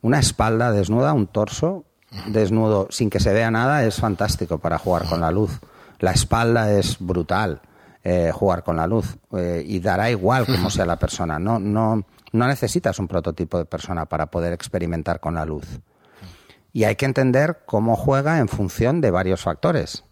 Una 0.01 0.19
espalda 0.19 0.71
desnuda, 0.71 1.13
un 1.13 1.27
torso 1.27 1.85
desnudo 2.27 2.87
sin 2.89 3.09
que 3.09 3.19
se 3.19 3.33
vea 3.33 3.51
nada 3.51 3.83
es 3.83 3.95
fantástico 3.95 4.59
para 4.59 4.77
jugar 4.77 5.05
con 5.05 5.21
la 5.21 5.31
luz. 5.31 5.59
La 5.99 6.11
espalda 6.11 6.71
es 6.71 6.97
brutal. 6.99 7.61
Eh, 8.03 8.31
jugar 8.31 8.63
con 8.63 8.77
la 8.77 8.87
luz 8.87 9.17
eh, 9.33 9.63
y 9.65 9.79
dará 9.79 10.09
igual 10.09 10.45
cómo 10.45 10.69
sea 10.69 10.85
la 10.85 10.97
persona. 10.97 11.39
No, 11.39 11.59
no, 11.59 12.05
no 12.31 12.47
necesitas 12.47 12.99
un 12.99 13.07
prototipo 13.07 13.57
de 13.57 13.65
persona 13.65 14.05
para 14.05 14.27
poder 14.27 14.53
experimentar 14.53 15.19
con 15.19 15.35
la 15.35 15.45
luz. 15.45 15.81
Y 16.71 16.85
hay 16.85 16.95
que 16.95 17.05
entender 17.05 17.63
cómo 17.65 17.95
juega 17.95 18.39
en 18.39 18.47
función 18.47 19.01
de 19.01 19.11
varios 19.11 19.41
factores. 19.41 20.03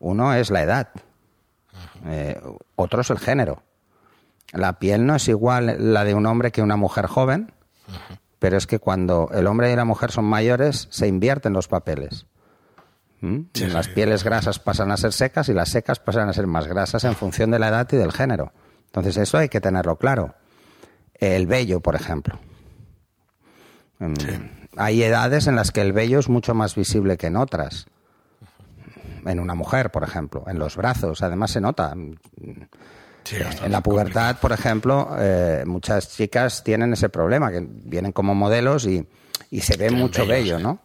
Uno 0.00 0.34
es 0.34 0.50
la 0.50 0.62
edad, 0.62 0.88
eh, 2.06 2.40
otro 2.74 3.02
es 3.02 3.10
el 3.10 3.18
género. 3.18 3.62
la 4.52 4.78
piel 4.78 5.06
no 5.06 5.14
es 5.14 5.28
igual 5.28 5.76
la 5.92 6.04
de 6.04 6.14
un 6.14 6.26
hombre 6.26 6.52
que 6.52 6.62
una 6.62 6.76
mujer 6.76 7.06
joven, 7.06 7.52
pero 8.38 8.56
es 8.56 8.66
que 8.66 8.78
cuando 8.78 9.30
el 9.32 9.46
hombre 9.46 9.72
y 9.72 9.76
la 9.76 9.84
mujer 9.84 10.10
son 10.10 10.24
mayores 10.24 10.88
se 10.90 11.06
invierten 11.06 11.52
los 11.52 11.68
papeles. 11.68 12.26
¿Mm? 13.24 13.46
Sí, 13.54 13.66
las 13.68 13.88
pieles 13.88 14.22
grasas 14.22 14.58
pasan 14.58 14.90
a 14.92 14.98
ser 14.98 15.12
secas 15.14 15.48
y 15.48 15.54
las 15.54 15.70
secas 15.70 15.98
pasan 15.98 16.28
a 16.28 16.32
ser 16.34 16.46
más 16.46 16.66
grasas 16.66 17.04
en 17.04 17.14
función 17.14 17.50
de 17.50 17.58
la 17.58 17.68
edad 17.68 17.88
y 17.90 17.96
del 17.96 18.12
género. 18.12 18.52
Entonces 18.86 19.16
eso 19.16 19.38
hay 19.38 19.48
que 19.48 19.62
tenerlo 19.62 19.96
claro. 19.96 20.34
El 21.14 21.46
vello, 21.46 21.80
por 21.80 21.94
ejemplo. 21.94 22.38
Mm, 23.98 24.12
Hay 24.76 25.02
edades 25.02 25.46
en 25.46 25.56
las 25.56 25.70
que 25.72 25.80
el 25.80 25.92
vello 25.94 26.18
es 26.18 26.28
mucho 26.28 26.54
más 26.54 26.74
visible 26.74 27.16
que 27.16 27.28
en 27.28 27.36
otras. 27.36 27.86
En 29.24 29.40
una 29.40 29.54
mujer, 29.54 29.90
por 29.90 30.04
ejemplo, 30.04 30.44
en 30.46 30.58
los 30.58 30.76
brazos, 30.76 31.22
además 31.22 31.50
se 31.52 31.62
nota. 31.62 31.94
Sí, 33.24 33.38
bastante 33.38 33.64
en 33.64 33.72
la 33.72 33.80
pubertad, 33.80 34.36
por 34.38 34.52
ejemplo, 34.52 35.16
eh, 35.18 35.62
muchas 35.66 36.10
chicas 36.14 36.62
tienen 36.62 36.92
ese 36.92 37.08
problema, 37.08 37.50
que 37.50 37.66
vienen 37.66 38.12
como 38.12 38.34
modelos 38.34 38.84
y, 38.86 39.08
y 39.50 39.60
se 39.62 39.78
ve 39.78 39.90
mucho 39.90 40.26
vello. 40.26 40.58
¿no? 40.58 40.80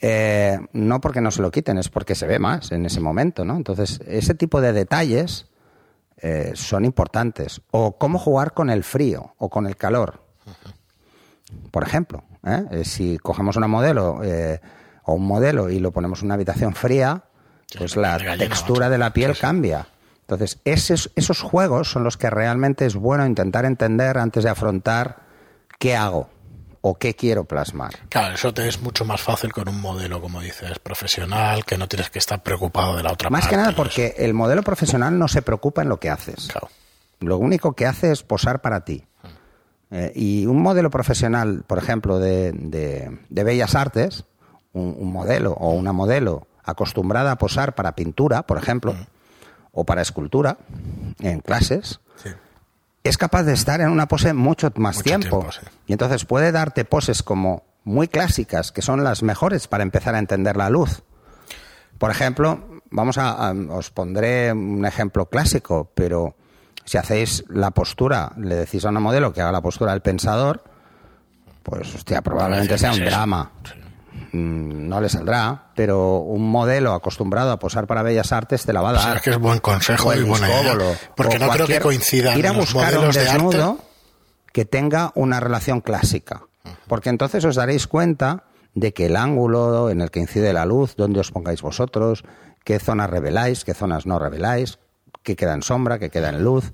Eh, 0.00 0.58
no 0.72 1.00
porque 1.00 1.20
no 1.20 1.30
se 1.30 1.42
lo 1.42 1.50
quiten, 1.50 1.78
es 1.78 1.88
porque 1.88 2.14
se 2.14 2.26
ve 2.26 2.38
más 2.38 2.70
en 2.72 2.86
ese 2.86 3.00
momento, 3.00 3.44
¿no? 3.44 3.56
Entonces, 3.56 4.00
ese 4.06 4.34
tipo 4.34 4.60
de 4.60 4.72
detalles 4.72 5.46
eh, 6.18 6.52
son 6.54 6.84
importantes. 6.84 7.60
O 7.70 7.98
cómo 7.98 8.18
jugar 8.18 8.54
con 8.54 8.70
el 8.70 8.84
frío 8.84 9.34
o 9.38 9.48
con 9.48 9.66
el 9.66 9.76
calor. 9.76 10.22
Por 11.70 11.82
ejemplo, 11.82 12.22
¿eh? 12.44 12.64
Eh, 12.70 12.84
si 12.84 13.18
cogemos 13.18 13.56
una 13.56 13.68
modelo 13.68 14.20
eh, 14.22 14.60
o 15.04 15.14
un 15.14 15.26
modelo 15.26 15.70
y 15.70 15.78
lo 15.78 15.92
ponemos 15.92 16.20
en 16.20 16.26
una 16.26 16.34
habitación 16.34 16.74
fría, 16.74 17.24
pues 17.76 17.96
la 17.96 18.18
textura 18.36 18.88
de 18.90 18.98
la 18.98 19.12
piel 19.12 19.30
Sí, 19.32 19.36
sí. 19.36 19.40
cambia. 19.40 19.88
Entonces, 20.20 20.58
esos, 20.64 21.10
esos 21.16 21.40
juegos 21.40 21.90
son 21.90 22.04
los 22.04 22.16
que 22.18 22.28
realmente 22.28 22.84
es 22.84 22.96
bueno 22.96 23.26
intentar 23.26 23.64
entender 23.64 24.18
antes 24.18 24.44
de 24.44 24.50
afrontar 24.50 25.22
qué 25.78 25.96
hago 25.96 26.28
o 26.90 26.94
qué 26.98 27.14
quiero 27.14 27.44
plasmar. 27.44 27.92
Claro, 28.08 28.34
eso 28.34 28.52
te 28.54 28.66
es 28.68 28.80
mucho 28.80 29.04
más 29.04 29.20
fácil 29.20 29.52
con 29.52 29.68
un 29.68 29.80
modelo, 29.80 30.20
como 30.20 30.40
dices, 30.40 30.78
profesional, 30.78 31.64
que 31.64 31.76
no 31.78 31.88
tienes 31.88 32.10
que 32.10 32.18
estar 32.18 32.42
preocupado 32.42 32.96
de 32.96 33.02
la 33.02 33.12
otra 33.12 33.30
Más 33.30 33.42
parte. 33.42 33.54
que 33.56 33.60
nada 33.60 33.76
porque 33.76 34.14
el 34.18 34.34
modelo 34.34 34.62
profesional 34.62 35.18
no 35.18 35.28
se 35.28 35.42
preocupa 35.42 35.82
en 35.82 35.88
lo 35.88 35.98
que 36.00 36.10
haces. 36.10 36.48
Claro. 36.50 36.68
Lo 37.20 37.36
único 37.38 37.72
que 37.74 37.86
hace 37.86 38.12
es 38.12 38.22
posar 38.22 38.60
para 38.60 38.84
ti. 38.84 39.04
Eh, 39.90 40.12
y 40.14 40.46
un 40.46 40.60
modelo 40.62 40.90
profesional, 40.90 41.64
por 41.66 41.78
ejemplo, 41.78 42.18
de, 42.18 42.52
de- 42.52 43.18
de 43.28 43.44
bellas 43.44 43.74
artes, 43.74 44.24
un, 44.72 44.94
un 44.98 45.10
modelo 45.12 45.52
o 45.52 45.70
una 45.70 45.92
modelo 45.92 46.46
acostumbrada 46.62 47.32
a 47.32 47.36
posar 47.38 47.74
para 47.74 47.92
pintura, 47.96 48.42
por 48.42 48.58
ejemplo, 48.58 48.94
o 49.72 49.84
para 49.84 50.02
escultura, 50.02 50.58
en 51.20 51.40
clases. 51.40 52.00
Es 53.08 53.18
capaz 53.18 53.42
de 53.44 53.52
estar 53.54 53.80
en 53.80 53.88
una 53.90 54.06
pose 54.08 54.32
mucho 54.34 54.72
más 54.76 54.96
Mucho 54.96 55.04
tiempo. 55.04 55.38
tiempo, 55.40 55.52
sí. 55.52 55.60
Y 55.86 55.92
entonces 55.92 56.24
puede 56.24 56.52
darte 56.52 56.84
poses 56.84 57.22
como 57.22 57.64
muy 57.84 58.08
clásicas, 58.08 58.70
que 58.72 58.82
son 58.82 59.02
las 59.04 59.22
mejores 59.22 59.66
para 59.68 59.82
empezar 59.82 60.14
a 60.14 60.18
entender 60.18 60.56
la 60.56 60.70
luz. 60.70 61.02
Por 61.98 62.10
ejemplo, 62.10 62.80
vamos 62.90 63.18
a, 63.18 63.48
a- 63.48 63.52
os 63.70 63.90
pondré 63.90 64.52
un 64.52 64.84
ejemplo 64.86 65.26
clásico, 65.26 65.90
pero 65.94 66.36
si 66.84 66.96
hacéis 66.98 67.44
la 67.48 67.70
postura, 67.72 68.32
le 68.38 68.54
decís 68.54 68.84
a 68.84 68.90
una 68.90 69.00
modelo 69.00 69.32
que 69.32 69.40
haga 69.40 69.52
la 69.52 69.60
postura 69.60 69.92
del 69.92 70.00
pensador, 70.02 70.62
pues 71.62 71.94
hostia, 71.94 72.22
probablemente 72.22 72.78
sea 72.78 72.90
un 72.92 72.96
sí. 72.98 73.04
drama. 73.04 73.50
Sí. 73.64 73.72
Mm, 74.32 74.88
No 74.88 75.00
le 75.00 75.08
saldrá, 75.08 75.70
pero 75.74 76.18
un 76.18 76.50
modelo 76.50 76.92
acostumbrado 76.92 77.50
a 77.52 77.58
posar 77.58 77.86
para 77.86 78.02
bellas 78.02 78.32
artes 78.32 78.64
te 78.64 78.72
la 78.72 78.80
va 78.82 78.90
a 78.90 78.92
O 78.92 78.96
sea, 78.98 79.06
dar. 79.08 79.16
es 79.18 79.22
que 79.22 79.30
es 79.30 79.38
buen 79.38 79.58
consejo 79.60 80.08
O 80.08 80.14
y 80.14 80.22
buena 80.22 80.48
idea. 80.48 80.74
Porque 81.16 81.36
o 81.36 81.38
no 81.38 81.48
creo 81.50 81.66
que 81.66 81.80
coincidan 81.80 82.38
ir 82.38 82.46
a 82.46 82.52
los 82.52 82.72
buscar 82.72 82.98
un 82.98 83.10
de 83.10 83.20
desnudo 83.20 83.70
arte. 83.70 83.82
que 84.52 84.64
tenga 84.64 85.12
una 85.14 85.40
relación 85.40 85.80
clásica. 85.80 86.42
Porque 86.86 87.08
entonces 87.10 87.44
os 87.44 87.56
daréis 87.56 87.86
cuenta 87.86 88.44
de 88.74 88.92
que 88.92 89.06
el 89.06 89.16
ángulo 89.16 89.90
en 89.90 90.00
el 90.02 90.10
que 90.10 90.20
incide 90.20 90.52
la 90.52 90.64
luz, 90.66 90.94
dónde 90.96 91.20
os 91.20 91.30
pongáis 91.30 91.62
vosotros, 91.62 92.24
qué 92.64 92.78
zonas 92.78 93.08
reveláis, 93.10 93.64
qué 93.64 93.72
zonas 93.74 94.04
no 94.06 94.18
reveláis, 94.18 94.78
qué 95.22 95.36
queda 95.36 95.54
en 95.54 95.62
sombra, 95.62 95.98
qué 95.98 96.10
queda 96.10 96.28
en 96.28 96.44
luz, 96.44 96.70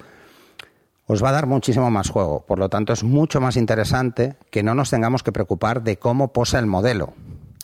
os 1.06 1.22
va 1.22 1.28
a 1.28 1.32
dar 1.32 1.46
muchísimo 1.46 1.90
más 1.90 2.10
juego. 2.10 2.44
Por 2.46 2.58
lo 2.58 2.68
tanto, 2.68 2.92
es 2.92 3.04
mucho 3.04 3.40
más 3.40 3.56
interesante 3.56 4.36
que 4.50 4.62
no 4.62 4.74
nos 4.74 4.90
tengamos 4.90 5.22
que 5.22 5.32
preocupar 5.32 5.82
de 5.82 5.98
cómo 5.98 6.32
posa 6.32 6.58
el 6.58 6.66
modelo. 6.66 7.12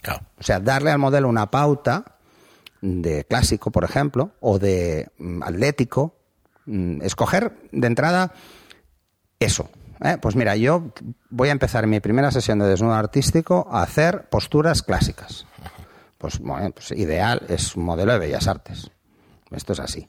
O 0.08 0.42
sea, 0.42 0.60
darle 0.60 0.90
al 0.90 0.98
modelo 0.98 1.28
una 1.28 1.50
pauta 1.50 2.16
de 2.80 3.24
clásico, 3.24 3.70
por 3.70 3.84
ejemplo, 3.84 4.32
o 4.40 4.58
de 4.58 5.08
mm, 5.18 5.42
atlético, 5.42 6.14
mm, 6.66 7.02
escoger 7.02 7.52
de 7.72 7.86
entrada 7.86 8.32
eso. 9.38 9.70
¿eh? 10.02 10.18
Pues 10.20 10.36
mira, 10.36 10.56
yo 10.56 10.92
voy 11.28 11.48
a 11.48 11.52
empezar 11.52 11.86
mi 11.86 12.00
primera 12.00 12.30
sesión 12.30 12.58
de 12.58 12.66
desnudo 12.66 12.94
artístico 12.94 13.68
a 13.70 13.82
hacer 13.82 14.28
posturas 14.28 14.82
clásicas. 14.82 15.46
Pues 16.18 16.38
bueno, 16.38 16.70
pues 16.72 16.90
ideal 16.92 17.42
es 17.48 17.76
un 17.76 17.84
modelo 17.84 18.12
de 18.12 18.18
bellas 18.18 18.46
artes. 18.46 18.90
Esto 19.50 19.72
es 19.72 19.80
así. 19.80 20.08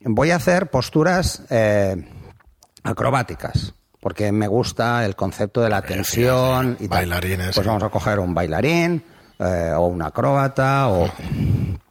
Voy 0.00 0.30
a 0.30 0.36
hacer 0.36 0.70
posturas 0.70 1.42
eh, 1.50 2.08
acrobáticas, 2.84 3.74
porque 4.00 4.30
me 4.32 4.46
gusta 4.48 5.04
el 5.04 5.16
concepto 5.16 5.60
de 5.60 5.68
la 5.70 5.82
tensión 5.82 6.76
y 6.80 6.88
tal. 6.88 6.98
Bailarines, 7.08 7.54
Pues 7.54 7.64
sí. 7.64 7.68
vamos 7.68 7.82
a 7.82 7.88
coger 7.88 8.18
un 8.20 8.34
bailarín 8.34 9.02
eh, 9.38 9.72
o 9.76 9.86
un 9.86 10.02
acróbata 10.02 10.88
o 10.88 11.06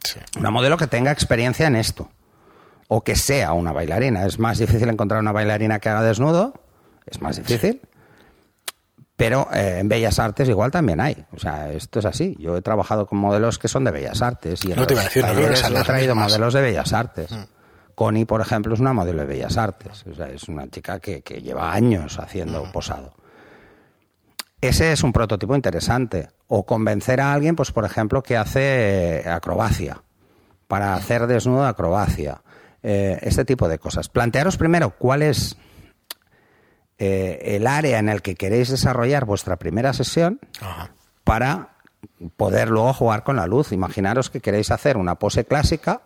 Sí. 0.04 0.20
una 0.38 0.52
modelo 0.52 0.78
que 0.78 0.88
tenga 0.88 1.12
experiencia 1.12 1.68
en 1.68 1.76
esto 1.76 2.10
o 2.88 3.04
que 3.04 3.16
sea 3.16 3.54
una 3.54 3.72
bailarina. 3.72 4.26
Es 4.26 4.38
más 4.40 4.58
difícil 4.60 4.88
encontrar 4.90 5.20
una 5.20 5.32
bailarina 5.32 5.80
que 5.80 5.90
haga 5.90 6.04
desnudo, 6.04 6.54
es 7.08 7.22
más 7.22 7.38
difícil. 7.38 7.82
Pero 9.18 9.48
eh, 9.54 9.78
en 9.80 9.88
Bellas 9.88 10.20
Artes 10.20 10.50
igual 10.50 10.72
también 10.72 11.00
hay. 11.00 11.26
O 11.34 11.40
sea, 11.40 11.72
esto 11.72 12.00
es 12.00 12.06
así. 12.06 12.36
Yo 12.38 12.58
he 12.58 12.62
trabajado 12.62 13.08
con 13.08 13.18
modelos 13.18 13.58
que 13.58 13.70
son 13.70 13.86
de 13.86 13.92
Bellas 13.92 14.22
Artes 14.22 14.64
y 14.66 14.68
No 14.70 14.86
te 14.86 14.94
iba 14.94 15.02
a 15.02 15.06
decir, 15.06 15.24
no 15.24 15.30
he 15.80 15.84
traído. 15.84 16.16
Mm. 16.16 16.20
modelos 16.20 16.54
de 16.54 16.62
Bellas 16.62 16.92
Artes. 16.94 17.32
Connie, 17.96 18.26
por 18.26 18.42
ejemplo, 18.42 18.74
es 18.74 18.80
una 18.80 18.94
modelo 18.94 19.22
de 19.22 19.28
Bellas 19.28 19.58
Artes. 19.58 20.06
O 20.06 20.14
sea, 20.14 20.30
es 20.30 20.48
una 20.48 20.70
chica 20.70 21.00
que, 21.00 21.22
que 21.22 21.42
lleva 21.42 21.74
años 21.74 22.20
haciendo 22.20 22.70
posado. 22.72 23.14
Ese 24.62 24.92
es 24.92 25.04
un 25.04 25.14
prototipo 25.14 25.56
interesante. 25.56 26.30
O 26.48 26.66
convencer 26.66 27.22
a 27.22 27.34
alguien, 27.34 27.56
pues 27.56 27.72
por 27.72 27.86
ejemplo, 27.86 28.22
que 28.22 28.38
hace 28.38 29.24
acrobacia, 29.28 30.04
para 30.68 30.94
hacer 30.94 31.28
desnudo 31.28 31.64
de 31.64 31.70
acrobacia. 31.70 32.42
Eh, 32.88 33.18
este 33.24 33.46
tipo 33.46 33.68
de 33.68 33.80
cosas. 33.80 34.10
Plantearos 34.10 34.58
primero 34.58 34.92
cuál 34.92 35.24
es 35.24 35.58
eh, 37.00 37.40
el 37.42 37.66
área 37.66 37.98
en 37.98 38.10
el 38.10 38.22
que 38.22 38.36
queréis 38.36 38.70
desarrollar 38.70 39.26
vuestra 39.26 39.56
primera 39.56 39.92
sesión 39.94 40.40
para 41.24 41.78
poder 42.38 42.70
luego 42.70 42.94
jugar 42.94 43.24
con 43.24 43.38
la 43.38 43.48
luz. 43.48 43.72
Imaginaros 43.72 44.30
que 44.30 44.40
queréis 44.40 44.70
hacer 44.70 44.98
una 44.98 45.16
pose 45.16 45.46
clásica, 45.46 46.04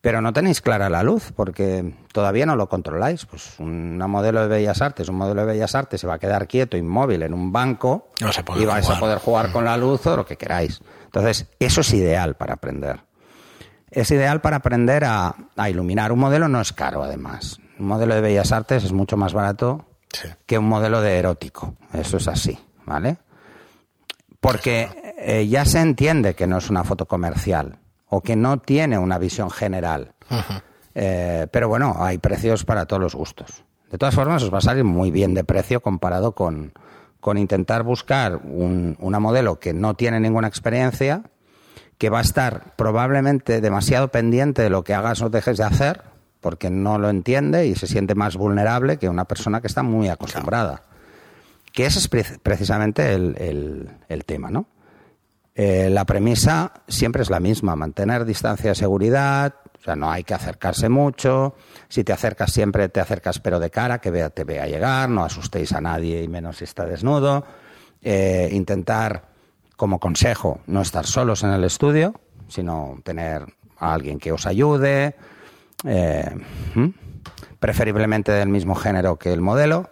pero 0.00 0.20
no 0.20 0.32
tenéis 0.32 0.60
clara 0.60 0.88
la 0.88 1.02
luz 1.02 1.32
porque 1.34 1.94
todavía 2.12 2.46
no 2.46 2.54
lo 2.56 2.68
controláis. 2.68 3.26
Pues 3.26 3.58
una 3.58 4.06
modelo 4.06 4.40
de 4.42 4.48
bellas 4.48 4.80
artes, 4.80 5.08
un 5.08 5.16
modelo 5.16 5.40
de 5.42 5.52
bellas 5.52 5.74
artes 5.74 6.00
se 6.00 6.06
va 6.06 6.14
a 6.14 6.18
quedar 6.18 6.46
quieto, 6.46 6.76
inmóvil 6.76 7.22
en 7.22 7.34
un 7.34 7.52
banco 7.52 8.08
No 8.20 8.30
y 8.56 8.64
vais 8.64 8.84
jugar. 8.86 8.96
a 8.96 9.00
poder 9.00 9.18
jugar 9.18 9.52
con 9.52 9.64
la 9.64 9.76
luz 9.76 10.06
o 10.06 10.16
lo 10.16 10.24
que 10.26 10.36
queráis. 10.36 10.80
Entonces, 11.06 11.46
eso 11.58 11.80
es 11.80 11.92
ideal 11.94 12.36
para 12.36 12.54
aprender. 12.54 13.00
Es 13.90 14.10
ideal 14.10 14.40
para 14.40 14.56
aprender 14.56 15.04
a, 15.04 15.34
a 15.56 15.70
iluminar. 15.70 16.12
Un 16.12 16.18
modelo 16.20 16.46
no 16.48 16.60
es 16.60 16.72
caro, 16.72 17.02
además. 17.02 17.58
Un 17.78 17.86
modelo 17.86 18.14
de 18.14 18.20
bellas 18.20 18.52
artes 18.52 18.84
es 18.84 18.92
mucho 18.92 19.16
más 19.16 19.32
barato 19.32 19.84
Sí. 20.12 20.28
que 20.46 20.56
un 20.58 20.66
modelo 20.68 21.00
de 21.02 21.18
erótico. 21.18 21.74
Eso 21.92 22.16
es 22.16 22.28
así, 22.28 22.58
¿vale? 22.86 23.18
Porque 24.40 24.88
eh, 25.18 25.46
ya 25.48 25.64
se 25.64 25.80
entiende 25.80 26.34
que 26.34 26.46
no 26.46 26.58
es 26.58 26.70
una 26.70 26.84
foto 26.84 27.06
comercial 27.06 27.78
o 28.08 28.20
que 28.22 28.36
no 28.36 28.58
tiene 28.58 28.98
una 28.98 29.18
visión 29.18 29.50
general. 29.50 30.12
Eh, 30.94 31.46
pero 31.50 31.68
bueno, 31.68 31.96
hay 31.98 32.18
precios 32.18 32.64
para 32.64 32.86
todos 32.86 33.00
los 33.02 33.14
gustos. 33.14 33.64
De 33.90 33.98
todas 33.98 34.14
formas, 34.14 34.42
os 34.42 34.52
va 34.52 34.58
a 34.58 34.62
salir 34.62 34.84
muy 34.84 35.10
bien 35.10 35.34
de 35.34 35.44
precio 35.44 35.80
comparado 35.80 36.32
con, 36.32 36.72
con 37.20 37.38
intentar 37.38 37.82
buscar 37.82 38.36
un- 38.36 38.96
una 39.00 39.20
modelo 39.20 39.58
que 39.60 39.72
no 39.72 39.94
tiene 39.94 40.20
ninguna 40.20 40.48
experiencia, 40.48 41.22
que 41.98 42.10
va 42.10 42.18
a 42.18 42.22
estar 42.22 42.74
probablemente 42.76 43.60
demasiado 43.60 44.08
pendiente 44.08 44.62
de 44.62 44.70
lo 44.70 44.84
que 44.84 44.94
hagas 44.94 45.20
o 45.22 45.30
dejes 45.30 45.56
de 45.58 45.64
hacer, 45.64 46.02
porque 46.40 46.70
no 46.70 46.98
lo 46.98 47.08
entiende 47.10 47.66
y 47.66 47.74
se 47.74 47.86
siente 47.86 48.14
más 48.14 48.36
vulnerable 48.36 48.98
que 48.98 49.08
una 49.08 49.24
persona 49.24 49.60
que 49.60 49.66
está 49.66 49.82
muy 49.82 50.08
acostumbrada. 50.08 50.82
Que 51.72 51.86
ese 51.86 51.98
es 51.98 52.08
pre- 52.08 52.38
precisamente 52.42 53.14
el, 53.14 53.36
el- 53.38 53.90
el 54.08 54.24
tema, 54.24 54.50
¿no? 54.50 54.66
Eh, 55.60 55.90
la 55.90 56.04
premisa 56.04 56.72
siempre 56.86 57.22
es 57.22 57.30
la 57.30 57.40
misma, 57.40 57.74
mantener 57.74 58.24
distancia 58.24 58.70
de 58.70 58.76
seguridad, 58.76 59.56
o 59.76 59.82
sea, 59.82 59.96
no 59.96 60.08
hay 60.08 60.22
que 60.22 60.32
acercarse 60.32 60.88
mucho, 60.88 61.56
si 61.88 62.04
te 62.04 62.12
acercas 62.12 62.52
siempre 62.52 62.88
te 62.88 63.00
acercas 63.00 63.40
pero 63.40 63.58
de 63.58 63.68
cara, 63.68 63.98
que 64.00 64.12
vea, 64.12 64.30
te 64.30 64.44
vea 64.44 64.68
llegar, 64.68 65.08
no 65.08 65.24
asustéis 65.24 65.72
a 65.72 65.80
nadie 65.80 66.22
y 66.22 66.28
menos 66.28 66.58
si 66.58 66.64
está 66.64 66.86
desnudo, 66.86 67.44
Eh, 68.00 68.48
intentar, 68.52 69.24
como 69.76 69.98
consejo, 69.98 70.60
no 70.68 70.82
estar 70.82 71.04
solos 71.04 71.42
en 71.42 71.50
el 71.50 71.64
estudio, 71.64 72.14
sino 72.46 73.00
tener 73.02 73.42
a 73.76 73.92
alguien 73.92 74.20
que 74.20 74.30
os 74.30 74.46
ayude, 74.46 75.16
eh, 75.84 76.30
preferiblemente 77.58 78.30
del 78.30 78.48
mismo 78.48 78.76
género 78.76 79.16
que 79.16 79.32
el 79.32 79.40
modelo. 79.40 79.90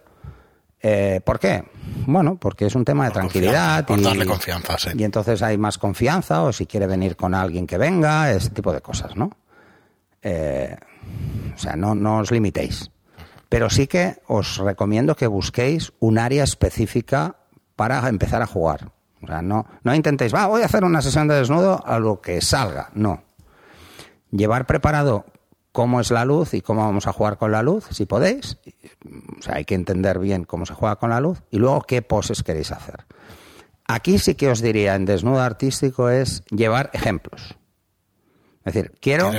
Eh, 0.89 1.20
¿Por 1.24 1.41
qué? 1.41 1.64
Bueno, 2.07 2.37
porque 2.37 2.66
es 2.66 2.76
un 2.76 2.84
tema 2.84 3.07
de 3.07 3.11
Por 3.11 3.18
tranquilidad. 3.18 3.84
por 3.84 3.99
y, 3.99 4.03
darle 4.03 4.24
confianza, 4.24 4.78
sí. 4.78 4.91
y 4.97 5.03
entonces 5.03 5.43
hay 5.43 5.59
más 5.59 5.78
confianza, 5.78 6.43
o 6.43 6.53
si 6.53 6.66
quiere 6.66 6.87
venir 6.87 7.16
con 7.16 7.34
alguien 7.34 7.66
que 7.66 7.76
venga, 7.76 8.30
ese 8.30 8.51
tipo 8.51 8.72
de 8.72 8.80
cosas, 8.80 9.16
¿no? 9.16 9.32
Eh, 10.22 10.76
o 11.53 11.59
sea, 11.59 11.74
no, 11.74 11.97
no 11.97 12.18
os 12.18 12.30
limitéis. 12.30 12.93
Pero 13.49 13.68
sí 13.68 13.89
que 13.89 14.22
os 14.28 14.59
recomiendo 14.59 15.16
que 15.16 15.26
busquéis 15.26 15.93
un 15.99 16.18
área 16.18 16.45
específica 16.45 17.34
para 17.74 18.09
empezar 18.09 18.41
a 18.41 18.47
jugar. 18.47 18.93
O 19.22 19.26
sea, 19.26 19.43
no, 19.43 19.66
no 19.82 19.93
intentéis, 19.93 20.32
va, 20.32 20.47
voy 20.47 20.62
a 20.62 20.66
hacer 20.66 20.84
una 20.84 21.03
sesión 21.03 21.26
de 21.26 21.34
desnudo 21.34 21.84
a 21.84 21.99
lo 21.99 22.20
que 22.20 22.41
salga. 22.41 22.91
No. 22.95 23.24
Llevar 24.30 24.66
preparado 24.66 25.24
cómo 25.77 26.01
es 26.01 26.11
la 26.11 26.24
luz 26.24 26.55
y 26.55 26.62
cómo 26.62 26.81
vamos 26.87 27.07
a 27.07 27.12
jugar 27.12 27.37
con 27.37 27.53
la 27.53 27.62
luz, 27.62 27.85
si 27.91 28.07
podéis. 28.07 28.57
O 29.39 29.43
sea, 29.43 29.57
hay 29.57 29.66
que 29.66 29.74
entender 29.74 30.18
bien 30.18 30.45
cómo 30.45 30.64
se 30.64 30.72
juega 30.72 30.97
con 30.97 31.11
la 31.11 31.20
luz 31.20 31.43
y 31.51 31.59
luego 31.59 31.83
qué 31.83 32.01
poses 32.01 32.43
queréis 32.43 32.72
hacer. 32.72 33.05
Aquí 33.87 34.18
sí 34.18 34.37
que 34.37 34.49
os 34.51 34.62
diría 34.62 34.95
en 34.95 35.05
desnudo 35.05 35.43
artístico 35.43 36.09
es 36.09 36.43
llevar 36.47 36.89
ejemplos. 36.95 37.57
Es 38.64 38.72
decir, 38.72 38.93
quiero 39.03 39.31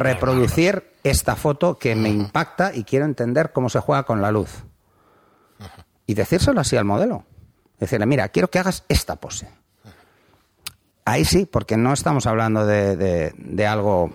reproducir 0.00 0.92
esta 1.04 1.36
foto 1.36 1.78
que 1.78 1.94
me 1.94 2.08
impacta 2.08 2.74
y 2.74 2.82
quiero 2.82 3.04
entender 3.04 3.52
cómo 3.52 3.68
se 3.68 3.78
juega 3.78 4.02
con 4.02 4.20
la 4.20 4.32
luz. 4.32 4.64
Y 6.04 6.14
decírselo 6.14 6.60
así 6.60 6.76
al 6.76 6.84
modelo. 6.84 7.26
Decirle, 7.78 8.06
mira, 8.06 8.28
quiero 8.30 8.50
que 8.50 8.58
hagas 8.58 8.82
esta 8.88 9.14
pose. 9.20 9.48
Ahí 11.04 11.24
sí, 11.24 11.46
porque 11.46 11.76
no 11.76 11.92
estamos 11.92 12.26
hablando 12.26 12.66
de, 12.66 12.96
de- 12.96 13.32
de 13.36 13.66
algo... 13.68 14.10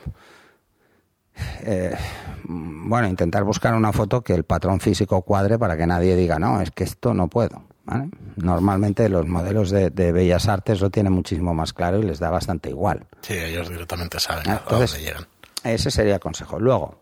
eh, 1.64 1.96
bueno, 2.44 3.08
intentar 3.08 3.44
buscar 3.44 3.74
una 3.74 3.92
foto 3.92 4.22
que 4.22 4.34
el 4.34 4.44
patrón 4.44 4.80
físico 4.80 5.22
cuadre 5.24 5.58
para 5.60 5.76
que 5.78 5.88
nadie 5.88 6.16
diga, 6.16 6.40
no, 6.40 6.62
es 6.62 6.72
que 6.72 6.84
esto 6.84 7.14
no 7.14 7.28
puedo. 7.28 7.64
¿vale? 7.86 8.10
Normalmente 8.36 9.10
los 9.10 9.28
modelos 9.28 9.70
de, 9.72 9.90
de 9.90 10.12
bellas 10.12 10.48
artes 10.48 10.82
lo 10.82 10.90
tienen 10.90 11.14
muchísimo 11.14 11.54
más 11.54 11.74
claro 11.74 12.00
y 12.00 12.04
les 12.04 12.20
da 12.20 12.30
bastante 12.30 12.70
igual. 12.70 13.06
Sí, 13.22 13.34
ellos 13.34 13.70
directamente 13.70 14.20
saben 14.20 14.48
Ah, 14.50 14.54
a 14.54 14.58
entonces- 14.64 14.92
dónde 14.92 15.06
llegan. 15.06 15.28
Ese 15.64 15.90
sería 15.90 16.16
el 16.16 16.20
consejo. 16.20 16.60
Luego, 16.60 17.00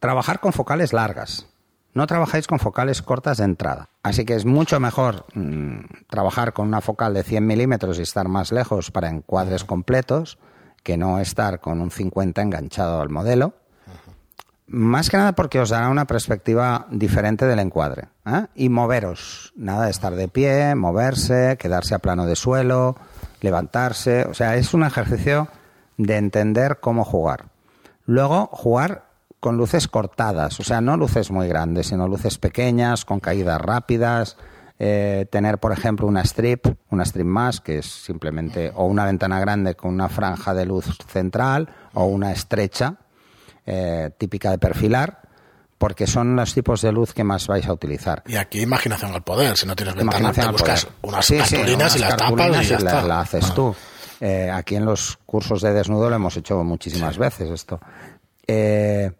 trabajar 0.00 0.40
con 0.40 0.52
focales 0.52 0.92
largas. 0.92 1.46
No 1.94 2.06
trabajéis 2.06 2.46
con 2.46 2.58
focales 2.58 3.02
cortas 3.02 3.38
de 3.38 3.44
entrada. 3.44 3.88
Así 4.02 4.24
que 4.24 4.34
es 4.34 4.44
mucho 4.46 4.80
mejor 4.80 5.26
mm, 5.34 5.80
trabajar 6.08 6.54
con 6.54 6.66
una 6.66 6.80
focal 6.80 7.12
de 7.14 7.22
100 7.22 7.46
milímetros 7.46 7.98
y 7.98 8.02
estar 8.02 8.26
más 8.28 8.50
lejos 8.50 8.90
para 8.90 9.10
encuadres 9.10 9.64
completos 9.64 10.38
que 10.82 10.96
no 10.96 11.20
estar 11.20 11.60
con 11.60 11.80
un 11.80 11.90
50 11.90 12.42
enganchado 12.42 13.00
al 13.00 13.08
modelo. 13.08 13.54
Más 14.66 15.10
que 15.10 15.18
nada 15.18 15.32
porque 15.32 15.60
os 15.60 15.68
dará 15.68 15.90
una 15.90 16.06
perspectiva 16.06 16.86
diferente 16.90 17.46
del 17.46 17.58
encuadre. 17.58 18.08
¿eh? 18.24 18.46
Y 18.54 18.68
moveros. 18.68 19.52
Nada 19.54 19.84
de 19.84 19.90
estar 19.90 20.14
de 20.14 20.28
pie, 20.28 20.74
moverse, 20.74 21.56
quedarse 21.58 21.94
a 21.94 21.98
plano 21.98 22.24
de 22.24 22.36
suelo, 22.36 22.96
levantarse. 23.40 24.24
O 24.24 24.34
sea, 24.34 24.56
es 24.56 24.72
un 24.72 24.84
ejercicio 24.84 25.48
de 25.98 26.16
entender 26.16 26.78
cómo 26.80 27.04
jugar. 27.04 27.46
Luego, 28.06 28.48
jugar 28.52 29.04
con 29.40 29.56
luces 29.56 29.88
cortadas. 29.88 30.58
O 30.60 30.62
sea, 30.62 30.80
no 30.80 30.96
luces 30.96 31.30
muy 31.30 31.48
grandes, 31.48 31.88
sino 31.88 32.08
luces 32.08 32.38
pequeñas, 32.38 33.04
con 33.04 33.20
caídas 33.20 33.60
rápidas. 33.60 34.36
Eh, 34.78 35.26
tener, 35.30 35.58
por 35.58 35.72
ejemplo, 35.72 36.06
una 36.06 36.22
strip, 36.22 36.66
una 36.90 37.04
strip 37.04 37.26
más, 37.26 37.60
que 37.60 37.78
es 37.78 37.86
simplemente 37.86 38.72
o 38.74 38.86
una 38.86 39.04
ventana 39.04 39.38
grande 39.38 39.74
con 39.76 39.92
una 39.94 40.08
franja 40.08 40.54
de 40.54 40.66
luz 40.66 40.86
central 41.08 41.68
o 41.94 42.04
una 42.06 42.32
estrecha, 42.32 42.96
eh, 43.64 44.10
típica 44.18 44.50
de 44.50 44.58
perfilar, 44.58 45.20
porque 45.78 46.06
son 46.06 46.34
los 46.36 46.52
tipos 46.54 46.80
de 46.82 46.90
luz 46.92 47.12
que 47.12 47.22
más 47.24 47.46
vais 47.46 47.66
a 47.66 47.72
utilizar. 47.72 48.22
Y 48.26 48.36
aquí 48.36 48.60
imaginación 48.62 49.12
al 49.14 49.22
poder. 49.22 49.56
Si 49.56 49.66
no 49.66 49.76
tienes 49.76 49.94
ventana, 49.94 50.18
Imaginación 50.18 50.46
te 50.46 50.52
buscas 50.52 50.88
unas 51.02 51.26
Sí, 51.26 51.34
y 51.34 51.76
las 51.76 52.16
tapas 52.16 52.32
y 52.32 52.68
ya 52.68 52.78
la, 52.80 52.90
está. 52.90 53.02
la 53.02 53.20
haces 53.20 53.50
Ah. 53.50 53.54
tú. 53.54 53.74
Eh, 54.20 54.50
aquí 54.52 54.76
en 54.76 54.84
los 54.84 55.18
cursos 55.26 55.60
de 55.62 55.72
desnudo 55.72 56.08
lo 56.08 56.16
hemos 56.16 56.36
hecho 56.36 56.62
muchísimas 56.64 57.18
veces 57.18 57.50
esto. 57.50 57.80
Eh, 58.46 59.10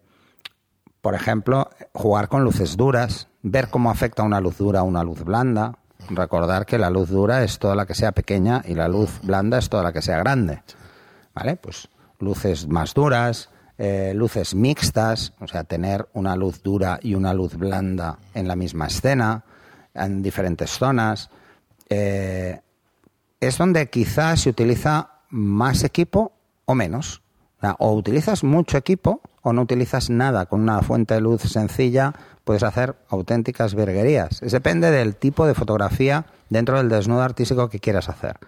por 1.01 1.15
ejemplo, 1.17 1.69
jugar 1.93 2.29
con 2.29 2.45
luces 2.45 2.77
duras, 2.77 3.29
ver 3.43 3.69
cómo 3.69 3.91
afecta 3.91 4.23
una 4.23 4.41
luz 4.41 4.59
dura 4.59 4.81
a 4.81 4.85
una 4.85 5.03
luz 5.03 5.25
blanda. 5.25 5.79
Recordar 6.09 6.67
que 6.67 6.79
la 6.79 6.91
luz 6.91 7.11
dura 7.11 7.45
es 7.45 7.59
toda 7.59 7.75
la 7.75 7.87
que 7.87 7.95
sea 7.95 8.13
pequeña 8.13 8.63
y 8.65 8.75
la 8.75 8.89
luz 8.89 9.21
blanda 9.23 9.59
es 9.59 9.69
toda 9.69 9.83
la 9.83 9.93
que 9.93 10.03
sea 10.03 10.19
grande. 10.19 10.63
¿Vale? 11.35 11.57
Pues 11.57 11.89
luces 12.19 12.69
más 12.69 12.95
duras, 12.95 13.51
eh, 13.79 14.13
luces 14.15 14.55
mixtas, 14.55 15.33
o 15.41 15.49
sea, 15.49 15.65
tener 15.65 16.09
una 16.13 16.37
luz 16.37 16.63
dura 16.63 16.99
y 17.03 17.15
una 17.15 17.35
luz 17.35 17.57
blanda 17.57 18.19
en 18.35 18.47
la 18.47 18.57
misma 18.57 18.87
escena, 18.87 19.45
en 19.95 20.23
diferentes 20.23 20.71
zonas. 20.71 21.31
Eh, 21.89 22.61
es 23.41 23.59
donde 23.59 23.91
quizás 23.91 24.43
se 24.43 24.51
utiliza 24.51 25.11
más 25.31 25.83
equipo 25.85 26.33
o 26.65 26.75
menos. 26.75 27.23
O, 27.79 27.93
utilizas 27.93 28.45
mucho 28.45 28.77
equipo 28.77 29.21
o 29.43 29.53
no 29.53 29.63
utilizas 29.63 30.11
nada. 30.11 30.47
Con 30.47 30.61
una 30.61 30.83
fuente 30.83 31.15
de 31.15 31.21
luz 31.21 31.43
sencilla 31.43 32.15
puedes 32.45 32.63
hacer 32.63 32.97
auténticas 33.09 33.75
virguerías. 33.75 34.41
Depende 34.41 34.91
del 34.91 35.17
tipo 35.17 35.47
de 35.47 35.55
fotografía 35.55 36.27
dentro 36.49 36.79
del 36.79 36.89
desnudo 36.89 37.23
artístico 37.23 37.69
que 37.69 37.81
quieras 37.81 38.09
hacer. 38.09 38.39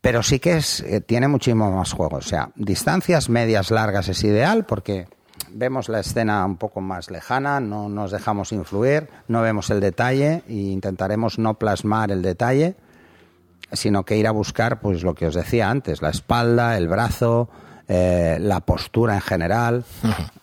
Pero 0.00 0.22
sí 0.22 0.40
que 0.40 0.56
es, 0.56 0.80
eh, 0.80 1.00
tiene 1.00 1.28
muchísimo 1.28 1.70
más 1.70 1.92
juego. 1.92 2.16
O 2.16 2.22
sea, 2.22 2.50
distancias 2.56 3.28
medias 3.28 3.70
largas 3.70 4.08
es 4.08 4.22
ideal 4.24 4.64
porque 4.64 5.06
vemos 5.50 5.88
la 5.88 6.00
escena 6.00 6.44
un 6.44 6.56
poco 6.56 6.80
más 6.80 7.10
lejana, 7.10 7.60
no 7.60 7.88
nos 7.88 8.10
dejamos 8.10 8.52
influir, 8.52 9.08
no 9.28 9.42
vemos 9.42 9.70
el 9.70 9.80
detalle 9.80 10.42
e 10.48 10.54
intentaremos 10.54 11.38
no 11.38 11.54
plasmar 11.54 12.10
el 12.10 12.22
detalle, 12.22 12.74
sino 13.72 14.04
que 14.04 14.16
ir 14.16 14.26
a 14.26 14.32
buscar, 14.32 14.80
pues 14.80 15.02
lo 15.02 15.14
que 15.14 15.26
os 15.26 15.34
decía 15.34 15.70
antes, 15.70 16.02
la 16.02 16.10
espalda, 16.10 16.76
el 16.76 16.88
brazo, 16.88 17.48
eh, 17.94 18.38
la 18.40 18.60
postura 18.60 19.16
en 19.16 19.20
general, 19.20 19.84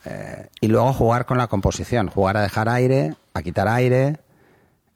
eh, 0.04 0.46
y 0.60 0.68
luego 0.68 0.92
jugar 0.92 1.26
con 1.26 1.36
la 1.36 1.48
composición, 1.48 2.06
jugar 2.06 2.36
a 2.36 2.42
dejar 2.42 2.68
aire, 2.68 3.16
a 3.34 3.42
quitar 3.42 3.66
aire. 3.66 4.20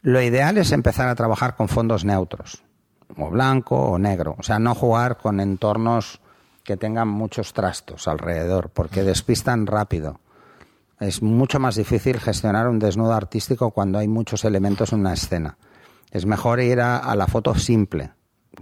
Lo 0.03 0.23
ideal 0.23 0.57
es 0.59 0.71
empezar 0.71 1.09
a 1.09 1.17
trabajar 1.17 1.57
con 1.57 1.67
fondos 1.67 2.05
neutros, 2.05 2.63
o 3.17 3.29
blanco 3.29 3.75
o 3.75 3.99
negro, 3.99 4.37
o 4.39 4.45
sea, 4.45 4.61
no 4.61 4.77
jugar 4.77 5.17
con 5.17 5.41
entornos 5.41 6.21
que 6.63 6.77
tengan 6.77 7.09
muchos 7.09 7.55
trastos 7.55 8.07
alrededor, 8.07 8.71
porque 8.71 9.03
despistan 9.03 9.67
rápido. 9.67 10.21
Es 11.01 11.23
mucho 11.23 11.59
más 11.59 11.75
difícil 11.75 12.21
gestionar 12.21 12.69
un 12.69 12.79
desnudo 12.79 13.15
artístico 13.15 13.73
cuando 13.73 13.99
hay 13.99 14.07
muchos 14.07 14.45
elementos 14.45 14.93
en 14.93 15.01
una 15.01 15.15
escena. 15.15 15.59
Es 16.13 16.25
mejor 16.25 16.61
ir 16.61 16.81
a, 16.81 16.99
a 16.99 17.17
la 17.17 17.27
foto 17.27 17.57
simple 17.57 18.13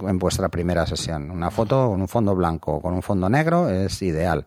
en 0.01 0.19
vuestra 0.19 0.49
primera 0.49 0.87
sesión. 0.87 1.31
Una 1.31 1.51
foto 1.51 1.91
con 1.91 2.01
un 2.01 2.09
fondo 2.09 2.35
blanco 2.35 2.75
o 2.75 2.81
con 2.81 2.95
un 2.95 3.03
fondo 3.03 3.29
negro 3.29 3.69
es 3.69 4.01
ideal. 4.03 4.45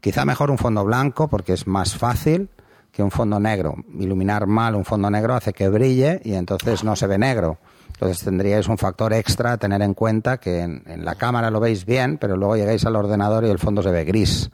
Quizá 0.00 0.24
mejor 0.24 0.50
un 0.50 0.58
fondo 0.58 0.84
blanco 0.84 1.28
porque 1.28 1.52
es 1.52 1.66
más 1.66 1.96
fácil 1.96 2.48
que 2.92 3.02
un 3.02 3.10
fondo 3.10 3.38
negro. 3.38 3.74
Iluminar 3.98 4.46
mal 4.46 4.74
un 4.74 4.84
fondo 4.84 5.10
negro 5.10 5.34
hace 5.34 5.52
que 5.52 5.68
brille 5.68 6.20
y 6.24 6.34
entonces 6.34 6.84
no 6.84 6.96
se 6.96 7.06
ve 7.06 7.18
negro. 7.18 7.58
Entonces 7.92 8.24
tendríais 8.24 8.66
un 8.68 8.78
factor 8.78 9.12
extra 9.12 9.52
a 9.52 9.58
tener 9.58 9.82
en 9.82 9.94
cuenta 9.94 10.38
que 10.38 10.60
en, 10.60 10.82
en 10.86 11.04
la 11.04 11.16
cámara 11.16 11.50
lo 11.50 11.60
veis 11.60 11.84
bien, 11.84 12.16
pero 12.18 12.36
luego 12.36 12.56
llegáis 12.56 12.84
al 12.86 12.96
ordenador 12.96 13.44
y 13.44 13.50
el 13.50 13.58
fondo 13.58 13.82
se 13.82 13.90
ve 13.90 14.04
gris. 14.04 14.50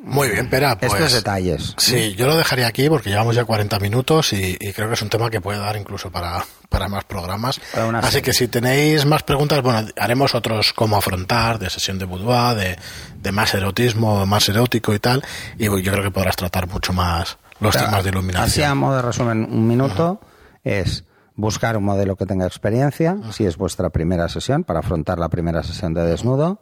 Muy 0.00 0.28
bien, 0.28 0.48
Pera, 0.48 0.78
pues... 0.78 0.92
Estos 0.92 1.12
detalles. 1.12 1.74
Sí, 1.76 2.14
yo 2.14 2.26
lo 2.26 2.36
dejaría 2.36 2.66
aquí 2.68 2.88
porque 2.88 3.10
llevamos 3.10 3.34
ya 3.34 3.44
40 3.44 3.78
minutos 3.80 4.32
y, 4.32 4.56
y 4.60 4.72
creo 4.72 4.88
que 4.88 4.94
es 4.94 5.02
un 5.02 5.08
tema 5.08 5.28
que 5.28 5.40
puede 5.40 5.58
dar 5.58 5.76
incluso 5.76 6.10
para, 6.10 6.44
para 6.68 6.88
más 6.88 7.04
programas. 7.04 7.60
Para 7.72 7.98
Así 7.98 8.08
serie. 8.08 8.22
que 8.22 8.32
si 8.32 8.48
tenéis 8.48 9.04
más 9.06 9.24
preguntas, 9.24 9.60
bueno, 9.60 9.88
haremos 9.96 10.34
otros 10.34 10.72
cómo 10.72 10.96
afrontar, 10.96 11.58
de 11.58 11.68
sesión 11.68 11.98
de 11.98 12.04
boudoir, 12.04 12.56
de, 12.56 12.78
de 13.20 13.32
más 13.32 13.52
erotismo, 13.54 14.24
más 14.24 14.48
erótico 14.48 14.94
y 14.94 15.00
tal. 15.00 15.24
Y 15.58 15.64
yo 15.64 15.92
creo 15.92 16.02
que 16.02 16.10
podrás 16.12 16.36
tratar 16.36 16.68
mucho 16.68 16.92
más 16.92 17.38
los 17.60 17.74
temas 17.76 17.92
de 17.92 17.98
Así 17.98 18.08
a 18.08 18.10
iluminación. 18.12 18.78
modo 18.78 18.96
de 18.96 19.02
resumen, 19.02 19.48
un 19.50 19.66
minuto 19.66 20.20
es 20.62 21.04
buscar 21.34 21.76
un 21.76 21.84
modelo 21.84 22.16
que 22.16 22.26
tenga 22.26 22.46
experiencia, 22.46 23.16
si 23.32 23.46
es 23.46 23.56
vuestra 23.56 23.90
primera 23.90 24.28
sesión, 24.28 24.64
para 24.64 24.80
afrontar 24.80 25.18
la 25.18 25.28
primera 25.28 25.62
sesión 25.62 25.94
de 25.94 26.04
desnudo, 26.04 26.60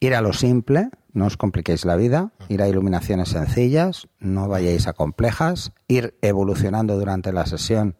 ir 0.00 0.14
a 0.14 0.22
lo 0.22 0.32
simple, 0.32 0.88
no 1.12 1.26
os 1.26 1.36
compliquéis 1.36 1.84
la 1.84 1.94
vida, 1.94 2.32
ir 2.48 2.62
a 2.62 2.68
iluminaciones 2.68 3.28
sencillas, 3.28 4.08
no 4.18 4.48
vayáis 4.48 4.88
a 4.88 4.94
complejas, 4.94 5.72
ir 5.88 6.16
evolucionando 6.22 6.98
durante 6.98 7.32
la 7.32 7.46
sesión, 7.46 7.96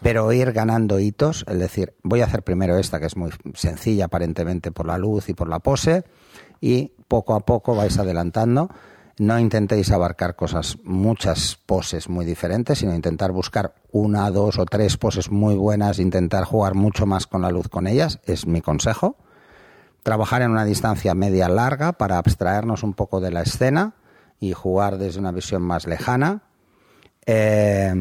pero 0.00 0.32
ir 0.32 0.52
ganando 0.52 0.98
hitos, 0.98 1.44
es 1.46 1.58
decir, 1.58 1.94
voy 2.02 2.22
a 2.22 2.24
hacer 2.24 2.42
primero 2.42 2.78
esta 2.78 2.98
que 2.98 3.06
es 3.06 3.16
muy 3.16 3.30
sencilla 3.52 4.06
aparentemente 4.06 4.72
por 4.72 4.86
la 4.86 4.96
luz 4.96 5.28
y 5.28 5.34
por 5.34 5.48
la 5.48 5.58
pose, 5.58 6.04
y 6.60 6.92
poco 7.08 7.34
a 7.34 7.40
poco 7.40 7.74
vais 7.74 7.98
adelantando. 7.98 8.70
No 9.16 9.38
intentéis 9.38 9.92
abarcar 9.92 10.34
cosas, 10.34 10.78
muchas 10.82 11.56
poses 11.66 12.08
muy 12.08 12.24
diferentes, 12.24 12.78
sino 12.78 12.94
intentar 12.94 13.30
buscar 13.30 13.74
una, 13.92 14.28
dos 14.30 14.58
o 14.58 14.64
tres 14.64 14.96
poses 14.96 15.30
muy 15.30 15.54
buenas, 15.54 16.00
intentar 16.00 16.44
jugar 16.44 16.74
mucho 16.74 17.06
más 17.06 17.26
con 17.26 17.42
la 17.42 17.50
luz 17.50 17.68
con 17.68 17.86
ellas, 17.86 18.18
es 18.24 18.46
mi 18.46 18.60
consejo 18.60 19.18
trabajar 20.04 20.42
en 20.42 20.52
una 20.52 20.64
distancia 20.64 21.14
media 21.14 21.48
larga 21.48 21.92
para 21.94 22.18
abstraernos 22.18 22.84
un 22.84 22.92
poco 22.92 23.20
de 23.20 23.32
la 23.32 23.40
escena 23.40 23.94
y 24.38 24.52
jugar 24.52 24.98
desde 24.98 25.18
una 25.18 25.32
visión 25.32 25.62
más 25.62 25.86
lejana. 25.86 26.42
Eh, 27.26 27.92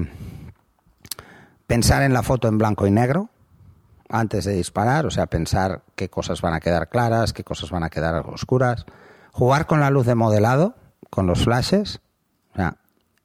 pensar 1.66 2.04
en 2.04 2.14
la 2.14 2.22
foto 2.22 2.50
en 2.50 2.58
blanco 2.58 2.86
y 2.86 2.92
negro 2.92 3.30
antes 4.10 4.44
de 4.46 4.54
disparar, 4.54 5.06
o 5.06 5.12
sea, 5.12 5.28
pensar 5.28 5.82
qué 5.96 6.10
cosas 6.10 6.42
van 6.42 6.54
a 6.54 6.60
quedar 6.60 6.90
claras, 6.90 7.32
qué 7.32 7.44
cosas 7.44 7.72
van 7.72 7.84
a 7.84 7.90
quedar 7.90 8.16
oscuras. 8.28 8.86
Jugar 9.32 9.66
con 9.66 9.80
la 9.80 9.90
luz 9.90 10.06
de 10.06 10.14
modelado, 10.14 10.76
con 11.10 11.26
los 11.26 11.46
flashes. 11.46 12.00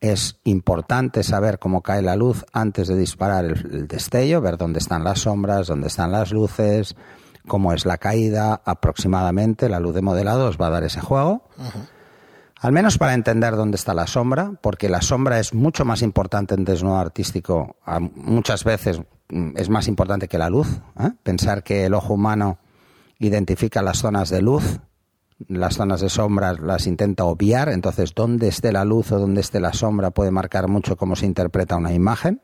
Es 0.00 0.38
importante 0.44 1.24
saber 1.24 1.58
cómo 1.58 1.82
cae 1.82 2.02
la 2.02 2.14
luz 2.14 2.46
antes 2.52 2.86
de 2.86 2.96
disparar 2.96 3.44
el, 3.44 3.88
destello, 3.88 4.40
ver 4.40 4.56
dónde 4.56 4.78
están 4.78 5.02
las 5.02 5.22
sombras, 5.22 5.66
dónde 5.66 5.88
están 5.88 6.12
las 6.12 6.30
luces, 6.30 6.94
cómo 7.46 7.72
es 7.72 7.86
la 7.86 7.98
caída 7.98 8.60
aproximadamente. 8.64 9.68
La 9.68 9.80
luz 9.80 9.94
de 9.94 10.02
modelado 10.02 10.48
os 10.48 10.58
va 10.58 10.66
a 10.68 10.70
dar 10.70 10.84
ese 10.84 11.00
juego. 11.00 11.42
Al 12.60 12.72
menos 12.72 12.98
para 12.98 13.14
entender 13.14 13.54
dónde 13.54 13.76
está 13.76 13.94
la 13.94 14.06
sombra, 14.08 14.52
porque 14.60 14.88
la 14.88 15.00
sombra 15.00 15.38
es 15.38 15.54
mucho 15.54 15.84
más 15.84 16.02
importante 16.02 16.54
en 16.54 16.64
desnudo 16.64 16.96
artístico. 16.96 17.76
Muchas 18.16 18.64
veces 18.64 19.00
mm, 19.28 19.50
es 19.56 19.68
más 19.68 19.86
importante 19.86 20.26
que 20.26 20.38
la 20.38 20.50
luz. 20.50 20.68
¿eh? 20.98 21.10
Pensar 21.22 21.62
que 21.62 21.86
el 21.86 21.94
ojo 21.94 22.14
humano 22.14 22.58
identifica 23.20 23.80
las 23.80 23.98
zonas 23.98 24.28
de 24.30 24.42
luz, 24.42 24.80
las 25.46 25.76
zonas 25.76 26.00
de 26.00 26.08
sombra 26.08 26.54
las 26.54 26.88
intenta 26.88 27.24
obviar. 27.24 27.68
Entonces, 27.68 28.12
dónde 28.14 28.48
esté 28.48 28.72
la 28.72 28.84
luz 28.84 29.12
o 29.12 29.20
dónde 29.20 29.40
esté 29.40 29.60
la 29.60 29.72
sombra 29.72 30.10
puede 30.10 30.32
marcar 30.32 30.66
mucho 30.66 30.96
cómo 30.96 31.14
se 31.14 31.26
interpreta 31.26 31.76
una 31.76 31.92
imagen. 31.92 32.40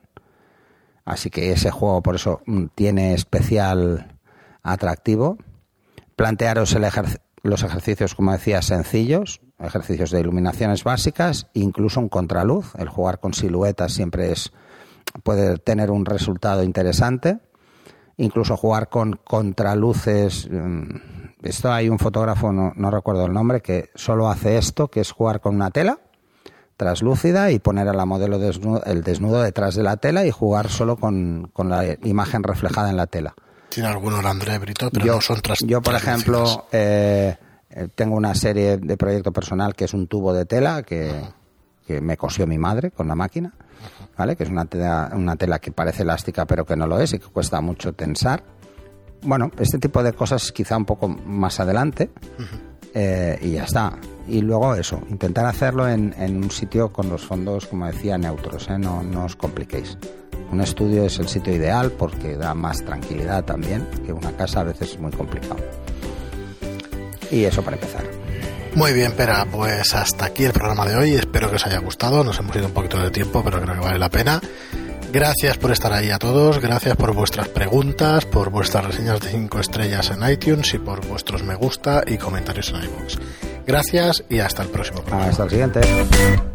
Así 1.05 1.28
que 1.28 1.51
ese 1.51 1.72
juego, 1.72 2.03
por 2.03 2.14
eso, 2.14 2.40
mm, 2.47 2.66
tiene 2.76 3.14
especial 3.14 4.14
atractivo. 4.65 5.39
Plantearos 6.17 6.73
el 6.75 6.85
los 7.43 7.62
ejercicios, 7.62 8.15
como 8.17 8.33
decía, 8.33 8.62
sencillos 8.62 9.41
ejercicios 9.59 10.11
de 10.11 10.21
iluminaciones 10.21 10.85
básicas, 10.85 11.47
incluso 11.55 12.01
un 12.01 12.09
contraluz. 12.09 12.75
El 12.77 12.89
jugar 12.89 13.21
con 13.21 13.35
siluetas 13.35 13.93
siempre 13.93 14.33
es 14.33 14.53
puede 15.23 15.59
tener 15.59 15.91
un 15.91 16.05
resultado 16.05 16.62
interesante. 16.62 17.39
Incluso 18.17 18.57
jugar 18.57 18.89
con 18.89 19.19
contraluces. 19.25 20.49
Mm, 20.51 20.97
esto 21.43 21.73
hay 21.73 21.89
un 21.89 21.99
fotógrafo, 21.99 22.53
no, 22.53 22.91
recuerdo 22.91 23.27
el 23.27 23.33
nombre, 23.33 23.61
que 23.61 23.91
solo 23.95 24.29
hace 24.29 24.57
esto, 24.57 24.89
que 24.89 25.01
es 25.01 25.11
jugar 25.12 25.41
con 25.41 25.55
una 25.57 25.71
tela 25.71 25.99
traslúcida 26.77 27.53
y 27.53 27.61
poner 27.61 27.89
a 27.89 27.93
la 27.93 28.05
modelo 28.05 28.37
el 28.37 29.03
desnudo 29.05 29.43
detrás 29.43 29.77
de 29.77 29.85
la 29.85 29.97
tela 29.97 30.27
y 30.27 30.33
jugar 30.33 30.69
solo 30.69 30.97
con, 30.97 31.53
la 31.57 31.97
imagen 32.03 32.43
reflejada 32.43 32.91
en 32.91 32.97
la 32.97 33.07
tela. 33.07 33.35
Tiene 33.75 33.89
algunos 33.89 34.25
André 34.25 34.57
Brito, 34.59 34.89
pero 34.89 35.05
no 35.05 35.20
son 35.20 35.41
tras, 35.41 35.59
Yo, 35.66 35.83
por 35.83 35.97
ejemplo, 35.97 36.68
eh, 36.70 37.37
eh, 37.68 37.89
tengo 37.93 38.14
una 38.14 38.33
serie 38.33 38.77
de 38.77 38.97
proyecto 38.97 39.33
personal 39.33 39.75
que 39.75 39.87
es 39.87 39.95
un 39.95 40.07
tubo 40.07 40.33
de 40.33 40.45
tela 40.47 40.85
que, 40.85 41.12
me 41.89 42.16
cosió 42.16 42.47
mi 42.47 42.57
madre 42.57 42.93
con 42.93 43.09
la 43.09 43.16
máquina, 43.16 43.53
¿vale? 44.16 44.37
Que 44.37 44.45
es 44.45 44.49
una 44.49 44.64
tela, 44.66 45.11
una 45.14 45.35
tela 45.35 45.59
que 45.59 45.72
parece 45.72 46.03
elástica 46.03 46.47
pero 46.47 46.64
que 46.64 46.77
no 46.77 46.87
lo 46.87 47.01
es 47.01 47.14
y 47.14 47.18
que 47.18 47.27
cuesta 47.27 47.61
mucho 47.61 47.93
tensar. 47.95 48.45
Bueno, 49.22 49.51
este 49.59 49.79
tipo 49.79 50.05
de 50.05 50.12
cosas 50.12 50.53
quizá 50.53 50.77
un 50.77 50.85
poco 50.85 51.09
más 51.09 51.59
adelante 51.59 52.12
eh, 52.95 53.38
y 53.42 53.51
ya 53.53 53.64
está. 53.64 53.99
Y 54.26 54.40
luego 54.40 54.74
eso, 54.74 55.01
intentar 55.11 55.45
hacerlo 55.45 55.88
en, 55.88 56.14
un 56.18 56.51
sitio 56.51 56.92
con 56.92 57.11
los 57.11 57.22
fondos, 57.22 57.66
como 57.66 57.86
decía, 57.86 58.16
neutros, 58.16 58.68
¿eh? 58.70 58.78
no, 58.78 59.03
no 59.03 59.24
os 59.24 59.36
compliquéis. 59.36 59.99
Un 60.51 60.61
estudio 60.61 61.05
es 61.05 61.18
el 61.18 61.28
sitio 61.28 61.55
ideal 61.55 61.90
porque 61.92 62.36
da 62.36 62.55
más 62.55 62.82
tranquilidad 62.84 63.45
también, 63.45 63.86
que 64.07 64.12
una 64.12 64.32
casa 64.32 64.61
a 64.61 64.64
veces 64.64 64.92
es 64.92 65.01
muy 65.01 65.12
complicado. 65.12 65.57
Y 67.30 67.45
eso 67.45 67.62
para 67.62 67.76
empezar. 67.76 68.05
Muy 68.74 68.92
bien, 68.92 69.12
Pera, 69.12 69.47
pues 69.51 69.95
hasta 69.95 70.26
aquí 70.26 70.45
el 70.45 70.53
programa 70.53 70.84
de 70.86 70.97
hoy. 70.97 71.14
Espero 71.14 71.49
que 71.49 71.57
os 71.57 71.66
haya 71.66 71.78
gustado. 71.78 72.24
Nos 72.24 72.38
hemos 72.38 72.57
ido 72.57 72.66
un 72.66 72.72
poquito 72.72 72.99
de 72.99 73.11
tiempo, 73.11 73.42
pero 73.45 73.61
creo 73.61 73.74
que 73.74 73.80
vale 73.80 73.99
la 73.99 74.09
pena. 74.09 74.40
Gracias 75.15 75.59
por 75.59 75.71
estar 75.71 75.93
ahí 75.93 76.11
a 76.11 76.19
todos, 76.19 76.59
gracias 76.59 76.97
por 76.97 77.15
vuestras 77.15 77.47
preguntas, 77.47 78.25
por 78.25 78.51
vuestras 78.51 78.85
reseñas 78.85 79.21
de 79.21 79.29
5 79.29 79.61
estrellas 79.61 80.11
en 80.11 80.29
iTunes 80.29 80.75
y 80.75 80.79
por 80.81 81.07
vuestros 81.07 81.45
me 81.45 81.55
gusta 81.55 82.03
y 82.05 82.19
comentarios 82.19 82.71
en 82.71 82.83
iVoox. 82.83 83.19
Gracias 83.65 84.25
y 84.29 84.41
hasta 84.41 84.65
el 84.65 84.71
próximo 84.71 85.03
programa. 85.03 85.31
Hasta 85.31 85.45
el 85.45 85.51
siguiente. 85.51 86.54